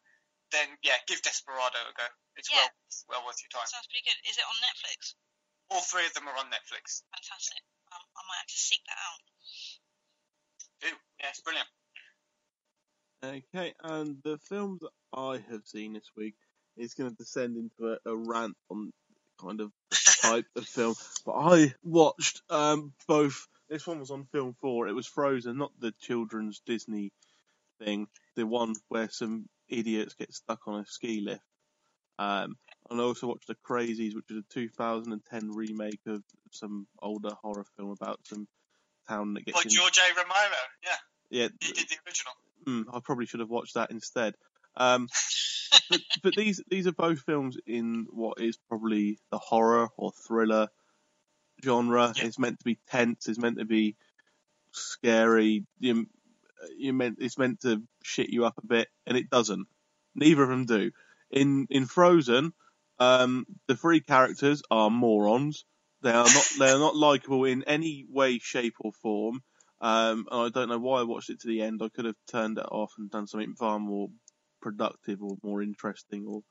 [0.51, 2.05] then yeah, give Desperado a go.
[2.37, 2.67] It's Yeah.
[3.09, 3.65] well well worth your time.
[3.71, 4.19] Sounds pretty good.
[4.27, 5.15] Is it on Netflix?
[5.71, 7.07] All three of them are on Netflix.
[7.15, 7.63] Fantastic.
[8.17, 9.21] I might have to seek that out.
[10.81, 10.89] Do
[11.21, 11.69] yeah, it's brilliant.
[13.25, 16.35] Okay, and the film that I have seen this week
[16.77, 18.91] is going to descend into a, a rant on
[19.41, 19.71] kind of
[20.23, 20.95] type of film.
[21.25, 23.47] But I watched um, both.
[23.69, 24.89] This one was on Film Four.
[24.89, 27.13] It was Frozen, not the children's Disney
[27.83, 28.07] thing.
[28.37, 31.43] The one where some idiots get stuck on a ski lift.
[32.19, 32.57] Um,
[32.91, 37.65] and I also watched The Crazies, which is a 2010 remake of some older horror
[37.77, 38.47] film about some
[39.09, 40.15] town that gets By in- George A.
[40.15, 40.57] Romero.
[40.85, 40.97] Yeah,
[41.31, 42.33] yeah, he did the original.
[42.67, 44.35] Hmm, I probably should have watched that instead.
[44.77, 45.09] Um,
[45.91, 50.69] but but these these are both films in what is probably the horror or thriller
[51.65, 52.13] genre.
[52.17, 52.27] Yeah.
[52.27, 53.29] It's meant to be tense.
[53.29, 53.97] It's meant to be
[54.73, 55.65] scary.
[55.79, 56.07] You,
[56.77, 59.67] you meant it's meant to shit you up a bit, and it doesn't.
[60.15, 60.91] Neither of them do.
[61.31, 62.53] In in Frozen,
[63.03, 65.65] um, the three characters are morons.
[66.03, 69.41] They are not they are not likable in any way, shape, or form.
[69.81, 71.81] Um, and I don't know why I watched it to the end.
[71.83, 74.09] I could have turned it off and done something far more
[74.61, 76.43] productive or more interesting or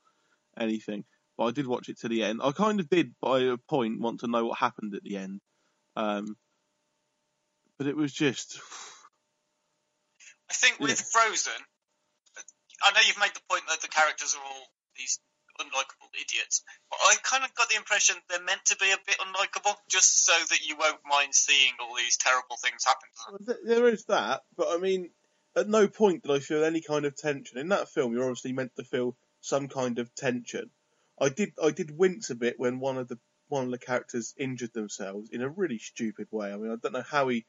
[0.58, 1.04] anything.
[1.38, 2.40] But I did watch it to the end.
[2.44, 5.40] I kind of did, by a point, want to know what happened at the end.
[5.96, 6.36] Um,
[7.78, 8.60] but it was just.
[10.50, 11.52] I think with Frozen,
[12.84, 14.66] I know you've made the point that the characters are all
[14.98, 15.18] these
[15.60, 19.16] unlikable idiots, but I kind of got the impression they're meant to be a bit
[19.18, 23.08] unlikable, just so that you won't mind seeing all these terrible things happen
[23.38, 23.56] to them.
[23.64, 25.10] There is that, but I mean,
[25.56, 27.58] at no point did I feel any kind of tension.
[27.58, 30.70] In that film, you're obviously meant to feel some kind of tension.
[31.20, 33.18] I did, I did wince a bit when one of the
[33.48, 36.50] one of the characters injured themselves in a really stupid way.
[36.50, 37.44] I mean, I don't know how he.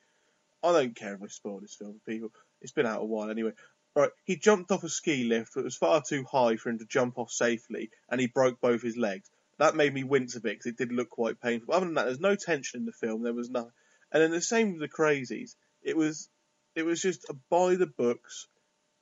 [0.61, 2.31] I don't care if I spoil this film for people.
[2.61, 3.51] It's been out a while anyway.
[3.95, 6.79] Right, he jumped off a ski lift, but it was far too high for him
[6.79, 9.29] to jump off safely, and he broke both his legs.
[9.59, 11.73] That made me wince a bit because it did look quite painful.
[11.73, 13.21] Other than that, there's no tension in the film.
[13.21, 13.71] There was no,
[14.11, 15.55] and then the same with the Crazies.
[15.83, 16.27] It was,
[16.75, 18.47] it was just a by the books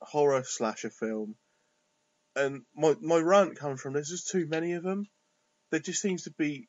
[0.02, 1.36] horror slasher film,
[2.36, 5.08] and my my rant comes from there's just too many of them.
[5.70, 6.68] There just seems to be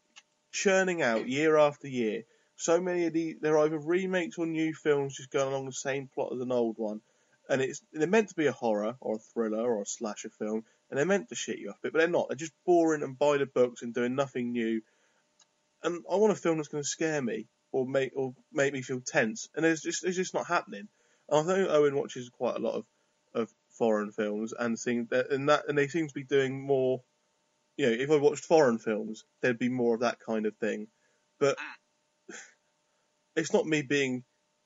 [0.53, 2.23] churning out year after year.
[2.55, 6.07] So many of these, they're either remakes or new films just going along the same
[6.07, 7.01] plot as an old one.
[7.53, 10.63] And it's they're meant to be a horror or a thriller or a slasher film,
[10.89, 12.29] and they're meant to shit you up a bit, but they're not.
[12.29, 14.81] They're just boring and by the books and doing nothing new.
[15.83, 18.81] And I want a film that's going to scare me or make or make me
[18.81, 20.87] feel tense, and it's just it's just not happening.
[21.29, 22.85] And I think Owen watches quite a lot of,
[23.35, 27.03] of foreign films and seeing that and that and they seem to be doing more.
[27.77, 30.87] You know, if I watched foreign films, there'd be more of that kind of thing.
[31.39, 31.55] But
[33.35, 34.23] it's not me being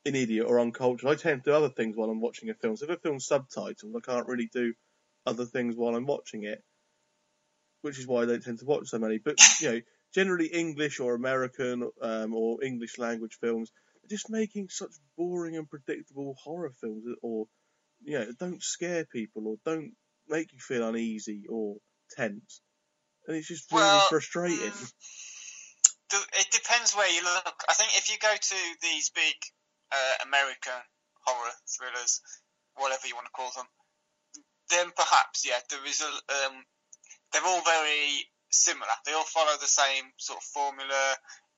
[0.08, 1.08] an idiot or uncultured.
[1.08, 2.76] I tend to do other things while I'm watching a film.
[2.76, 4.74] So if a film's subtitled, I can't really do
[5.26, 6.62] other things while I'm watching it,
[7.82, 9.18] which is why I don't tend to watch so many.
[9.18, 9.80] But you know,
[10.14, 13.70] generally English or American um, or English language films
[14.04, 17.46] are just making such boring and predictable horror films, or
[18.02, 19.92] you know, don't scare people or don't
[20.28, 21.76] make you feel uneasy or
[22.16, 22.60] tense,
[23.26, 24.58] and it's just really Well, frustrating.
[24.58, 24.92] mm,
[26.40, 27.64] It depends where you look.
[27.68, 29.34] I think if you go to these big
[29.92, 30.80] uh, American
[31.24, 32.20] horror thrillers,
[32.76, 33.66] whatever you want to call them,
[34.70, 36.10] then perhaps yeah, there is a.
[36.46, 36.64] Um,
[37.32, 38.92] they're all very similar.
[39.04, 41.16] They all follow the same sort of formula,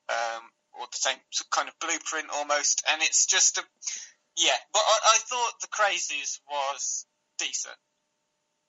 [0.09, 0.43] um,
[0.79, 1.17] or the same
[1.51, 3.63] kind of blueprint almost, and it's just a.
[4.37, 7.05] Yeah, but I, I thought the Crazies was
[7.37, 7.75] decent.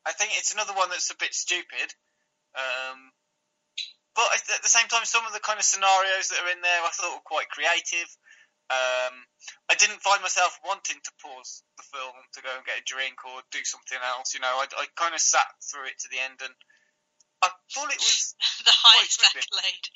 [0.06, 1.94] I think it's another one that's a bit stupid.
[2.59, 3.14] Um,
[4.14, 6.82] but at the same time, some of the kind of scenarios that are in there
[6.84, 8.10] I thought were quite creative.
[8.73, 9.15] Um,
[9.69, 13.20] I didn't find myself wanting to pause the film to go and get a drink
[13.28, 14.32] or do something else.
[14.32, 16.57] You know, I, I kind of sat through it to the end and
[17.43, 18.39] I thought it was
[18.69, 19.86] the highest accolade.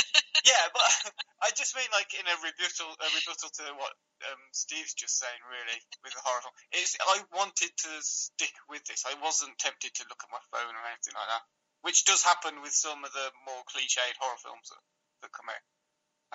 [0.50, 0.82] yeah, but
[1.46, 3.92] I just mean like in a rebuttal, a rebuttal to what
[4.32, 5.42] um, Steve's just saying.
[5.44, 9.04] Really, with the horror film, it's I wanted to stick with this.
[9.04, 11.44] I wasn't tempted to look at my phone or anything like that,
[11.84, 14.82] which does happen with some of the more cliched horror films that,
[15.28, 15.64] that come out.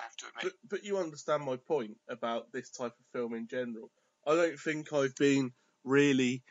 [0.02, 0.54] Have to admit.
[0.62, 3.90] But, but you understand my point about this type of film in general.
[4.26, 5.52] I don't think I've been
[5.84, 6.42] really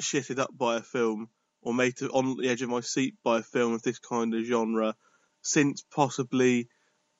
[0.00, 1.28] shitted up by a film
[1.62, 4.34] or made to on the edge of my seat by a film of this kind
[4.34, 4.94] of genre
[5.42, 6.68] since possibly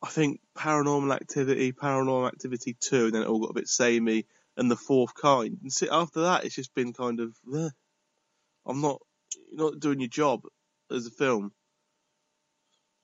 [0.02, 4.26] I think Paranormal Activity, Paranormal Activity Two, and then it all got a bit samey,
[4.56, 5.58] and the Fourth Kind.
[5.62, 7.36] And see, after that, it's just been kind of,
[8.64, 9.00] I'm not,
[9.50, 10.42] you're not doing your job
[10.90, 11.52] as a film.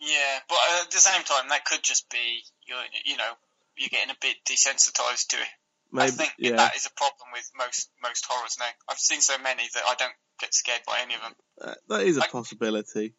[0.04, 2.74] Yeah, but at the same time, that could just be you
[3.04, 3.32] you know
[3.76, 5.48] you're getting a bit desensitized to it.
[5.92, 8.66] Maybe, I think yeah, that is a problem with most most horrors now.
[8.88, 11.34] I've seen so many that I don't get scared by any of them.
[11.60, 13.14] Uh, that is a I- possibility.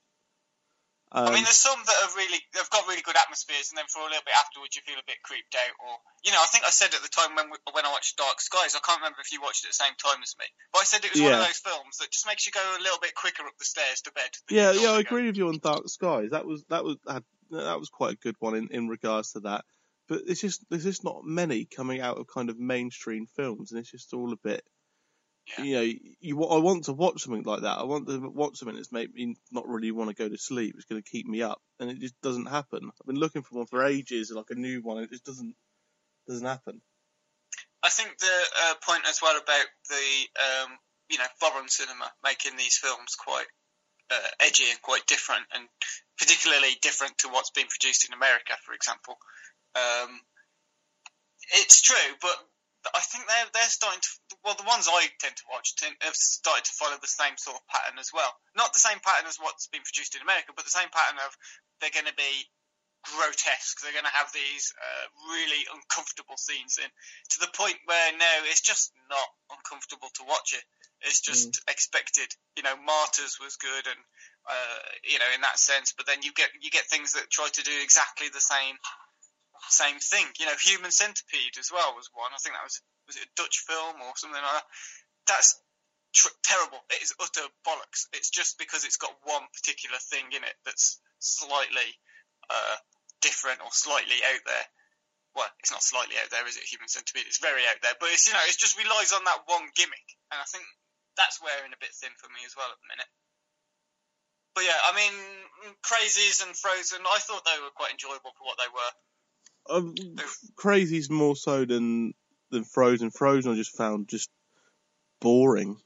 [1.15, 3.87] Um, I mean, there's some that are really they've got really good atmospheres, and then
[3.87, 5.95] for a little bit afterwards, you feel a bit creeped out, or
[6.27, 8.43] you know, I think I said at the time when we, when I watched Dark
[8.43, 10.43] Skies, I can't remember if you watched it at the same time as me,
[10.75, 12.83] but I said it was one of those films that just makes you go a
[12.83, 14.31] little bit quicker up the stairs to bed.
[14.51, 16.35] yeah, yeah, I agree with you on Dark Skies.
[16.35, 17.23] That was that was had,
[17.55, 19.63] that was quite a good one in, in regards to that.
[20.11, 23.79] But it's just there's just not many coming out of kind of mainstream films, and
[23.79, 24.63] it's just all a bit.
[25.47, 25.63] Yeah.
[25.63, 27.77] You know, you I want to watch something like that.
[27.77, 30.73] I want to watch something that's made me not really want to go to sleep.
[30.75, 32.89] It's going to keep me up, and it just doesn't happen.
[32.89, 35.55] I've been looking for one for ages, like a new one, and it just doesn't
[36.27, 36.81] doesn't happen.
[37.83, 40.71] I think the uh, point as well about the um,
[41.09, 43.45] you know foreign cinema making these films quite
[44.09, 45.67] uh, edgy and quite different, and
[46.17, 49.17] particularly different to what's been produced in America, for example.
[49.75, 50.19] Um,
[51.53, 52.35] it's true, but
[52.93, 54.09] I think they're they're starting to.
[54.43, 57.57] Well, the ones I tend to watch tend, have started to follow the same sort
[57.57, 58.29] of pattern as well.
[58.53, 61.33] Not the same pattern as what's been produced in America, but the same pattern of
[61.81, 62.45] they're going to be
[63.05, 63.81] grotesque.
[63.81, 68.45] They're going to have these uh, really uncomfortable scenes in to the point where now
[68.49, 70.65] it's just not uncomfortable to watch it.
[71.05, 72.33] It's just expected.
[72.57, 74.01] You know, Martyrs was good, and
[74.47, 75.93] uh, you know, in that sense.
[75.93, 78.77] But then you get you get things that try to do exactly the same
[79.69, 80.25] same thing.
[80.39, 82.31] You know, Human Centipede as well was one.
[82.33, 84.67] I think that was was it a Dutch film or something like that.
[85.27, 85.57] That's
[86.13, 86.81] tr- terrible.
[86.89, 88.09] It is utter bollocks.
[88.13, 91.89] It's just because it's got one particular thing in it that's slightly
[92.49, 92.77] uh,
[93.21, 94.67] different or slightly out there.
[95.35, 96.63] Well, it's not slightly out there, is it?
[96.63, 97.27] Human Centipede.
[97.27, 100.07] It's very out there, but it's you know, it just relies on that one gimmick,
[100.31, 100.63] and I think
[101.19, 103.11] that's wearing a bit thin for me as well at the minute.
[104.55, 105.11] But yeah, I mean,
[105.83, 108.91] Crazies and Frozen, I thought they were quite enjoyable for what they were.
[109.69, 109.95] Um,
[110.55, 112.13] Crazy's more so than
[112.51, 113.11] than Frozen.
[113.11, 114.29] Frozen I just found just
[115.19, 115.77] boring.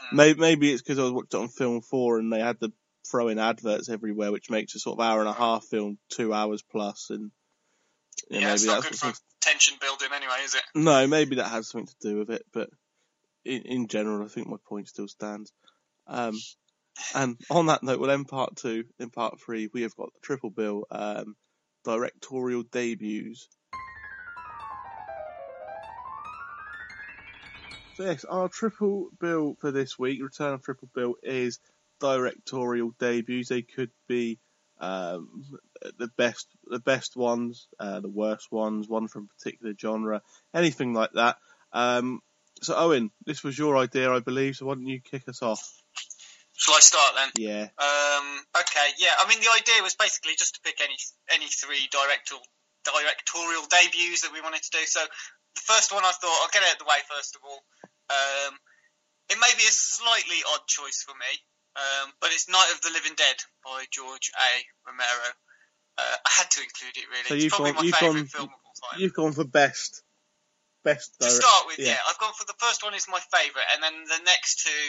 [0.00, 0.16] Hmm.
[0.16, 2.72] Maybe, maybe it's because I watched it on Film Four and they had the
[3.10, 6.32] throw in adverts everywhere, which makes a sort of hour and a half film two
[6.32, 7.30] hours plus, and
[8.30, 10.62] yeah, Yeah, maybe it's not that's good for tension building anyway, is it?
[10.74, 12.70] No, maybe that has something to do with it, but
[13.44, 15.52] in, in general, I think my point still stands.
[16.06, 16.38] Um,
[17.14, 18.84] and on that note, we'll end part two.
[18.98, 21.36] In part three, we have got the triple bill um,
[21.84, 23.48] directorial debuts.
[27.94, 31.58] So yes, our triple bill for this week, return of triple bill, is
[32.00, 33.48] directorial debuts.
[33.48, 34.38] They could be
[34.80, 35.44] um,
[35.98, 40.22] the best, the best ones, uh, the worst ones, one from a particular genre,
[40.54, 41.36] anything like that.
[41.72, 42.22] Um,
[42.62, 44.56] so Owen, this was your idea, I believe.
[44.56, 45.79] So why don't you kick us off?
[46.60, 47.30] Shall I start then?
[47.40, 47.64] Yeah.
[47.80, 49.16] Um, okay, yeah.
[49.16, 51.00] I mean, the idea was basically just to pick any
[51.32, 52.44] any three directorial
[52.84, 54.84] directorial debuts that we wanted to do.
[54.84, 57.40] So the first one I thought I'll get it out of the way first of
[57.48, 57.64] all.
[58.12, 58.60] Um,
[59.32, 61.32] it may be a slightly odd choice for me,
[61.80, 64.50] um, but it's Night of the Living Dead by George A.
[64.84, 65.32] Romero.
[65.96, 67.24] Uh, I had to include it really.
[67.24, 69.00] So it's you've probably gone- my favourite film of all time.
[69.00, 70.04] You've gone for best.
[70.84, 71.16] Best.
[71.20, 71.96] To start with, yeah.
[71.96, 72.08] yeah.
[72.08, 74.84] I've gone for the first one is my favourite, and then the next two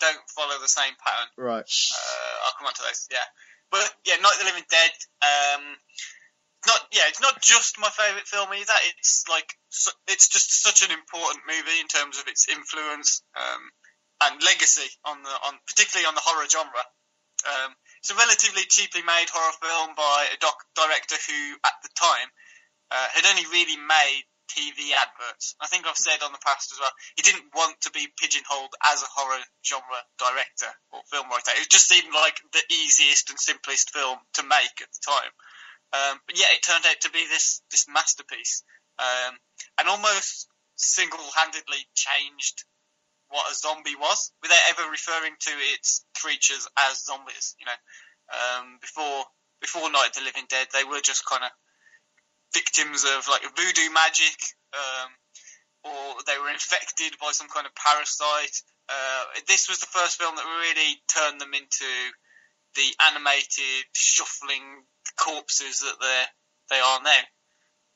[0.00, 1.28] don't follow the same pattern.
[1.36, 1.64] Right.
[1.64, 3.06] Uh, I'll come on to those.
[3.10, 3.28] Yeah,
[3.70, 4.92] but yeah, Night of the Living Dead.
[5.22, 5.62] Um,
[6.66, 8.76] not yeah, it's not just my favourite film either.
[8.92, 13.62] It's like su- it's just such an important movie in terms of its influence um,
[14.28, 16.84] and legacy on the on particularly on the horror genre.
[17.40, 17.72] Um,
[18.04, 22.28] it's a relatively cheaply made horror film by a doc- director who, at the time,
[22.92, 25.54] uh, had only really made TV adverts.
[25.60, 28.74] I think I've said on the past as well, he didn't want to be pigeonholed
[28.82, 31.54] as a horror genre director or film writer.
[31.54, 35.32] It just seemed like the easiest and simplest film to make at the time.
[35.92, 38.62] Um, but yet it turned out to be this this masterpiece,
[38.98, 39.34] um,
[39.78, 40.46] and almost
[40.76, 42.64] single-handedly changed
[43.28, 47.56] what a zombie was, without ever referring to its creatures as zombies.
[47.58, 47.80] You know,
[48.30, 49.24] um, before
[49.60, 51.50] before Night of the Living Dead, they were just kind of
[52.52, 54.36] victims of like voodoo magic,
[54.74, 55.10] um,
[55.84, 58.56] or they were infected by some kind of parasite.
[58.88, 61.88] Uh, this was the first film that really turned them into
[62.74, 64.84] the animated, shuffling
[65.18, 66.22] corpses that they
[66.76, 67.22] they are now.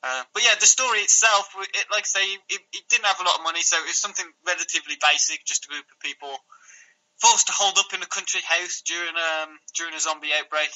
[0.04, 3.24] Uh, but yeah, the story itself, it, like I say, it, it didn't have a
[3.24, 6.28] lot of money, so it was something relatively basic, just a group of people
[7.24, 10.68] forced to hold up in a country house during um, during a zombie outbreak.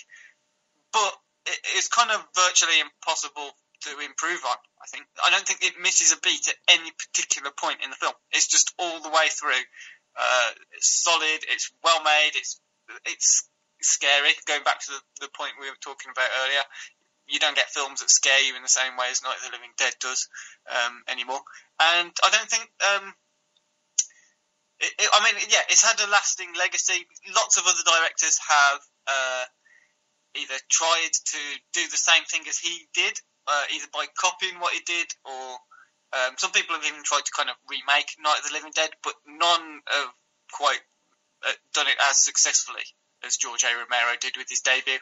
[0.92, 1.12] But
[1.46, 3.52] it, it's kind of virtually impossible
[3.82, 4.56] to improve on.
[4.82, 7.96] I think I don't think it misses a beat at any particular point in the
[7.96, 8.14] film.
[8.32, 9.62] It's just all the way through.
[10.18, 11.46] Uh, it's solid.
[11.46, 12.32] It's well made.
[12.34, 12.60] It's
[13.06, 13.48] it's
[13.80, 14.34] scary.
[14.46, 16.64] Going back to the, the point we were talking about earlier,
[17.28, 19.56] you don't get films that scare you in the same way as Night of the
[19.56, 20.28] Living Dead does
[20.70, 21.40] um, anymore.
[21.78, 22.66] And I don't think.
[22.82, 23.14] Um,
[24.80, 27.06] it, it, I mean, yeah, it's had a lasting legacy.
[27.34, 29.44] Lots of other directors have uh,
[30.36, 31.40] either tried to
[31.74, 33.18] do the same thing as he did,
[33.48, 35.58] uh, either by copying what he did, or
[36.12, 38.90] um, some people have even tried to kind of remake Night of the Living Dead,
[39.02, 40.12] but none have
[40.52, 40.80] quite
[41.46, 42.84] uh, done it as successfully
[43.24, 43.72] as George A.
[43.72, 45.00] Romero did with his debut.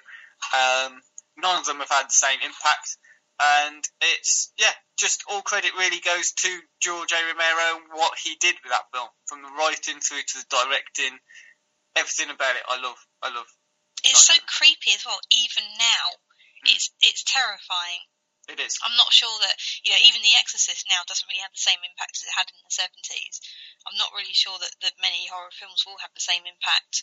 [0.52, 1.02] Um,
[1.36, 2.96] none of them have had the same impact.
[3.36, 6.50] And it's, yeah, just all credit really goes to
[6.80, 7.20] George A.
[7.20, 9.08] Romero and what he did with that film.
[9.26, 11.12] From the writing through to the directing,
[11.94, 12.96] everything about it I love.
[13.22, 13.46] I love.
[14.04, 16.04] It's so creepy as well, even now.
[16.64, 16.74] Mm.
[16.74, 18.00] It's, it's terrifying.
[18.46, 18.78] It is.
[18.78, 21.82] I'm not sure that you know even The Exorcist now doesn't really have the same
[21.82, 23.42] impact as it had in the 70s.
[23.82, 27.02] I'm not really sure that, that many horror films will have the same impact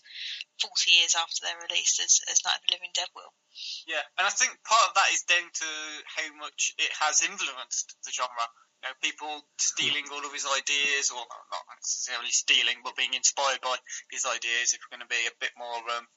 [0.63, 3.35] 40 years after they're released as, as Night of the Living Dead will.
[3.83, 5.69] Yeah, and I think part of that is down to
[6.15, 8.47] how much it has influenced the genre.
[8.79, 13.59] You know, people stealing all of his ideas, or not necessarily stealing, but being inspired
[13.59, 13.75] by
[14.11, 14.71] his ideas.
[14.71, 16.07] If we're going to be a bit more um,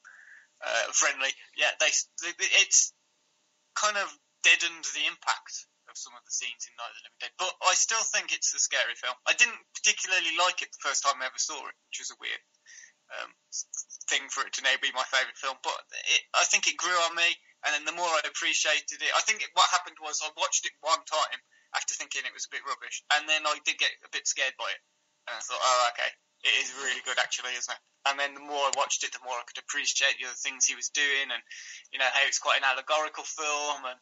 [0.63, 1.91] uh, friendly, yeah, they,
[2.63, 2.91] it's
[3.75, 4.07] kind of
[4.43, 7.35] deadened the impact of some of the scenes in Night of the Living Dead.
[7.39, 9.15] But I still think it's a scary film.
[9.23, 12.19] I didn't particularly like it the first time I ever saw it, which was a
[12.19, 12.43] weird
[13.15, 13.31] um,
[14.11, 15.55] thing for it to now be my favourite film.
[15.63, 15.79] But
[16.11, 17.27] it, I think it grew on me,
[17.63, 20.67] and then the more I appreciated it, I think it, what happened was I watched
[20.67, 21.39] it one time
[21.75, 24.55] after thinking it was a bit rubbish, and then I did get a bit scared
[24.59, 24.81] by it,
[25.27, 26.11] and I thought, oh, okay,
[26.47, 27.83] it is really good actually, isn't it?
[28.07, 30.63] And then the more I watched it, the more I could appreciate the other things
[30.63, 31.43] he was doing, and
[31.91, 33.99] you know how it's quite an allegorical film, and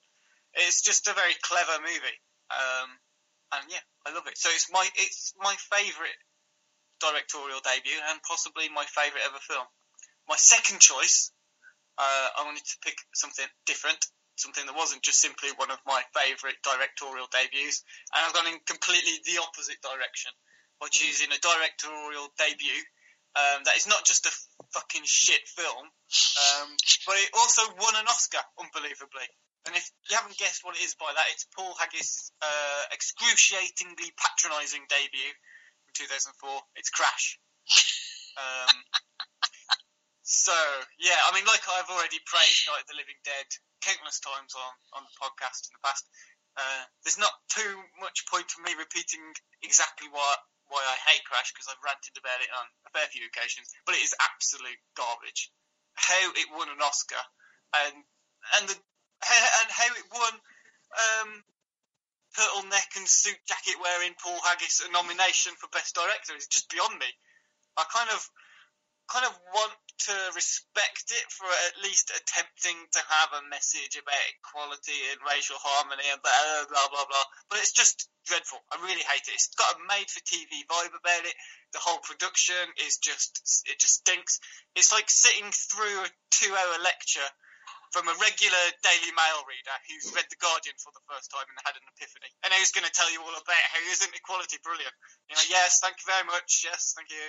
[0.55, 2.19] it's just a very clever movie.
[2.51, 2.89] Um,
[3.53, 4.37] and yeah, I love it.
[4.37, 6.19] So it's my it's my favourite
[6.99, 9.67] directorial debut and possibly my favourite ever film.
[10.27, 11.31] My second choice,
[11.97, 13.99] uh, I wanted to pick something different,
[14.35, 17.83] something that wasn't just simply one of my favourite directorial debuts,
[18.15, 20.31] and I've gone in completely the opposite direction
[20.81, 22.81] by choosing a directorial debut
[23.35, 24.33] um, that is not just a
[24.73, 26.67] fucking shit film, um,
[27.05, 29.27] but it also won an Oscar, unbelievably.
[29.65, 34.13] And if you haven't guessed what it is by that, it's Paul Haggis' uh, excruciatingly
[34.13, 35.33] patronising debut
[35.89, 36.37] in 2004.
[36.77, 37.41] It's Crash.
[38.37, 38.75] Um,
[40.21, 40.53] so,
[41.01, 43.49] yeah, I mean, like I've already praised Night of the Living Dead
[43.81, 46.05] countless times on, on the podcast in the past,
[46.57, 49.21] uh, there's not too much point for me repeating
[49.61, 50.35] exactly why
[50.65, 53.93] why I hate Crash because I've ranted about it on a fair few occasions, but
[53.93, 55.53] it is absolute garbage.
[55.93, 57.21] How it won an Oscar
[57.85, 58.01] and
[58.57, 58.77] and the
[59.23, 60.33] and how it won
[60.95, 61.29] um,
[62.35, 66.99] turtleneck and suit jacket wearing Paul Haggis a nomination for best director is just beyond
[66.99, 67.07] me.
[67.77, 68.21] I kind of
[69.07, 69.75] kind of want
[70.09, 75.55] to respect it for at least attempting to have a message about equality and racial
[75.61, 77.27] harmony and blah blah blah blah.
[77.49, 78.59] But it's just dreadful.
[78.73, 79.37] I really hate it.
[79.37, 81.35] It's got a made for TV vibe about it.
[81.71, 84.39] The whole production is just it just stinks.
[84.75, 87.29] It's like sitting through a two hour lecture
[87.95, 91.55] from a regular Daily Mail reader who's read The Guardian for the first time and
[91.63, 92.27] had an epiphany.
[92.43, 94.91] And who's going to tell you all about how isn't equality brilliant?
[95.31, 96.67] You know, yes, thank you very much.
[96.67, 97.23] Yes, thank you.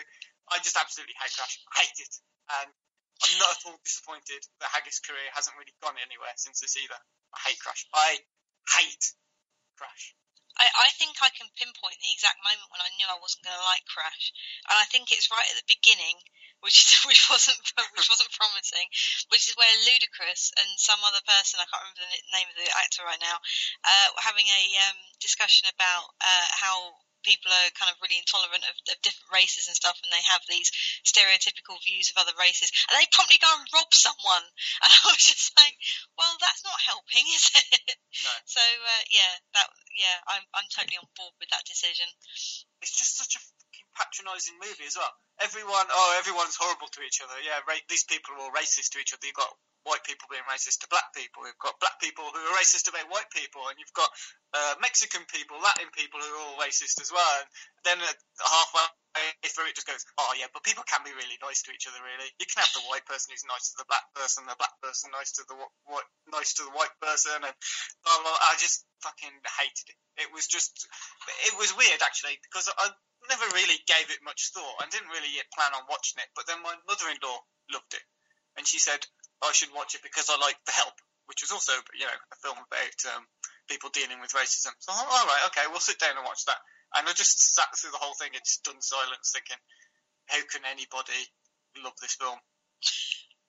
[0.50, 1.62] I just absolutely hate Crash.
[1.70, 2.14] I hate it.
[2.50, 6.74] And I'm not at all disappointed that Haggis' career hasn't really gone anywhere since this
[6.74, 6.98] either.
[7.30, 7.86] I hate Crash.
[7.94, 8.18] I
[8.74, 9.06] hate
[9.78, 10.18] Crash.
[10.58, 13.54] I, I think I can pinpoint the exact moment when I knew I wasn't going
[13.54, 14.34] to like Crash,
[14.66, 16.16] and I think it's right at the beginning
[16.66, 17.56] which which wasn't
[17.94, 18.90] which wasn't promising,
[19.30, 22.68] which is where Ludacris and some other person I can't remember the name of the
[22.82, 23.38] actor right now,
[23.86, 28.62] uh, were having a um, discussion about uh, how people are kind of really intolerant
[28.70, 30.70] of, of, different races and stuff, and they have these
[31.02, 34.46] stereotypical views of other races, and they promptly go and rob someone.
[34.86, 35.74] And I was just like,
[36.14, 37.98] well, that's not helping, is it?
[38.22, 38.34] No.
[38.46, 39.68] So uh, yeah, that
[39.98, 42.06] yeah, I'm I'm totally on board with that decision.
[42.82, 43.42] It's just such a
[43.96, 45.10] patronising movie as well.
[45.40, 47.36] Everyone, oh, everyone's horrible to each other.
[47.40, 49.24] Yeah, ra- these people are all racist to each other.
[49.24, 49.52] You've got
[49.86, 51.46] white people being racist to black people.
[51.46, 54.10] You've got black people who are racist about white people, and you've got
[54.52, 57.32] uh, Mexican people, Latin people who are all racist as well.
[57.40, 57.48] And
[57.86, 58.12] then uh,
[58.42, 58.84] halfway
[59.46, 62.02] through, it just goes, oh yeah, but people can be really nice to each other.
[62.02, 64.74] Really, you can have the white person who's nice to the black person, the black
[64.82, 65.56] person nice to the
[65.86, 67.54] white, nice to the white person, and
[68.02, 69.98] blah, blah, I just fucking hated it.
[70.26, 70.88] It was just,
[71.46, 72.90] it was weird actually because I
[73.28, 74.80] never really gave it much thought.
[74.80, 77.38] I didn't really plan on watching it, but then my mother-in-law
[77.72, 78.04] loved it,
[78.56, 79.00] and she said
[79.42, 80.96] I should watch it because I like The Help,
[81.26, 83.24] which was also you know a film about um,
[83.68, 84.74] people dealing with racism.
[84.80, 86.60] So I'm all right, okay, we'll sit down and watch that.
[86.94, 89.58] And I just sat through the whole thing in stunned silence, thinking,
[90.30, 91.18] how can anybody
[91.82, 92.38] love this film?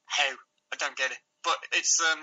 [0.06, 0.34] How?
[0.74, 1.22] I don't get it.
[1.44, 2.20] But it's um,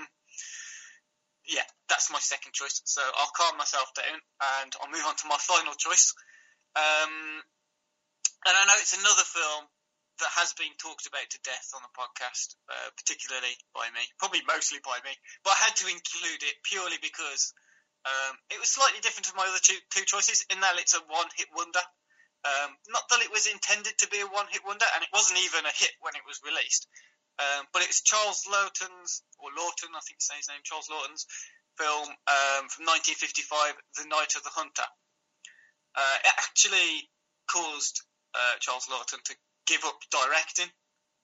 [1.46, 2.80] yeah, that's my second choice.
[2.84, 6.12] So I'll calm myself down and I'll move on to my final choice.
[6.74, 7.42] Um,
[8.46, 9.64] and I know it's another film
[10.22, 14.42] that has been talked about to death on the podcast, uh, particularly by me, probably
[14.46, 15.10] mostly by me.
[15.42, 17.50] But I had to include it purely because
[18.06, 21.02] um, it was slightly different to my other two, two choices in that it's a
[21.08, 21.82] one-hit wonder.
[22.44, 25.64] Um, not that it was intended to be a one-hit wonder, and it wasn't even
[25.64, 26.86] a hit when it was released.
[27.40, 31.26] Um, but it's Charles Laughton's, or Laughton, I think say his name, Charles Laughton's
[31.74, 34.86] film um, from 1955, The Night of the Hunter.
[35.96, 37.08] Uh, it actually
[37.46, 38.02] caused
[38.34, 39.34] uh, Charles Laughton to
[39.66, 40.70] give up directing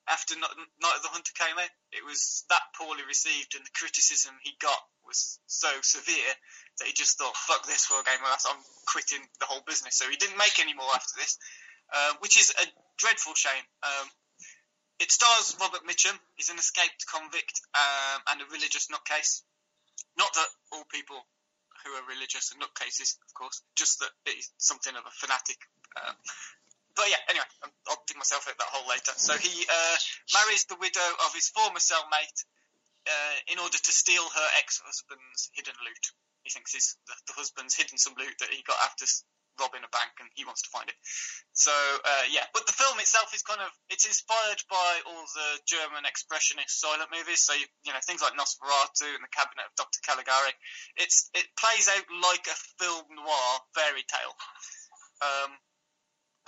[0.08, 1.70] after Night of the Hunter came out.
[1.92, 6.32] It was that poorly received, and the criticism he got was so severe
[6.78, 9.96] that he just thought, "Fuck this for a game of I'm quitting the whole business."
[9.96, 11.38] So he didn't make any more after this,
[11.92, 12.66] uh, which is a
[12.98, 13.64] dreadful shame.
[13.82, 14.10] Um,
[14.98, 16.18] it stars Robert Mitchum.
[16.36, 19.42] He's an escaped convict um, and a religious nutcase.
[20.18, 21.24] Not that all people
[21.84, 25.58] who are religious are nutcases, of course, just that he's something of a fanatic.
[25.96, 26.14] Um,
[26.96, 27.48] but yeah, anyway,
[27.88, 29.12] I'll dig myself out that hole later.
[29.16, 29.96] So he uh,
[30.34, 32.40] marries the widow of his former cellmate
[33.08, 36.04] uh, in order to steal her ex-husband's hidden loot.
[36.42, 39.04] He thinks his, the, the husband's hidden some loot that he got after
[39.60, 40.96] robbing a bank, and he wants to find it.
[41.52, 45.50] So uh, yeah, but the film itself is kind of it's inspired by all the
[45.68, 47.44] German expressionist silent movies.
[47.44, 50.00] So you, you know things like Nosferatu and The Cabinet of Dr.
[50.02, 50.56] Caligari.
[50.96, 54.34] It's it plays out like a film noir fairy tale,
[55.20, 55.52] um,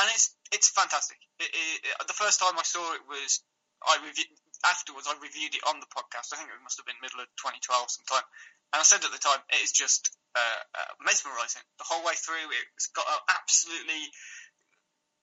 [0.01, 1.20] and it's it's fantastic.
[1.39, 3.44] It, it, the first time I saw it was
[3.84, 4.30] I reviewed
[4.64, 5.09] afterwards.
[5.10, 6.32] I reviewed it on the podcast.
[6.32, 8.26] I think it must have been middle of 2012 sometime,
[8.72, 12.16] and I said at the time it is just uh, uh, mesmerising the whole way
[12.16, 12.48] through.
[12.76, 14.09] It's got an absolutely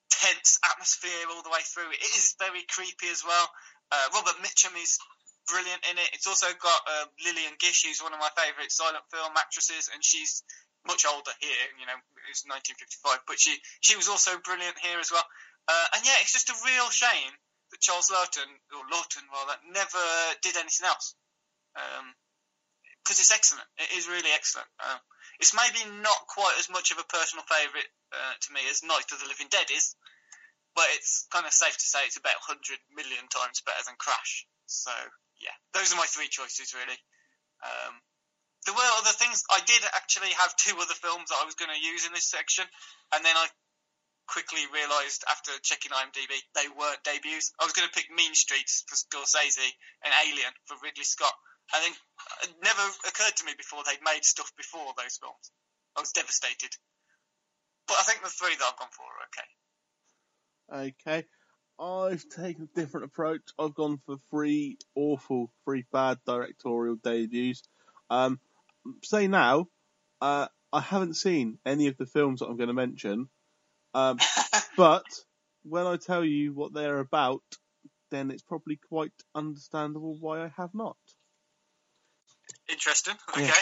[0.09, 1.89] tense atmosphere all the way through.
[1.95, 3.47] It is very creepy as well.
[3.89, 4.99] Uh, Robert Mitchum is
[5.49, 6.09] brilliant in it.
[6.13, 10.03] It's also got uh, Lillian Gish, who's one of my favourite silent film actresses, and
[10.03, 10.43] she's
[10.85, 11.65] much older here.
[11.81, 11.97] You know,
[12.29, 15.25] it's 1955, but she she was also brilliant here as well.
[15.67, 17.33] Uh, and yeah, it's just a real shame
[17.71, 20.05] that Charles Laughton or Laughton rather never
[20.41, 21.15] did anything else.
[21.75, 22.15] Um,
[23.09, 23.65] because it's excellent.
[23.81, 24.69] It is really excellent.
[24.77, 25.01] Uh,
[25.41, 29.09] it's maybe not quite as much of a personal favourite uh, to me as Night
[29.09, 29.97] of the Living Dead is,
[30.77, 34.45] but it's kind of safe to say it's about 100 million times better than Crash.
[34.69, 34.93] So,
[35.41, 36.99] yeah, those are my three choices, really.
[37.65, 37.97] Um,
[38.69, 39.41] there were other things.
[39.49, 42.29] I did actually have two other films that I was going to use in this
[42.29, 42.67] section,
[43.15, 43.47] and then I
[44.29, 47.51] quickly realised after checking IMDb they weren't debuts.
[47.57, 49.73] I was going to pick Mean Streets for Scorsese
[50.05, 51.33] and Alien for Ridley Scott.
[51.73, 51.97] I think
[52.45, 55.51] it never occurred to me before they'd made stuff before those films.
[55.97, 56.69] I was devastated.
[57.87, 59.49] But I think the three that I've gone for are okay.
[60.93, 61.25] Okay.
[61.79, 63.41] I've taken a different approach.
[63.57, 67.63] I've gone for three awful, three bad directorial debuts.
[68.09, 68.39] Um,
[69.03, 69.67] say now,
[70.21, 73.29] uh, I haven't seen any of the films that I'm going to mention,
[73.99, 74.17] um,
[74.77, 75.05] but
[75.63, 77.43] when I tell you what they're about,
[78.11, 80.97] then it's probably quite understandable why I have not.
[82.69, 83.15] Interesting.
[83.29, 83.45] Okay.
[83.45, 83.53] Yeah.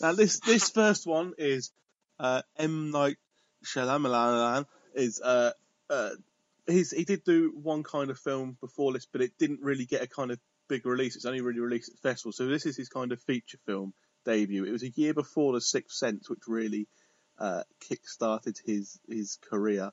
[0.00, 1.70] Now this this first one is
[2.18, 3.16] uh, M Night
[3.64, 5.52] Shyamalan is uh,
[5.88, 6.10] uh,
[6.66, 10.02] he's he did do one kind of film before this, but it didn't really get
[10.02, 10.38] a kind of
[10.68, 11.16] big release.
[11.16, 12.36] It's only really released at festivals.
[12.36, 13.92] So this is his kind of feature film
[14.24, 14.64] debut.
[14.64, 16.88] It was a year before The Sixth Sense, which really
[17.38, 19.90] uh, kick-started his his career.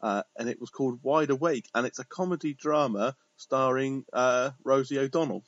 [0.00, 4.98] Uh, and it was called Wide Awake, and it's a comedy drama starring uh, Rosie
[4.98, 5.44] O'Donnell.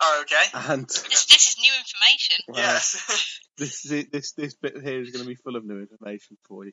[0.00, 0.72] Oh, okay.
[0.72, 2.36] And this, this is new information.
[2.54, 3.40] yes.
[3.56, 6.72] this this this bit here is going to be full of new information for you.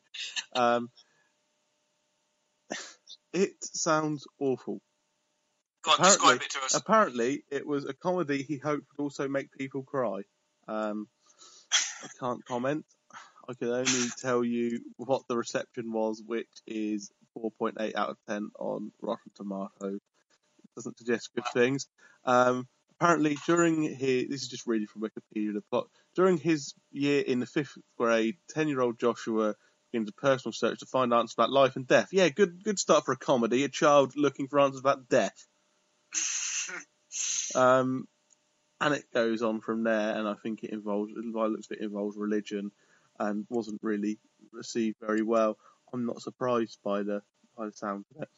[0.54, 0.90] Um,
[3.34, 4.82] it sounds awful.
[5.84, 6.76] Go on, apparently, describe it to us.
[6.76, 10.22] Apparently, it was a comedy he hoped would also make people cry.
[10.68, 11.08] Um,
[12.04, 12.86] I can't comment.
[13.48, 18.52] I can only tell you what the reception was, which is 4.8 out of 10
[18.58, 20.00] on Rotten Tomatoes.
[20.64, 21.88] It doesn't suggest good things.
[22.26, 22.68] Um,
[23.00, 27.40] apparently during his, this is just reading from Wikipedia, the plot, during his year in
[27.40, 29.56] the fifth grade, 10 year old Joshua
[29.92, 32.10] begins a personal search to find answers about life and death.
[32.12, 35.46] Yeah, good, good start for a comedy, a child looking for answers about death.
[37.56, 38.08] um,
[38.80, 41.84] and it goes on from there, and I think it involves, by looks of it,
[41.84, 42.72] involves religion,
[43.20, 44.20] and wasn't really
[44.52, 45.58] received very well.
[45.94, 47.22] I'm not surprised by the
[47.58, 48.30] by the sound of it.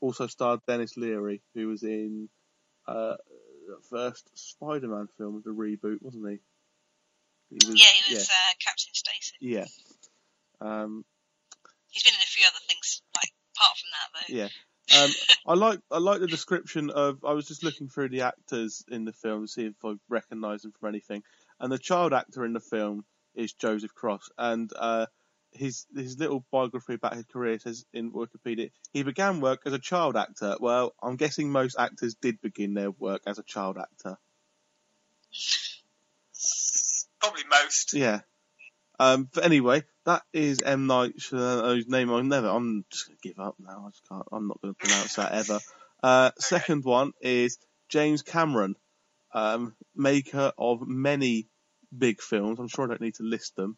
[0.00, 2.28] Also starred Denis Leary, who was in
[2.86, 3.16] uh,
[3.66, 6.38] the first Spider-Man film a reboot, wasn't he?
[7.48, 8.34] he was, yeah, he was yeah.
[8.34, 9.36] Uh, Captain Stacy.
[9.40, 9.64] Yeah.
[10.60, 11.04] Um,
[11.88, 14.36] He's been in a few other things, like apart from that, though.
[14.36, 14.48] Yeah.
[15.02, 15.10] Um,
[15.46, 17.24] I like I like the description of.
[17.24, 20.62] I was just looking through the actors in the film to see if I recognise
[20.62, 21.22] them from anything,
[21.58, 23.04] and the child actor in the film
[23.36, 25.06] is Joseph Cross, and uh,
[25.52, 29.78] his his little biography about his career says in Wikipedia he began work as a
[29.78, 30.56] child actor.
[30.60, 34.18] Well, I'm guessing most actors did begin their work as a child actor.
[37.20, 37.94] Probably most.
[37.94, 38.20] Yeah.
[38.98, 42.48] Um, but anyway, that is M Night whose name I never.
[42.48, 43.84] I'm just gonna give up now.
[43.86, 44.26] I just can't.
[44.32, 45.60] I'm not gonna pronounce that ever.
[46.02, 46.34] Uh, okay.
[46.38, 47.58] Second one is
[47.88, 48.76] James Cameron,
[49.32, 51.48] um, maker of many
[51.98, 52.58] big films.
[52.58, 53.76] I'm sure I don't need to list them.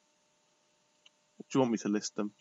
[1.38, 2.32] Do you want me to list them?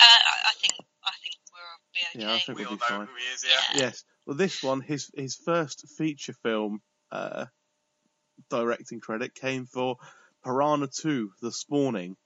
[0.00, 0.74] Uh, I think
[1.04, 2.26] I think we'll be okay.
[2.26, 3.08] Yeah, I think we we'll be fine.
[3.34, 3.80] Is, yeah.
[3.80, 4.04] Yes.
[4.26, 7.46] Well, this one, his his first feature film uh,
[8.50, 9.96] directing credit came for
[10.44, 12.16] Piranha 2: The Spawning,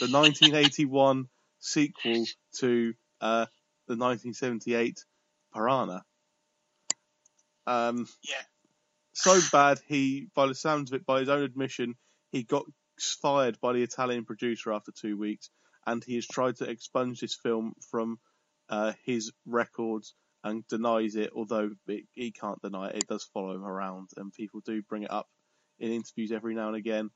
[0.00, 1.26] the 1981
[1.60, 2.24] sequel
[2.58, 3.46] to uh,
[3.86, 5.04] the 1978
[5.54, 6.02] Piranha.
[7.66, 8.42] Um, yeah.
[9.12, 11.94] So bad he, by the sounds of it, by his own admission,
[12.30, 12.64] he got
[13.22, 15.50] fired by the Italian producer after two weeks,
[15.86, 18.18] and he has tried to expunge this film from
[18.68, 20.14] uh, his records
[20.44, 21.30] and denies it.
[21.34, 25.02] Although it, he can't deny it, it does follow him around, and people do bring
[25.02, 25.28] it up
[25.78, 27.10] in interviews every now and again.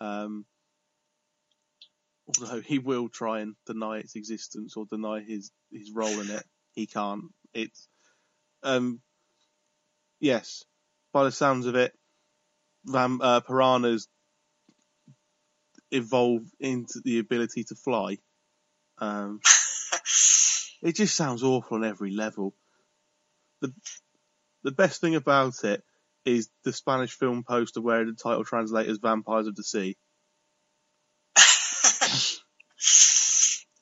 [0.00, 0.44] Um,
[2.26, 6.44] although he will try and deny its existence or deny his his role in it,
[6.72, 7.24] he can't.
[7.54, 7.88] It's
[8.62, 9.00] um,
[10.20, 10.64] yes,
[11.12, 11.92] by the sounds of it,
[12.86, 14.08] Vam, uh, piranhas
[15.90, 18.18] evolve into the ability to fly.
[18.98, 19.40] Um,
[20.82, 22.54] it just sounds awful on every level.
[23.60, 23.72] The
[24.62, 25.82] the best thing about it
[26.24, 29.96] is the Spanish film poster where the title translates as Vampires of the Sea.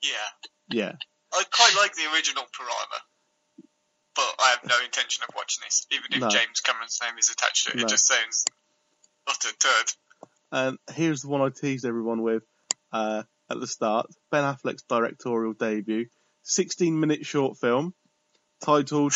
[0.03, 0.31] yeah.
[0.71, 0.93] Yeah.
[1.33, 3.01] I quite like the original Piranha,
[4.61, 6.29] have no intention of watching this, even if no.
[6.29, 7.77] James Cameron's name is attached to it.
[7.77, 7.83] No.
[7.85, 8.45] It just sounds
[9.27, 9.93] utter turd.
[10.53, 12.43] And here's the one I teased everyone with
[12.93, 16.07] uh, at the start Ben Affleck's directorial debut,
[16.45, 17.95] 16 minute short film
[18.65, 19.13] titled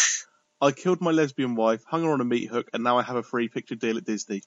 [0.60, 3.16] I Killed My Lesbian Wife, Hung Her on a Meat Hook, and Now I Have
[3.16, 4.42] a Free Picture Deal at Disney.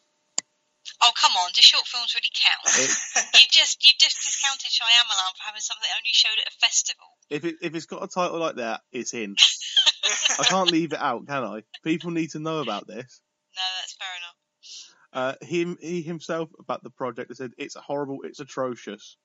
[1.01, 1.51] Oh come on!
[1.53, 2.59] Do short films really count?
[3.33, 7.07] you just you just discounted Shyamalan for having something that only showed at a festival.
[7.29, 9.35] If it if it's got a title like that, it's in.
[10.39, 11.63] I can't leave it out, can I?
[11.83, 13.21] People need to know about this.
[13.55, 14.35] No, that's fair enough.
[15.13, 19.15] Uh, him, he himself about the project said it's horrible, it's atrocious,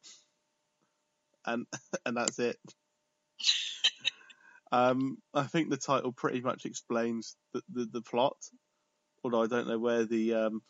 [1.47, 1.67] and
[2.07, 2.59] and that's it.
[4.73, 8.37] um, I think the title pretty much explains the, the, the plot,
[9.25, 10.63] although I don't know where the um,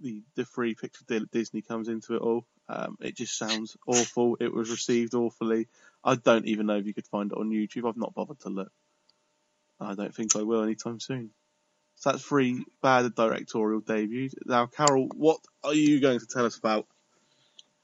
[0.00, 2.44] the the free picture deal at Disney comes into it all.
[2.68, 4.36] Um, it just sounds awful.
[4.40, 5.68] It was received awfully.
[6.04, 7.88] I don't even know if you could find it on YouTube.
[7.88, 8.72] I've not bothered to look.
[9.80, 11.30] I don't think I will anytime soon.
[11.96, 14.34] So that's three bad directorial debuts.
[14.46, 16.86] Now, Carol, what are you going to tell us about?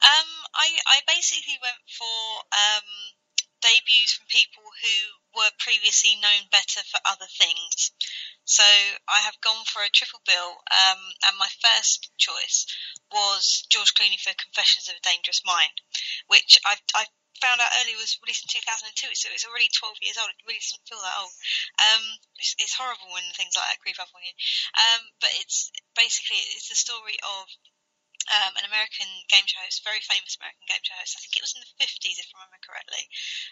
[0.03, 2.87] Um, I, I basically went for um,
[3.61, 7.91] debuts from people who were previously known better for other things.
[8.45, 8.63] So
[9.09, 12.67] I have gone for a triple bill, um, and my first choice
[13.11, 15.81] was George Clooney for Confessions of a Dangerous Mind,
[16.29, 20.19] which I've, I've found out earlier was released in 2002, so it's already 12 years
[20.19, 20.31] old.
[20.31, 21.35] It really doesn't feel that old.
[21.81, 22.05] Um,
[22.39, 24.35] it's, it's, horrible when things like that creep up on you.
[24.75, 27.47] Um, but it's basically it's the story of
[28.33, 31.17] um, an American game show host, very famous American game show host.
[31.17, 33.05] I think it was in the 50s, if I remember correctly,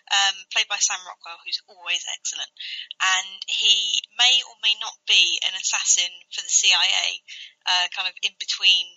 [0.08, 2.52] um, played by Sam Rockwell, who's always excellent.
[3.00, 7.20] And he may or may not be an assassin for the CIA,
[7.68, 8.88] uh, kind of in between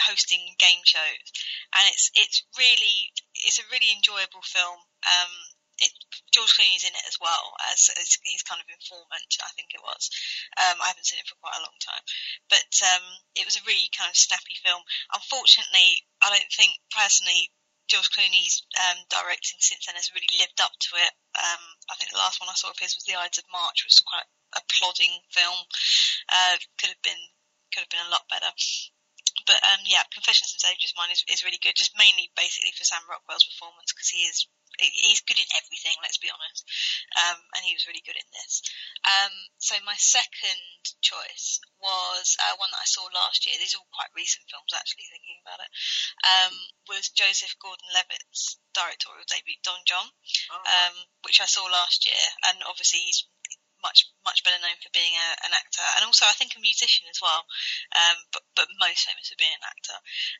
[0.00, 1.26] hosting game shows,
[1.76, 4.78] and it's it's really it's a really enjoyable film.
[5.04, 5.32] Um,
[5.82, 5.92] it,
[6.30, 9.82] George Clooney's in it as well as, as his kind of informant, I think it
[9.82, 10.14] was.
[10.54, 12.04] Um, I haven't seen it for quite a long time,
[12.46, 13.04] but um,
[13.34, 14.78] it was a really kind of snappy film.
[15.10, 17.50] Unfortunately, I don't think personally
[17.90, 21.12] George Clooney's um, directing since then has really lived up to it.
[21.36, 23.82] Um, I think the last one I saw of his was The Ides of March,
[23.82, 25.58] which was quite a plodding film.
[26.30, 27.22] Uh, could have been
[27.74, 28.52] could have been a lot better.
[29.46, 32.84] But um, yeah, Confessions of Dangerous Mind is, is really good, just mainly basically for
[32.84, 34.46] Sam Rockwell's performance because he is
[34.78, 35.96] he's good in everything.
[36.00, 36.64] Let's be honest,
[37.18, 38.62] um, and he was really good in this.
[39.04, 43.58] Um, so my second choice was uh, one that I saw last year.
[43.58, 45.08] These are all quite recent films, actually.
[45.10, 45.70] Thinking about it,
[46.24, 46.54] um,
[46.88, 50.62] was Joseph Gordon-Levitt's directorial debut, Don Jon, oh.
[50.64, 50.94] Um,
[51.26, 53.28] which I saw last year, and obviously he's
[53.82, 57.10] much much better known for being a, an actor, and also I think a musician
[57.10, 57.42] as well.
[57.94, 59.98] Um, but but most famous for being an actor.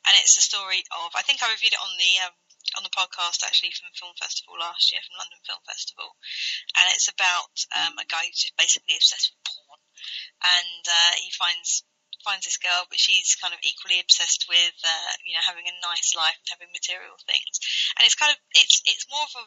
[0.09, 2.35] And it's the story of I think I reviewed it on the um,
[2.78, 6.14] on the podcast actually from Film Festival last year, from London Film Festival,
[6.78, 9.81] and it's about um, a guy who's just basically obsessed with porn,
[10.40, 11.85] and uh, he finds
[12.23, 15.82] finds this girl, but she's kind of equally obsessed with, uh, you know, having a
[15.82, 17.59] nice life and having material things.
[17.98, 19.44] And it's kind of, it's, it's more of a,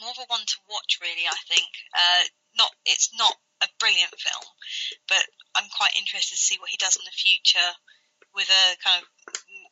[0.00, 1.68] more of a one to watch really, I think.
[1.92, 2.24] Uh,
[2.56, 4.46] not, it's not a brilliant film,
[5.08, 5.24] but
[5.54, 7.70] I'm quite interested to see what he does in the future
[8.34, 9.06] with a kind of,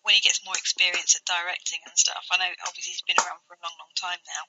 [0.03, 2.27] when he gets more experience at directing and stuff.
[2.31, 4.45] I know obviously he's been around for a long, long time now.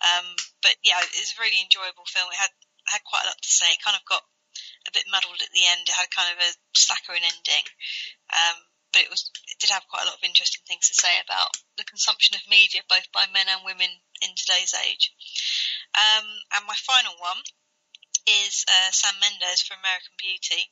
[0.00, 0.26] Um,
[0.64, 2.28] but yeah, it's a really enjoyable film.
[2.32, 2.52] It had,
[2.88, 3.68] had quite a lot to say.
[3.68, 4.24] It kind of got
[4.88, 5.84] a bit muddled at the end.
[5.84, 7.64] It had kind of a saccharine ending,
[8.32, 8.56] um,
[8.92, 11.52] but it was it did have quite a lot of interesting things to say about
[11.76, 13.92] the consumption of media, both by men and women
[14.24, 15.12] in today's age.
[15.96, 17.40] Um, and my final one
[18.26, 20.68] is uh, Sam Mendes for American Beauty.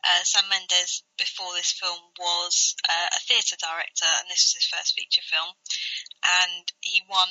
[0.00, 4.70] Uh, Sam Mendes, before this film, was uh, a theatre director, and this was his
[4.70, 5.52] first feature film.
[6.24, 7.28] And he won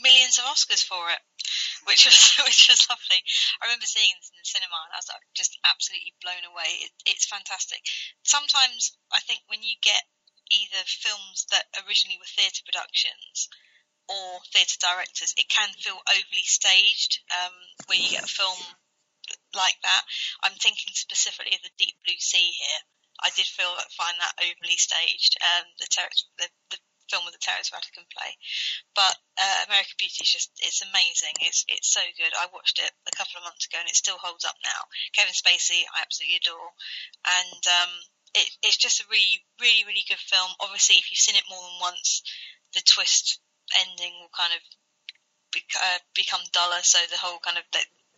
[0.00, 1.20] millions of Oscars for it
[1.84, 3.20] which was which was lovely.
[3.60, 6.86] I remember seeing this in the cinema, and I was like, just absolutely blown away.
[6.86, 7.80] It, it's fantastic.
[8.22, 10.02] Sometimes I think when you get
[10.50, 13.48] either films that originally were theatre productions
[14.10, 17.22] or theatre directors, it can feel overly staged.
[17.30, 17.54] Um,
[17.86, 18.58] where you get a film
[19.54, 20.02] like that,
[20.42, 22.82] I'm thinking specifically of the Deep Blue Sea here.
[23.22, 25.36] I did feel find that overly staged.
[25.38, 26.78] Um, the, ter- the, the
[27.10, 28.30] film with the Terence Rattigan play.
[28.94, 31.34] But uh, American Beauty is just it's amazing.
[31.42, 32.30] It's it's so good.
[32.38, 34.80] I watched it a couple of months ago and it still holds up now.
[35.12, 36.70] Kevin Spacey, I absolutely adore,
[37.26, 37.92] and um,
[38.38, 40.48] it, it's just a really really really good film.
[40.62, 42.22] Obviously, if you've seen it more than once,
[42.78, 43.42] the twist
[43.78, 44.62] ending will kind of
[45.56, 46.82] uh, become duller.
[46.82, 47.64] So the whole kind of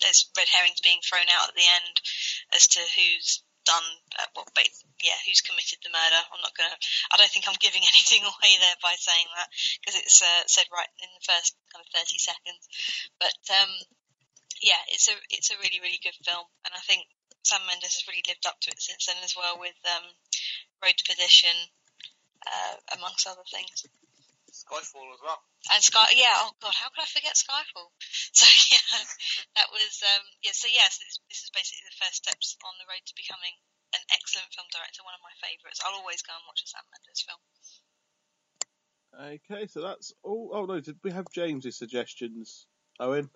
[0.01, 1.95] there's red herrings being thrown out at the end
[2.53, 3.87] as to who's done,
[4.19, 4.47] uh, well,
[4.99, 6.20] yeah, who's committed the murder.
[6.35, 6.74] I'm not gonna.
[7.15, 9.49] I don't think I'm giving anything away there by saying that
[9.79, 12.62] because it's uh, said right in the first kind of 30 seconds.
[13.23, 13.70] But um,
[14.61, 17.07] yeah, it's a it's a really really good film, and I think
[17.47, 20.07] Sam Mendes has really lived up to it since then as well with um,
[20.83, 21.55] Road to Perdition,
[22.47, 23.87] uh, amongst other things.
[24.62, 25.40] Skyfall as well.
[25.74, 26.34] And Sky, yeah.
[26.47, 27.90] Oh God, how could I forget Skyfall?
[28.32, 29.05] So yeah,
[29.60, 30.56] that was um, yeah.
[30.56, 33.52] So yes, this, this is basically the first steps on the road to becoming
[33.93, 35.05] an excellent film director.
[35.05, 35.84] One of my favourites.
[35.84, 37.43] I'll always go and watch a Sam Mendes film.
[39.12, 40.51] Okay, so that's all.
[40.55, 42.66] Oh no, did we have James's suggestions,
[42.97, 43.28] Owen?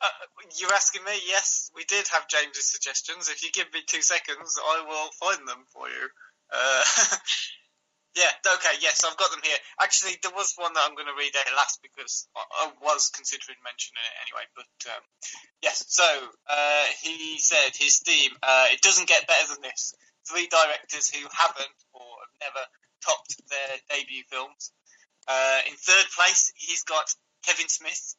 [0.00, 0.10] Uh,
[0.58, 1.14] you're asking me?
[1.26, 3.28] Yes, we did have James's suggestions.
[3.28, 6.04] If you give me two seconds, I will find them for you.
[6.52, 6.84] Uh,
[8.16, 9.60] Yeah, okay, yes, I've got them here.
[9.76, 13.60] Actually, there was one that I'm going to read out last because I, was considering
[13.60, 14.48] mentioning it anyway.
[14.56, 15.04] But um,
[15.60, 16.08] yes, so
[16.48, 19.92] uh, he said his theme, uh, it doesn't get better than this.
[20.24, 22.64] Three directors who haven't or have never
[23.04, 24.72] topped their debut films.
[25.28, 27.12] Uh, in third place, he's got
[27.44, 28.16] Kevin Smith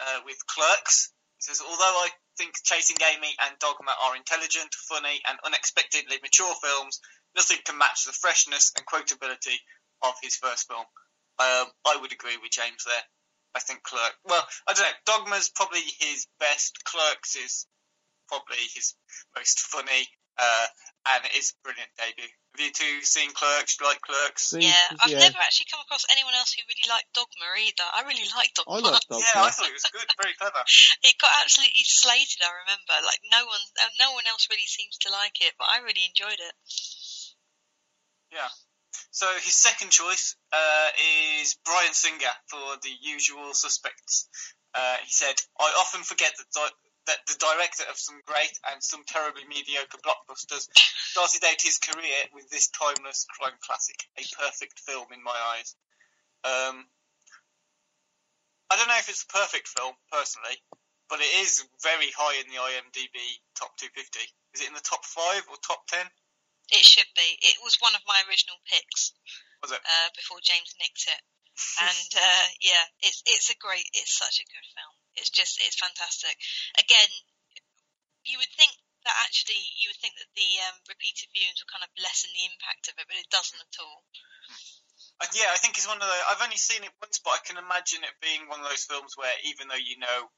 [0.00, 1.14] uh, with Clerks.
[1.38, 6.54] He says, although I think Chasing Amy and Dogma are intelligent, funny, and unexpectedly mature
[6.62, 6.98] films,
[7.36, 9.56] nothing can match the freshness and quotability
[10.02, 10.84] of his first film.
[11.38, 13.04] Um, I would agree with James there.
[13.54, 14.14] I think Clerk.
[14.24, 14.98] Well, I don't know.
[15.06, 16.84] Dogma's probably his best.
[16.84, 17.66] Clerks is
[18.28, 18.94] probably his
[19.34, 20.04] most funny,
[20.36, 20.66] uh,
[21.16, 22.28] and it's a brilliant debut.
[22.28, 23.78] Have you two seen Clerks?
[23.78, 24.52] Do you like Clerks?
[24.52, 25.30] Yeah, I've yeah.
[25.30, 27.86] never actually come across anyone else who really liked Dogma either.
[27.86, 28.78] I really liked Dogma.
[28.78, 29.24] I like Dogma.
[29.24, 30.08] Yeah, I thought it was good.
[30.20, 30.62] Very clever.
[31.08, 32.42] it got absolutely slated.
[32.44, 32.94] I remember.
[33.06, 36.04] Like no one, uh, no one else really seems to like it, but I really
[36.04, 36.54] enjoyed it.
[38.32, 38.48] Yeah.
[39.10, 40.88] So his second choice uh,
[41.40, 44.28] is Bryan Singer for The Usual Suspects.
[44.74, 48.82] Uh, he said, "I often forget that di- that the director of some great and
[48.84, 54.78] some terribly mediocre blockbusters started out his career with this timeless crime classic, a perfect
[54.80, 55.74] film in my eyes."
[56.44, 56.86] Um,
[58.70, 60.60] I don't know if it's a perfect film personally,
[61.08, 63.16] but it is very high in the IMDb
[63.56, 64.20] top 250.
[64.54, 66.06] Is it in the top five or top ten?
[66.68, 67.38] It should be.
[67.40, 69.12] It was one of my original picks.
[69.62, 69.80] Was it?
[69.80, 71.22] Uh, before James nicked it.
[71.82, 74.94] and uh, yeah, it's it's a great, it's such a good film.
[75.18, 76.38] It's just, it's fantastic.
[76.78, 77.10] Again,
[78.22, 78.70] you would think
[79.02, 82.46] that actually, you would think that the um, repeated viewings would kind of lessen the
[82.46, 84.06] impact of it, but it doesn't at all.
[85.18, 86.26] Uh, yeah, I think it's one of those.
[86.30, 89.18] I've only seen it once, but I can imagine it being one of those films
[89.18, 90.30] where even though you know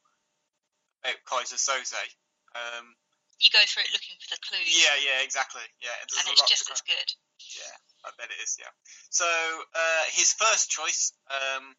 [1.05, 2.05] about Keyser Söze,
[2.57, 2.97] um,
[3.41, 4.69] you go through it looking for the clues.
[4.69, 5.65] Yeah, yeah, exactly.
[5.81, 7.09] Yeah, and it's just as good.
[7.57, 8.61] Yeah, I bet it is.
[8.61, 8.71] Yeah.
[9.09, 11.73] So uh, his first choice um,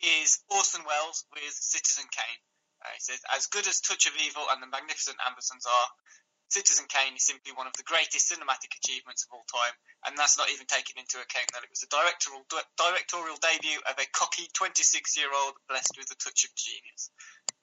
[0.00, 2.42] is Orson Welles with Citizen Kane.
[2.80, 5.88] Uh, he says, as good as Touch of Evil and The Magnificent Ambersons are,
[6.48, 9.74] Citizen Kane is simply one of the greatest cinematic achievements of all time,
[10.08, 12.40] and that's not even taking into account that it was the directorial,
[12.78, 17.12] directorial debut of a cocky 26-year-old blessed with a touch of genius.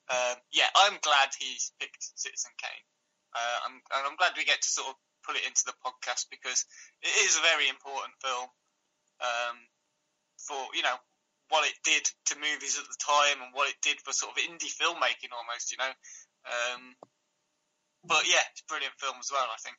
[0.06, 2.86] Um, yeah, I'm glad he's picked Citizen Kane.
[3.36, 4.95] Uh, I'm, and I'm glad we get to sort of
[5.28, 6.64] put it into the podcast because
[7.03, 8.48] it is a very important film
[9.20, 9.57] um,
[10.40, 10.95] for, you know,
[11.52, 14.41] what it did to movies at the time and what it did for sort of
[14.41, 15.94] indie filmmaking almost, you know.
[16.48, 16.82] Um,
[18.07, 19.78] but yeah, it's a brilliant film as well, I think.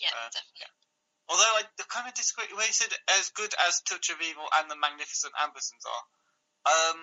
[0.00, 0.64] Yeah, uh, definitely.
[0.64, 0.74] Yeah.
[1.28, 1.62] Although I
[1.92, 5.34] kind of disagree, where you said as good as Touch of Evil and The Magnificent
[5.36, 6.04] Ambersons are,
[6.64, 7.00] um,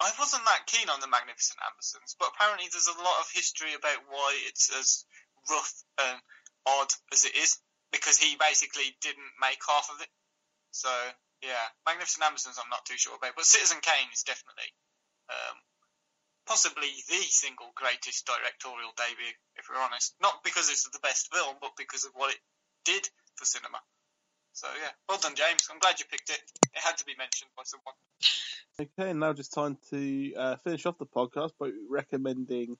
[0.00, 3.74] I wasn't that keen on The Magnificent Ambersons, but apparently there's a lot of history
[3.74, 5.04] about why it's as
[5.50, 6.18] rough and
[6.66, 7.58] odd as it is,
[7.90, 10.10] because he basically didn't make half of it.
[10.70, 10.90] So
[11.42, 14.70] yeah, Magnificent Ambersons I'm not too sure about, but Citizen Kane is definitely
[15.30, 15.56] um,
[16.46, 20.14] possibly the single greatest directorial debut, if we're honest.
[20.22, 22.40] Not because it's the best film, but because of what it
[22.84, 23.78] did for cinema.
[24.58, 25.68] So yeah, well done, James.
[25.70, 26.40] I'm glad you picked it.
[26.74, 27.94] It had to be mentioned by someone.
[28.80, 32.76] Okay, and now just time to uh, finish off the podcast by recommending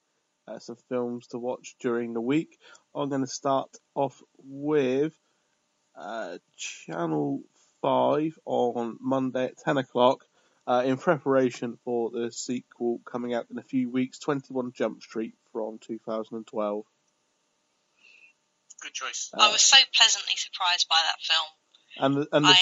[0.49, 2.59] uh, some films to watch during the week.
[2.97, 5.15] I'm going to start off with
[5.97, 7.43] uh, Channel
[7.81, 10.25] 5 on Monday at 10 o'clock
[10.67, 15.35] uh, in preparation for the sequel coming out in a few weeks 21 Jump Street
[15.53, 16.85] from 2012.
[18.81, 19.31] Good choice.
[19.33, 21.47] Uh, I was so pleasantly surprised by that film.
[21.99, 22.59] And the, and the, I,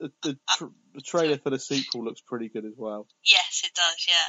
[0.00, 3.06] the, the, uh, the trailer for the sequel looks pretty good as well.
[3.24, 4.28] Yes, it does, yeah.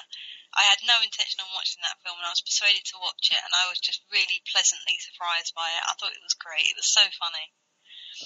[0.56, 3.42] I had no intention on watching that film and I was persuaded to watch it
[3.42, 5.84] and I was just really pleasantly surprised by it.
[5.86, 6.72] I thought it was great.
[6.72, 7.52] It was so funny.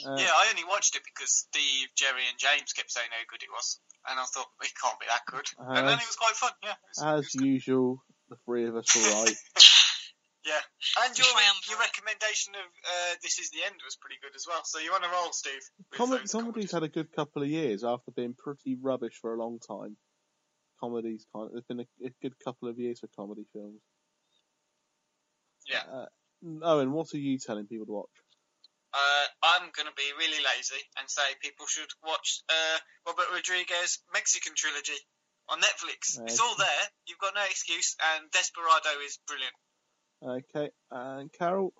[0.05, 3.43] Uh, yeah, I only watched it because Steve, Jerry, and James kept saying how good
[3.43, 5.43] it was, and I thought it can't be that good.
[5.43, 6.51] As, and then it was quite fun.
[6.63, 9.35] Yeah, was, as usual, the three of us were right.
[10.45, 10.61] yeah,
[11.05, 11.27] and your
[11.69, 14.61] your recommendation of uh, "This Is the End" was pretty good as well.
[14.63, 15.61] So you're on a roll, Steve.
[15.93, 19.59] Com- comedy's had a good couple of years after being pretty rubbish for a long
[19.59, 19.97] time.
[20.79, 23.81] Comedy's kind of there's been a, a good couple of years for comedy films.
[25.69, 25.83] Yeah.
[25.91, 26.05] Uh,
[26.63, 28.09] Owen, what are you telling people to watch?
[28.93, 32.77] uh, I'm going to be really lazy and say people should watch uh,
[33.07, 34.99] Robert Rodriguez Mexican trilogy
[35.47, 36.19] on Netflix.
[36.19, 36.27] Okay.
[36.27, 36.83] It's all there.
[37.07, 39.55] You've got no excuse, and Desperado is brilliant.
[40.21, 41.73] Okay, and Carol.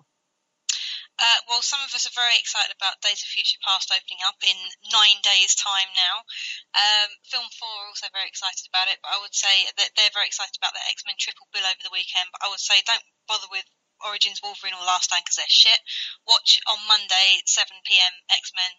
[1.14, 4.42] Uh, well, some of us are very excited about Days of Future Past opening up
[4.42, 4.58] in
[4.90, 6.26] nine days' time now.
[6.74, 10.10] Um, Film 4 are also very excited about it, but I would say that they're
[10.10, 12.26] very excited about the X Men triple bill over the weekend.
[12.34, 13.62] But I would say don't bother with
[14.02, 15.78] Origins Wolverine or Last Stand because they're shit.
[16.26, 18.14] Watch on Monday, 7 p.m.
[18.26, 18.72] X Men,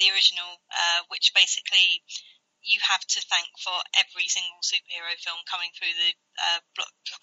[0.00, 2.00] the original, uh, which basically
[2.62, 6.10] you have to thank for every single superhero film coming through the
[6.40, 6.60] uh,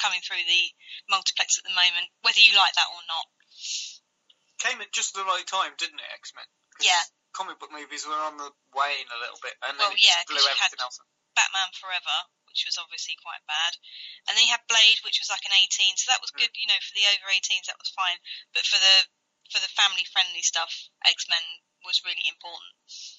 [0.01, 0.63] coming through the
[1.09, 3.25] multiplex at the moment, whether you like that or not.
[4.57, 6.47] Came at just the right time, didn't it, X Men?
[6.81, 7.03] Yeah.
[7.37, 10.25] Comic book movies were on the wane a little bit, and well, then it yeah,
[10.25, 10.97] blew everything else.
[11.37, 12.17] Batman Forever,
[12.49, 13.77] which was obviously quite bad.
[14.25, 16.65] And then you had Blade, which was like an 18, so that was good, you
[16.65, 18.17] know, for the over 18s, that was fine.
[18.57, 19.05] But for the
[19.53, 21.45] for the family friendly stuff, X Men
[21.85, 22.73] was really important.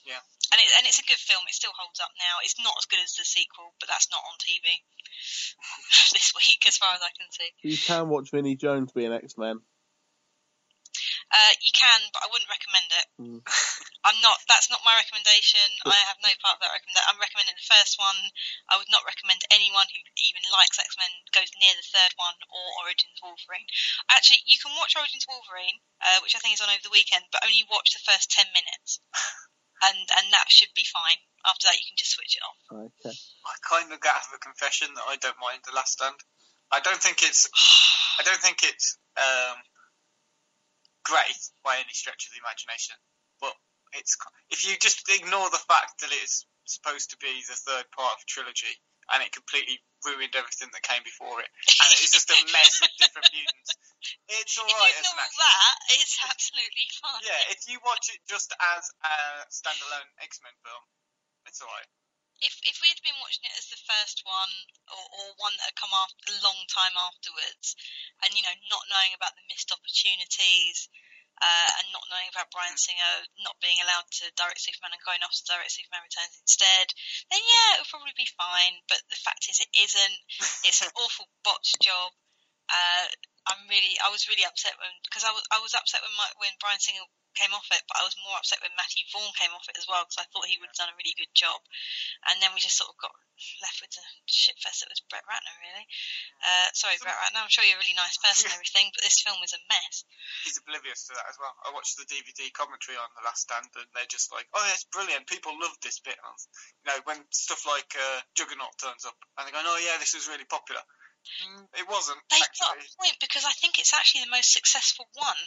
[0.06, 0.22] Yeah.
[0.50, 1.44] And it, and it's a good film.
[1.46, 2.40] It still holds up now.
[2.42, 4.64] It's not as good as the sequel, but that's not on TV
[6.16, 7.50] this week, as far as I can see.
[7.62, 9.60] You can watch Vinnie Jones be an X Men.
[11.28, 13.06] Uh, you can, but I wouldn't recommend it.
[13.20, 13.40] Mm.
[14.08, 14.40] I'm not.
[14.48, 15.68] That's not my recommendation.
[15.84, 17.04] But, I have no part of that recommendation.
[17.04, 18.16] I'm recommending the first one.
[18.72, 22.38] I would not recommend anyone who even likes X Men goes near the third one
[22.48, 23.68] or Origins Wolverine.
[24.08, 27.28] Actually, you can watch Origins Wolverine, uh, which I think is on over the weekend,
[27.28, 29.04] but only watch the first ten minutes,
[29.84, 31.20] and and that should be fine.
[31.44, 32.58] After that, you can just switch it off.
[32.72, 33.12] Okay.
[33.12, 36.18] I kind of got to have a confession that I don't mind The Last Stand.
[36.72, 37.44] I don't think it's.
[38.18, 38.96] I don't think it's.
[39.20, 39.60] Um,
[41.08, 42.94] great by any stretch of the imagination,
[43.40, 43.56] but
[43.96, 44.14] it's
[44.52, 48.20] if you just ignore the fact that it's supposed to be the third part of
[48.20, 48.76] a trilogy
[49.08, 52.92] and it completely ruined everything that came before it, and it's just a mess of
[53.00, 53.72] different mutants.
[54.28, 55.40] It's all right as an action.
[55.42, 57.24] that, it's absolutely fine.
[57.24, 59.16] Yeah, if you watch it just as a
[59.48, 60.84] standalone X Men film,
[61.48, 61.88] it's all right.
[62.40, 64.54] If if we had been watching it as the first one,
[64.88, 67.74] or, or one that had come after a long time afterwards,
[68.22, 70.88] and you know not knowing about the missed opportunities,
[71.42, 75.22] uh, and not knowing about Bryan Singer not being allowed to direct Superman and going
[75.22, 76.86] off to direct Superman Returns instead,
[77.30, 78.82] then yeah, it would probably be fine.
[78.90, 80.18] But the fact is, it isn't.
[80.66, 82.10] It's an awful botched job.
[82.68, 83.06] Uh,
[83.48, 86.28] I'm really, I was really upset when because I was, I was upset when my,
[86.36, 87.08] when Bryan Singer
[87.38, 89.86] came off it, but I was more upset when Matthew Vaughn came off it as
[89.86, 91.62] well because I thought he would have done a really good job,
[92.28, 93.14] and then we just sort of got
[93.62, 95.86] left with the shit fest that was Brett Ratner really.
[96.42, 97.46] Uh, sorry, Brett Ratner.
[97.46, 100.02] I'm sure you're a really nice person and everything, but this film is a mess.
[100.42, 101.54] He's oblivious to that as well.
[101.62, 104.74] I watched the DVD commentary on The Last Stand, and they're just like, "Oh, yeah,
[104.74, 105.30] it's brilliant.
[105.30, 109.54] People love this bit." You know, when stuff like uh, Juggernaut turns up, and they're
[109.54, 110.82] going, "Oh yeah, this was really popular."
[111.44, 112.18] Mm, it wasn't.
[112.30, 115.42] They got a point because I think it's actually the most successful one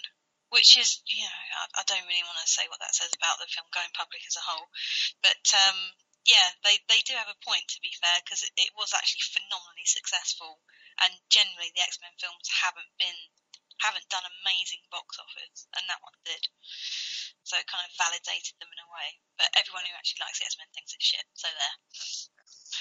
[0.51, 1.31] which is, you know,
[1.63, 4.19] I, I, don't really want to say what that says about the film going public
[4.27, 4.67] as a whole,
[5.23, 5.95] but um,
[6.27, 9.25] yeah, they they do have a point to be fair because it, it, was actually
[9.31, 10.59] phenomenally successful,
[11.01, 13.15] and generally the X Men films haven't been
[13.79, 16.43] haven't done amazing box office, and that one did.
[17.47, 19.17] So it kind of validated them in a way.
[19.39, 21.25] But everyone who actually likes X Men thinks it's shit.
[21.33, 21.75] So there.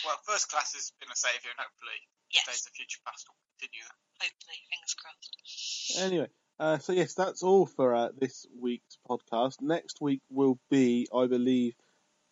[0.05, 1.99] Well, First Class has been a saviour, and hopefully
[2.33, 2.47] yes.
[2.47, 3.99] Days of Future Past will continue that.
[4.23, 6.03] Hopefully, fingers crossed.
[6.03, 9.61] Anyway, uh, so yes, that's all for uh, this week's podcast.
[9.61, 11.75] Next week will be, I believe,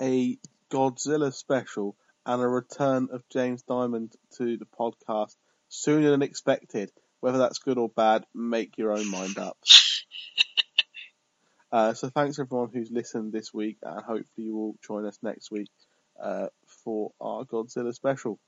[0.01, 0.39] a
[0.71, 5.35] Godzilla special and a return of James Diamond to the podcast
[5.69, 6.91] sooner than expected.
[7.21, 9.59] Whether that's good or bad, make your own mind up.
[11.73, 15.51] uh, so thanks everyone who's listened this week, and hopefully you will join us next
[15.51, 15.69] week
[16.23, 16.47] uh,
[16.89, 18.39] for our Godzilla special.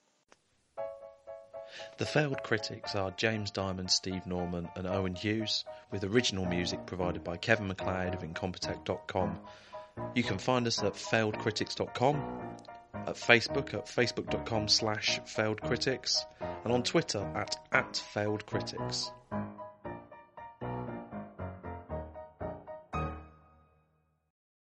[1.98, 7.22] The failed critics are James Diamond, Steve Norman, and Owen Hughes, with original music provided
[7.22, 9.38] by Kevin MacLeod of Incompetech.com.
[10.14, 12.16] You can find us at failedcritics.com,
[12.94, 16.24] at Facebook at facebook.com slash failedcritics,
[16.64, 19.10] and on Twitter at, at failedcritics.